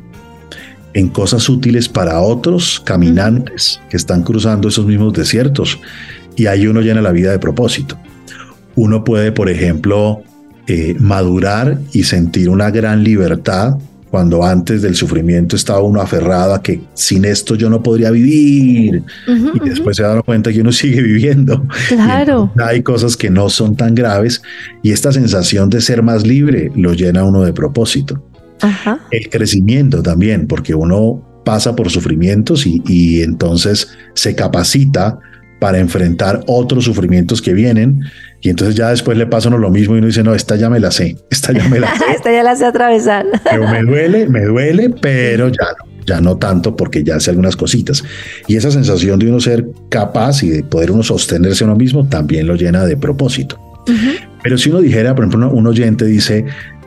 en 0.94 1.08
cosas 1.08 1.48
útiles 1.48 1.88
para 1.88 2.20
otros 2.20 2.80
caminantes 2.84 3.80
que 3.90 3.96
están 3.96 4.22
cruzando 4.22 4.68
esos 4.68 4.86
mismos 4.86 5.12
desiertos. 5.12 5.80
Y 6.36 6.46
ahí 6.46 6.66
uno 6.66 6.80
llena 6.80 7.00
la 7.00 7.12
vida 7.12 7.30
de 7.30 7.38
propósito. 7.38 7.98
Uno 8.76 9.04
puede, 9.04 9.32
por 9.32 9.48
ejemplo, 9.48 10.22
eh, 10.66 10.96
madurar 10.98 11.78
y 11.92 12.04
sentir 12.04 12.48
una 12.48 12.70
gran 12.70 13.04
libertad 13.04 13.76
cuando 14.14 14.44
antes 14.44 14.80
del 14.80 14.94
sufrimiento 14.94 15.56
estaba 15.56 15.80
uno 15.80 16.00
aferrado 16.00 16.54
a 16.54 16.62
que 16.62 16.80
sin 16.94 17.24
esto 17.24 17.56
yo 17.56 17.68
no 17.68 17.82
podría 17.82 18.12
vivir 18.12 19.02
y 19.26 19.68
después 19.68 19.96
se 19.96 20.04
da 20.04 20.22
cuenta 20.22 20.52
que 20.52 20.60
uno 20.60 20.70
sigue 20.72 21.02
viviendo. 21.02 21.66
Claro. 21.88 22.52
Hay 22.64 22.84
cosas 22.84 23.16
que 23.16 23.28
no 23.28 23.50
son 23.50 23.74
tan 23.74 23.96
graves 23.96 24.40
y 24.84 24.92
esta 24.92 25.10
sensación 25.10 25.68
de 25.68 25.80
ser 25.80 26.04
más 26.04 26.24
libre 26.24 26.70
lo 26.76 26.94
llena 26.94 27.24
uno 27.24 27.42
de 27.42 27.52
propósito. 27.52 28.22
El 29.10 29.28
crecimiento 29.30 30.00
también, 30.00 30.46
porque 30.46 30.76
uno 30.76 31.20
pasa 31.44 31.74
por 31.74 31.90
sufrimientos 31.90 32.66
y, 32.66 32.82
y 32.86 33.22
entonces 33.22 33.88
se 34.14 34.36
capacita 34.36 35.18
para 35.64 35.78
enfrentar 35.78 36.42
otros 36.46 36.84
sufrimientos 36.84 37.40
que 37.40 37.54
vienen 37.54 38.02
y 38.42 38.50
entonces 38.50 38.76
ya 38.76 38.90
después 38.90 39.16
le 39.16 39.26
pasa 39.26 39.48
uno 39.48 39.56
lo 39.56 39.70
mismo 39.70 39.94
y 39.94 39.98
uno 39.98 40.08
dice, 40.08 40.22
no, 40.22 40.34
esta 40.34 40.56
ya 40.56 40.68
me 40.68 40.78
la 40.78 40.90
sé, 40.90 41.16
esta 41.30 41.54
ya 41.54 41.66
me 41.70 41.80
la 41.80 41.88
sé. 41.98 42.04
esta 42.14 42.30
ya 42.30 42.42
la 42.42 42.54
sé 42.54 42.66
atravesar. 42.66 43.24
pero 43.50 43.66
me 43.66 43.80
duele, 43.82 44.28
me 44.28 44.44
duele, 44.44 44.90
pero 44.90 45.48
ya 45.48 45.64
no, 45.78 46.04
ya 46.04 46.20
no 46.20 46.36
tanto 46.36 46.76
porque 46.76 47.02
ya 47.02 47.16
hace 47.16 47.30
algunas 47.30 47.56
cositas. 47.56 48.04
Y 48.46 48.56
esa 48.56 48.70
sensación 48.70 49.18
de 49.18 49.28
uno 49.28 49.40
ser 49.40 49.66
capaz 49.88 50.42
y 50.42 50.50
de 50.50 50.64
poder 50.64 50.90
uno 50.90 51.02
sostenerse 51.02 51.64
a 51.64 51.68
uno 51.68 51.76
mismo 51.76 52.06
también 52.10 52.46
lo 52.46 52.56
llena 52.56 52.84
de 52.84 52.98
propósito. 52.98 53.58
Pero 54.42 54.58
si 54.58 54.68
uno 54.68 54.82
dijera, 54.82 55.14
por 55.14 55.24
ejemplo, 55.24 55.50
un 55.50 55.66
oyente 55.66 56.04
dice, 56.04 56.44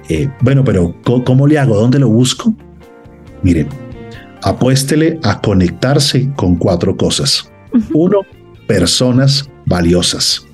eh, 0.08 0.30
bueno, 0.42 0.64
pero 0.64 0.96
¿cómo 1.26 1.48
le 1.48 1.58
hago? 1.58 1.76
¿Dónde 1.76 1.98
lo 1.98 2.10
busco? 2.10 2.54
Miren, 3.42 3.70
apuéstele 4.44 5.20
a 5.24 5.42
conectarse 5.42 6.30
con 6.36 6.58
cuatro 6.58 6.96
cosas. 6.96 7.52
Uno, 7.94 8.22
personas 8.68 9.50
valiosas. 9.66 10.46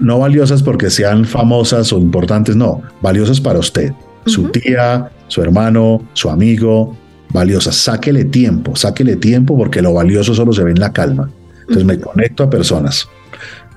No 0.00 0.18
valiosas 0.18 0.62
porque 0.62 0.90
sean 0.90 1.24
famosas 1.24 1.92
o 1.92 1.98
importantes, 1.98 2.56
no, 2.56 2.82
valiosas 3.02 3.40
para 3.40 3.58
usted, 3.58 3.92
su 4.26 4.48
tía, 4.48 5.10
su 5.28 5.42
hermano, 5.42 6.02
su 6.12 6.30
amigo, 6.30 6.96
valiosas. 7.30 7.76
Sáquele 7.76 8.24
tiempo, 8.24 8.76
sáquele 8.76 9.16
tiempo 9.16 9.56
porque 9.56 9.82
lo 9.82 9.94
valioso 9.94 10.34
solo 10.34 10.52
se 10.52 10.64
ve 10.64 10.70
en 10.70 10.80
la 10.80 10.92
calma. 10.92 11.30
Entonces 11.60 11.84
me 11.84 11.98
conecto 11.98 12.42
a 12.42 12.50
personas. 12.50 13.08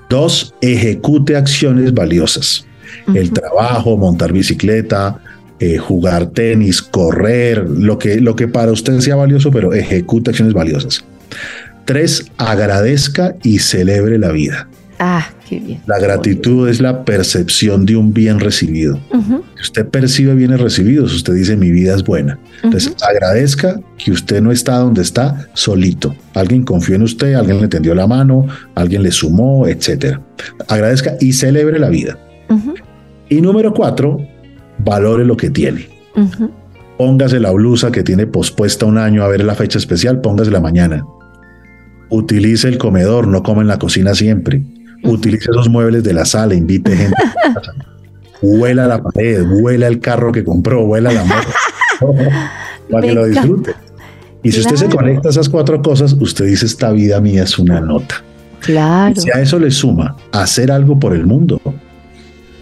Dos, 0.08 0.54
ejecute 0.60 1.36
acciones 1.36 1.92
valiosas. 1.92 2.66
El 3.14 3.32
trabajo, 3.32 3.96
montar 3.96 4.32
bicicleta, 4.32 5.20
eh, 5.58 5.78
jugar 5.78 6.26
tenis, 6.26 6.82
correr, 6.82 7.68
lo 7.68 7.98
que, 7.98 8.20
lo 8.20 8.36
que 8.36 8.48
para 8.48 8.72
usted 8.72 9.00
sea 9.00 9.16
valioso, 9.16 9.50
pero 9.50 9.72
ejecute 9.72 10.30
acciones 10.30 10.54
valiosas. 10.54 11.04
Tres, 11.84 12.30
agradezca 12.38 13.34
y 13.42 13.58
celebre 13.58 14.18
la 14.18 14.30
vida. 14.30 14.68
Ah, 15.04 15.26
qué 15.48 15.58
bien. 15.58 15.80
La 15.86 15.98
gratitud 15.98 16.68
es 16.68 16.80
la 16.80 17.04
percepción 17.04 17.84
de 17.86 17.96
un 17.96 18.14
bien 18.14 18.38
recibido. 18.38 19.00
Si 19.56 19.62
usted 19.62 19.88
percibe 19.88 20.34
bienes 20.36 20.60
recibidos, 20.60 21.12
usted 21.12 21.34
dice 21.34 21.56
mi 21.56 21.72
vida 21.72 21.96
es 21.96 22.04
buena. 22.04 22.38
Entonces 22.62 22.94
agradezca 23.02 23.80
que 23.98 24.12
usted 24.12 24.40
no 24.40 24.52
está 24.52 24.76
donde 24.76 25.02
está 25.02 25.48
solito. 25.54 26.14
Alguien 26.34 26.62
confió 26.62 26.94
en 26.94 27.02
usted, 27.02 27.34
alguien 27.34 27.60
le 27.60 27.66
tendió 27.66 27.96
la 27.96 28.06
mano, 28.06 28.46
alguien 28.76 29.02
le 29.02 29.10
sumó, 29.10 29.66
etc. 29.66 30.18
Agradezca 30.68 31.16
y 31.20 31.32
celebre 31.32 31.80
la 31.80 31.88
vida. 31.88 32.16
Y 33.28 33.40
número 33.40 33.74
cuatro, 33.74 34.24
valore 34.78 35.24
lo 35.24 35.36
que 35.36 35.50
tiene. 35.50 35.88
Póngase 36.96 37.40
la 37.40 37.50
blusa 37.50 37.90
que 37.90 38.04
tiene 38.04 38.28
pospuesta 38.28 38.86
un 38.86 38.98
año 38.98 39.24
a 39.24 39.28
ver 39.28 39.42
la 39.42 39.56
fecha 39.56 39.78
especial, 39.78 40.20
póngase 40.20 40.52
la 40.52 40.60
mañana 40.60 41.04
utilice 42.12 42.68
el 42.68 42.78
comedor, 42.78 43.26
no 43.26 43.42
come 43.42 43.62
en 43.62 43.68
la 43.68 43.78
cocina 43.78 44.14
siempre. 44.14 44.62
Utilice 45.02 45.50
esos 45.50 45.68
muebles 45.68 46.04
de 46.04 46.12
la 46.12 46.24
sala, 46.24 46.54
invite 46.54 46.94
gente. 46.94 47.16
huela 48.42 48.86
la 48.86 49.02
pared, 49.02 49.42
huela 49.42 49.88
el 49.88 49.98
carro 49.98 50.30
que 50.30 50.44
compró, 50.44 50.84
huela 50.84 51.10
la 51.10 51.24
moto, 52.00 52.14
para 52.90 53.06
que 53.06 53.14
lo 53.14 53.26
disfrute. 53.26 53.72
Y 54.42 54.52
si 54.52 54.60
usted 54.60 54.76
se 54.76 54.88
conecta 54.88 55.28
a 55.28 55.30
esas 55.30 55.48
cuatro 55.48 55.80
cosas, 55.80 56.12
usted 56.12 56.46
dice, 56.46 56.66
esta 56.66 56.92
vida 56.92 57.20
mía 57.20 57.44
es 57.44 57.58
una 57.58 57.80
nota. 57.80 58.22
Claro. 58.60 59.16
si 59.16 59.28
a 59.30 59.40
eso 59.40 59.58
le 59.58 59.72
suma 59.72 60.14
hacer 60.30 60.70
algo 60.70 61.00
por 61.00 61.14
el 61.14 61.26
mundo, 61.26 61.60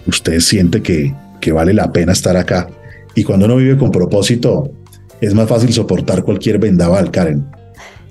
usted 0.06 0.40
siente 0.40 0.80
que, 0.80 1.14
que 1.42 1.52
vale 1.52 1.74
la 1.74 1.92
pena 1.92 2.12
estar 2.12 2.36
acá. 2.36 2.68
Y 3.14 3.24
cuando 3.24 3.44
uno 3.46 3.56
vive 3.56 3.76
con 3.76 3.90
propósito, 3.90 4.70
es 5.20 5.34
más 5.34 5.48
fácil 5.48 5.72
soportar 5.74 6.22
cualquier 6.22 6.58
vendaval, 6.58 7.10
Karen 7.10 7.44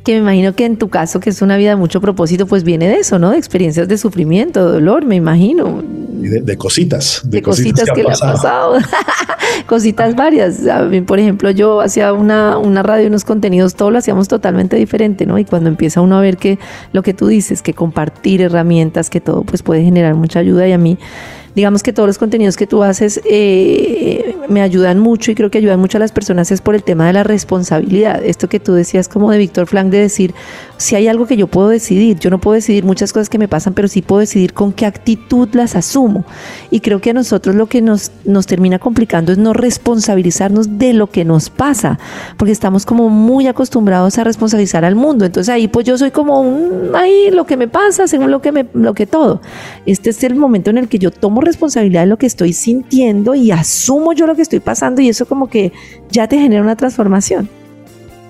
que 0.04 0.14
me 0.14 0.20
imagino 0.20 0.56
que 0.56 0.66
en 0.66 0.78
tu 0.78 0.90
caso, 0.90 1.20
que 1.20 1.30
es 1.30 1.42
una 1.42 1.58
vida 1.58 1.72
de 1.72 1.76
mucho 1.76 2.00
propósito, 2.02 2.48
pues 2.48 2.64
viene 2.64 2.88
de 2.88 2.96
eso, 2.96 3.20
¿no? 3.20 3.32
De 3.32 3.38
experiencias 3.38 3.88
de 3.88 3.98
sufrimiento, 3.98 4.66
de 4.66 4.74
dolor, 4.74 5.06
me 5.06 5.16
imagino. 5.16 5.84
de, 5.84 6.58
cositas. 6.58 7.22
De, 7.26 7.42
cositas, 7.42 7.90
que, 7.94 8.04
le 8.04 8.10
han 8.10 8.20
pasado. 8.20 8.78
cositas 9.68 10.16
varias. 10.16 10.62
por 11.06 11.20
ejemplo, 11.20 11.52
yo 11.52 11.82
hacía 11.82 12.14
una, 12.14 12.58
una 12.58 12.82
radio, 12.82 13.08
unos 13.08 13.26
contenidos, 13.26 13.76
todo 13.76 13.92
lo 13.92 13.98
hacíamos 13.98 14.28
totalmente 14.28 14.78
diferente, 14.78 15.26
¿no? 15.26 15.38
Y 15.38 15.46
cuando 15.46 15.70
empieza 15.70 16.02
uno 16.02 16.18
a 16.18 16.22
ver 16.22 16.38
que 16.38 16.60
lo 16.94 17.04
que 17.04 17.14
tú 17.14 17.28
dices, 17.28 17.62
que 17.62 17.74
compartir 17.74 18.42
herramientas, 18.42 19.10
que 19.10 19.20
todo, 19.20 19.44
pues 19.44 19.64
puede 19.64 19.84
generar 19.84 20.16
mucha 20.16 20.40
ayuda 20.40 20.68
y 20.68 20.72
a 20.72 20.78
mí 20.78 20.98
digamos 21.56 21.84
que 21.84 21.94
todos 21.94 22.08
los 22.08 22.18
contenidos 22.18 22.56
que 22.56 22.68
tú 22.68 22.84
haces 22.84 23.22
eh, 23.26 24.36
me 24.48 24.62
ayudan 24.62 25.00
mucho 25.00 25.32
y 25.32 25.36
creo 25.36 25.52
que 25.52 25.58
ayudan 25.58 25.80
mucho 25.80 25.98
a 25.98 26.00
las 26.00 26.12
personas 26.12 26.52
es 26.52 26.62
por 26.62 26.76
el 26.76 26.84
tema 26.84 27.08
de 27.08 27.14
la 27.14 27.24
responsabilidad. 27.24 28.24
Esto 28.24 28.50
que 28.50 28.60
tú 28.60 28.74
decías 28.74 29.08
como 29.08 29.32
de 29.32 29.38
Víctor 29.38 29.68
Frank 29.68 29.88
de 29.88 30.00
decir, 30.00 30.34
si 30.78 30.96
hay 30.96 31.08
algo 31.08 31.28
que 31.28 31.38
yo 31.38 31.48
puedo 31.48 31.70
decidir, 31.70 32.20
yo 32.20 32.30
no 32.30 32.40
puedo 32.40 32.56
decidir 32.56 32.84
muchas 32.84 33.14
cosas 33.14 33.30
que 33.30 33.38
me 33.38 33.48
pasan, 33.48 33.74
pero 33.74 33.88
sí 33.88 34.02
puedo 34.02 34.22
decidir 34.22 34.54
con 34.54 34.72
qué 34.72 34.86
actitud 34.86 35.50
las 35.54 35.76
asumo. 35.76 36.26
Y 36.72 36.80
creo 36.80 37.02
que 37.02 37.12
a 37.12 37.14
nosotros 37.14 37.56
lo 37.56 37.68
que 37.68 37.82
nos, 37.82 38.12
nos 38.26 38.48
termina 38.48 38.80
complicando 38.80 39.32
es 39.32 39.38
no 39.38 39.54
responsabilizarnos 39.54 40.78
de 40.78 40.94
lo 40.94 41.08
que 41.08 41.26
nos 41.26 41.50
pasa, 41.50 42.00
porque 42.38 42.52
estamos 42.52 42.86
como 42.86 43.10
muy 43.10 43.48
acostumbrados 43.48 44.18
a 44.18 44.24
responsabilizar 44.24 44.86
al 44.86 44.96
mundo. 44.96 45.26
Entonces 45.26 45.54
ahí 45.54 45.68
pues 45.68 45.86
yo 45.86 45.98
soy 45.98 46.12
como 46.12 46.42
un, 46.42 46.96
ahí 46.96 47.30
lo 47.32 47.46
que 47.46 47.58
me 47.58 47.68
pasa, 47.68 48.08
según 48.08 48.32
lo 48.32 48.42
que 48.42 48.52
me, 48.52 48.66
lo 48.74 48.94
que 48.94 49.06
todo. 49.06 49.42
Este 49.86 50.10
es 50.10 50.24
el 50.24 50.36
momento 50.36 50.70
en 50.70 50.78
el 50.78 50.88
que 50.88 51.00
yo 51.00 51.12
tomo 51.12 51.39
responsabilidad 51.42 52.02
de 52.02 52.08
lo 52.08 52.18
que 52.18 52.26
estoy 52.26 52.54
sintiendo 52.54 53.36
y 53.36 53.52
asumo 53.52 54.14
yo 54.14 54.28
lo 54.28 54.36
que 54.36 54.42
estoy 54.42 54.60
pasando 54.60 55.02
y 55.02 55.10
eso 55.10 55.26
como 55.26 55.50
que 55.50 55.72
ya 56.10 56.28
te 56.28 56.38
genera 56.38 56.62
una 56.62 56.76
transformación. 56.76 57.50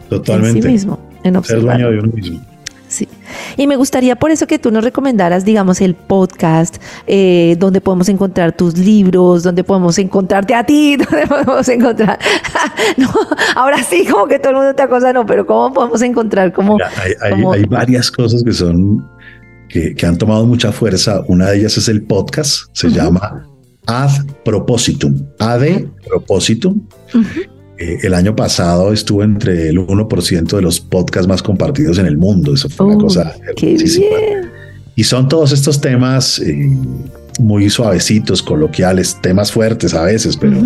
Totalmente. 0.10 0.58
En 0.58 0.64
sí 0.64 0.70
mismo, 0.70 1.00
en 1.24 1.44
Ser 1.44 1.62
dueño 1.62 1.92
de 1.92 2.00
uno 2.00 2.12
mismo. 2.14 2.42
Sí. 2.90 3.08
Y 3.56 3.68
me 3.68 3.76
gustaría 3.76 4.16
por 4.16 4.32
eso 4.32 4.48
que 4.48 4.58
tú 4.58 4.72
nos 4.72 4.84
recomendaras, 4.84 5.46
digamos, 5.46 5.80
el 5.80 5.94
podcast, 5.94 6.78
eh, 7.06 7.56
donde 7.60 7.82
podemos 7.82 8.10
encontrar 8.10 8.52
tus 8.52 8.80
libros, 8.80 9.44
donde 9.44 9.64
podemos 9.64 10.00
encontrarte 10.00 10.56
a 10.56 10.64
ti, 10.64 10.98
donde 11.12 11.28
podemos 11.28 11.70
encontrar... 11.70 12.18
no, 12.98 13.12
ahora 13.56 13.84
sí, 13.84 14.08
como 14.08 14.28
que 14.28 14.40
todo 14.40 14.50
el 14.50 14.56
mundo 14.58 14.74
te 14.74 14.82
acosa, 14.82 15.14
no, 15.14 15.24
pero 15.24 15.46
¿cómo 15.46 15.72
podemos 15.72 16.02
encontrar 16.02 16.52
como... 16.52 16.78
hay, 17.22 17.64
varias 17.66 18.10
cosas 18.10 18.44
que 18.44 18.54
son 18.54 19.08
que, 19.70 20.06
han 20.06 20.18
tomado 20.18 20.46
mucha 20.46 20.72
fuerza. 20.72 21.24
Una 21.28 21.50
de 21.50 21.60
ellas 21.60 21.78
es 21.78 21.88
el 21.88 22.02
podcast, 22.04 22.64
se 22.74 22.90
llama 22.90 23.48
Ad 23.86 24.26
Propositum, 24.44 25.26
Ad 25.40 25.84
Propositum. 26.08 26.82
Eh, 27.78 28.00
el 28.04 28.14
año 28.14 28.36
pasado 28.36 28.92
estuvo 28.92 29.24
entre 29.24 29.70
el 29.70 29.78
1% 29.78 30.56
de 30.56 30.62
los 30.62 30.82
podcasts 30.82 31.28
más 31.28 31.42
compartidos 31.42 31.98
en 31.98 32.08
el 32.08 32.18
mundo. 32.18 32.54
Eso 32.54 32.68
fue 32.68 32.88
una 32.88 32.98
cosa. 32.98 33.36
Qué 33.56 33.76
bien. 33.76 34.52
Y 34.96 35.04
son 35.06 35.30
todos 35.30 35.54
estos 35.54 35.80
temas 35.80 36.40
eh, 36.40 36.70
muy 37.40 37.70
suavecitos, 37.70 38.44
coloquiales, 38.44 39.18
temas 39.22 39.52
fuertes 39.52 39.94
a 39.94 40.04
veces, 40.04 40.36
pero, 40.36 40.58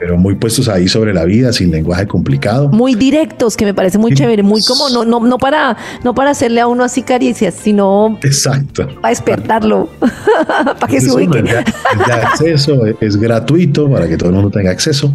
pero 0.00 0.16
muy 0.16 0.34
puestos 0.34 0.66
ahí 0.68 0.88
sobre 0.88 1.12
la 1.12 1.26
vida, 1.26 1.52
sin 1.52 1.70
lenguaje 1.70 2.06
complicado. 2.06 2.70
Muy 2.70 2.94
directos, 2.94 3.54
que 3.54 3.66
me 3.66 3.74
parece 3.74 3.98
muy 3.98 4.14
chévere, 4.14 4.42
muy 4.42 4.64
como 4.64 4.88
no, 4.88 5.04
no, 5.04 5.20
no 5.20 5.36
para, 5.36 5.76
no 6.02 6.14
para 6.14 6.30
hacerle 6.30 6.62
a 6.62 6.66
uno 6.66 6.82
así 6.82 7.02
caricias, 7.02 7.54
sino 7.54 8.18
Exacto. 8.22 8.88
para 8.96 9.10
despertarlo, 9.10 9.90
para 10.80 10.86
que 10.88 11.02
se 11.02 11.12
ubique. 11.12 11.40
Es 11.40 12.10
acceso, 12.10 12.80
es 12.98 13.16
gratuito 13.18 13.90
para 13.90 14.08
que 14.08 14.16
todo 14.16 14.30
el 14.30 14.36
mundo 14.36 14.50
tenga 14.50 14.70
acceso. 14.70 15.14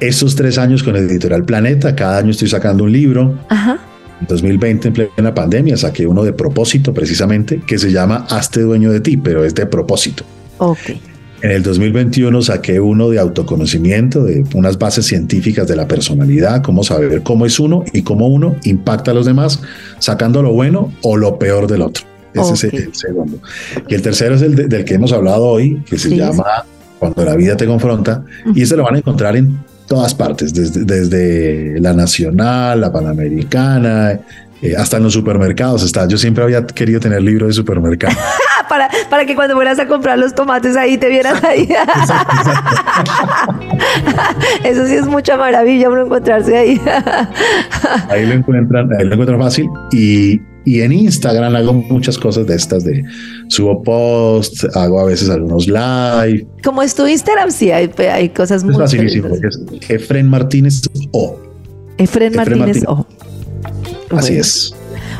Estos 0.00 0.34
tres 0.34 0.56
años 0.56 0.82
con 0.82 0.96
Editorial 0.96 1.44
Planeta, 1.44 1.94
cada 1.94 2.16
año 2.16 2.30
estoy 2.30 2.48
sacando 2.48 2.84
un 2.84 2.92
libro. 2.92 3.38
Ajá. 3.50 3.78
En 4.22 4.26
2020, 4.26 4.88
en 4.88 4.94
plena 4.94 5.34
pandemia, 5.34 5.76
saqué 5.76 6.06
uno 6.06 6.24
de 6.24 6.32
propósito 6.32 6.94
precisamente, 6.94 7.60
que 7.66 7.78
se 7.78 7.92
llama 7.92 8.26
Hazte 8.30 8.62
dueño 8.62 8.90
de 8.90 9.00
ti, 9.00 9.18
pero 9.18 9.44
es 9.44 9.54
de 9.54 9.66
propósito. 9.66 10.24
Ok. 10.56 11.11
En 11.42 11.50
el 11.50 11.62
2021 11.64 12.40
saqué 12.40 12.78
uno 12.78 13.10
de 13.10 13.18
autoconocimiento, 13.18 14.22
de 14.22 14.44
unas 14.54 14.78
bases 14.78 15.06
científicas 15.06 15.66
de 15.66 15.74
la 15.74 15.88
personalidad, 15.88 16.62
cómo 16.62 16.84
saber 16.84 17.22
cómo 17.22 17.46
es 17.46 17.58
uno 17.58 17.84
y 17.92 18.02
cómo 18.02 18.28
uno 18.28 18.54
impacta 18.62 19.10
a 19.10 19.14
los 19.14 19.26
demás, 19.26 19.60
sacando 19.98 20.40
lo 20.40 20.52
bueno 20.52 20.92
o 21.02 21.16
lo 21.16 21.40
peor 21.40 21.66
del 21.66 21.82
otro. 21.82 22.04
Ese 22.32 22.52
es 22.68 22.72
el 22.72 22.94
segundo. 22.94 23.40
Y 23.88 23.94
el 23.94 24.02
tercero 24.02 24.36
es 24.36 24.42
el 24.42 24.68
del 24.68 24.84
que 24.84 24.94
hemos 24.94 25.12
hablado 25.12 25.44
hoy, 25.44 25.82
que 25.84 25.98
se 25.98 26.16
llama 26.16 26.64
Cuando 27.00 27.24
la 27.24 27.34
vida 27.34 27.56
te 27.56 27.66
confronta. 27.66 28.24
Y 28.54 28.62
ese 28.62 28.76
lo 28.76 28.84
van 28.84 28.94
a 28.94 28.98
encontrar 28.98 29.36
en 29.36 29.58
todas 29.88 30.14
partes, 30.14 30.54
desde, 30.54 30.84
desde 30.84 31.80
la 31.80 31.92
nacional, 31.92 32.80
la 32.80 32.92
panamericana, 32.92 34.20
eh, 34.62 34.76
hasta 34.76 34.96
en 34.98 35.02
los 35.02 35.12
supermercados 35.12 35.82
está. 35.82 36.06
Yo 36.06 36.16
siempre 36.16 36.44
había 36.44 36.64
querido 36.64 37.00
tener 37.00 37.20
libro 37.20 37.48
de 37.48 37.52
supermercado. 37.52 38.16
para, 38.68 38.88
para 39.10 39.26
que 39.26 39.34
cuando 39.34 39.54
fueras 39.54 39.80
a 39.80 39.88
comprar 39.88 40.18
los 40.18 40.34
tomates 40.34 40.76
ahí 40.76 40.96
te 40.98 41.08
vieras 41.08 41.42
ahí. 41.42 41.68
Eso 44.64 44.86
sí 44.86 44.94
es 44.94 45.06
mucha 45.06 45.36
maravilla 45.36 45.90
uno 45.90 46.06
encontrarse 46.06 46.56
ahí. 46.56 46.80
ahí 48.08 48.24
lo 48.24 48.34
encuentran, 48.34 48.88
ahí 48.98 49.04
lo 49.04 49.14
encuentran 49.14 49.40
fácil. 49.40 49.68
Y, 49.90 50.40
y 50.64 50.80
en 50.82 50.92
Instagram 50.92 51.56
hago 51.56 51.72
muchas 51.72 52.16
cosas 52.16 52.46
de 52.46 52.54
estas 52.54 52.84
de 52.84 53.02
subo 53.48 53.82
posts, 53.82 54.64
hago 54.76 55.00
a 55.00 55.04
veces 55.06 55.28
algunos 55.28 55.66
live. 55.66 56.46
Como 56.62 56.82
es 56.82 56.94
tu 56.94 57.04
Instagram, 57.06 57.50
sí, 57.50 57.72
hay, 57.72 57.90
hay 57.98 58.28
cosas 58.28 58.62
muy 58.62 58.74
Es 58.74 58.78
facilísimo, 58.78 59.28
es 59.34 59.60
Efren 59.88 60.30
Martínez 60.30 60.82
O. 61.10 61.36
Efren, 61.98 62.36
Martínez 62.36 62.84
O. 62.86 63.06
Así 64.12 64.36
es. 64.36 64.74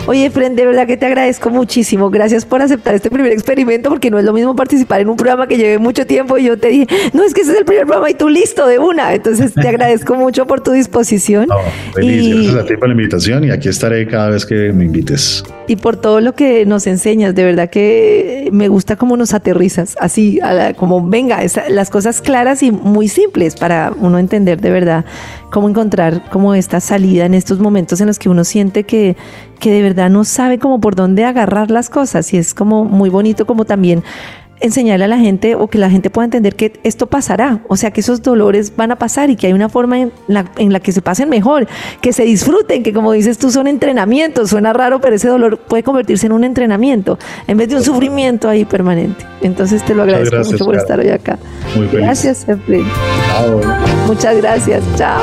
Oye, 0.06 0.30
Fren, 0.30 0.56
de 0.56 0.66
verdad 0.66 0.86
que 0.86 0.96
te 0.96 1.06
agradezco 1.06 1.48
muchísimo. 1.48 2.10
Gracias 2.10 2.44
por 2.44 2.60
aceptar 2.60 2.94
este 2.94 3.08
primer 3.08 3.30
experimento, 3.30 3.88
porque 3.88 4.10
no 4.10 4.18
es 4.18 4.24
lo 4.24 4.32
mismo 4.32 4.56
participar 4.56 5.00
en 5.00 5.08
un 5.08 5.16
programa 5.16 5.46
que 5.46 5.56
lleve 5.56 5.78
mucho 5.78 6.06
tiempo 6.06 6.38
y 6.38 6.44
yo 6.44 6.58
te 6.58 6.68
dije, 6.68 6.88
no, 7.12 7.22
es 7.22 7.32
que 7.32 7.42
ese 7.42 7.52
es 7.52 7.58
el 7.58 7.64
primer 7.64 7.86
programa 7.86 8.10
y 8.10 8.14
tú 8.14 8.28
listo 8.28 8.66
de 8.66 8.80
una. 8.80 9.14
Entonces, 9.14 9.54
te 9.54 9.68
agradezco 9.68 10.16
mucho 10.16 10.44
por 10.46 10.60
tu 10.60 10.72
disposición. 10.72 11.46
feliz, 11.94 12.34
gracias 12.34 12.64
a 12.64 12.66
ti 12.66 12.76
por 12.76 12.88
la 12.88 12.94
invitación 12.94 13.44
y 13.44 13.50
aquí 13.52 13.68
estaré 13.68 14.08
cada 14.08 14.30
vez 14.30 14.44
que 14.44 14.72
me 14.72 14.86
invites. 14.86 15.44
Y 15.68 15.76
por 15.76 15.96
todo 15.96 16.20
lo 16.20 16.34
que 16.34 16.66
nos 16.66 16.88
enseñas, 16.88 17.36
de 17.36 17.44
verdad 17.44 17.70
que 17.70 18.48
me 18.52 18.66
gusta 18.66 18.96
cómo 18.96 19.16
nos 19.16 19.32
aterrizas, 19.34 19.96
así, 20.00 20.40
como 20.76 21.08
venga, 21.08 21.40
las 21.68 21.90
cosas 21.90 22.20
claras 22.20 22.64
y 22.64 22.72
muy 22.72 23.06
simples 23.06 23.54
para 23.54 23.92
uno 23.96 24.18
entender 24.18 24.60
de 24.60 24.70
verdad 24.70 25.04
cómo 25.50 25.68
encontrar 25.68 26.28
como 26.30 26.54
esta 26.54 26.80
salida 26.80 27.26
en 27.26 27.34
estos 27.34 27.60
momentos 27.60 28.00
en 28.00 28.08
los 28.08 28.18
que 28.18 28.28
uno 28.28 28.42
siente 28.42 28.82
que, 28.84 29.16
que 29.62 29.70
de 29.70 29.80
verdad 29.80 30.10
no 30.10 30.24
sabe 30.24 30.58
cómo 30.58 30.80
por 30.80 30.96
dónde 30.96 31.24
agarrar 31.24 31.70
las 31.70 31.88
cosas 31.88 32.34
y 32.34 32.36
es 32.36 32.52
como 32.52 32.84
muy 32.84 33.10
bonito 33.10 33.46
como 33.46 33.64
también 33.64 34.02
enseñarle 34.58 35.04
a 35.04 35.08
la 35.08 35.18
gente 35.18 35.54
o 35.54 35.68
que 35.68 35.78
la 35.78 35.88
gente 35.88 36.10
pueda 36.10 36.24
entender 36.24 36.56
que 36.56 36.72
esto 36.82 37.06
pasará, 37.06 37.60
o 37.68 37.76
sea, 37.76 37.92
que 37.92 38.00
esos 38.00 38.22
dolores 38.22 38.74
van 38.76 38.90
a 38.90 38.96
pasar 38.96 39.30
y 39.30 39.36
que 39.36 39.46
hay 39.46 39.52
una 39.52 39.68
forma 39.68 40.00
en 40.00 40.12
la, 40.26 40.50
en 40.56 40.72
la 40.72 40.80
que 40.80 40.90
se 40.90 41.00
pasen 41.00 41.28
mejor, 41.28 41.68
que 42.00 42.12
se 42.12 42.24
disfruten, 42.24 42.82
que 42.82 42.92
como 42.92 43.12
dices 43.12 43.38
tú 43.38 43.52
son 43.52 43.68
entrenamientos, 43.68 44.50
suena 44.50 44.72
raro, 44.72 45.00
pero 45.00 45.14
ese 45.14 45.28
dolor 45.28 45.58
puede 45.58 45.84
convertirse 45.84 46.26
en 46.26 46.32
un 46.32 46.42
entrenamiento 46.42 47.16
en 47.46 47.56
vez 47.56 47.68
de 47.68 47.76
un 47.76 47.84
sufrimiento 47.84 48.48
ahí 48.48 48.64
permanente. 48.64 49.24
Entonces 49.42 49.84
te 49.84 49.94
lo 49.94 50.02
agradezco 50.02 50.38
mucho 50.38 50.64
por 50.64 50.74
estar 50.74 50.98
hoy 50.98 51.10
acá. 51.10 51.38
Muy 51.76 51.86
Gracias, 51.86 52.48
Efraín. 52.48 52.86
Muchas 54.08 54.36
gracias. 54.36 54.82
Chao. 54.96 55.22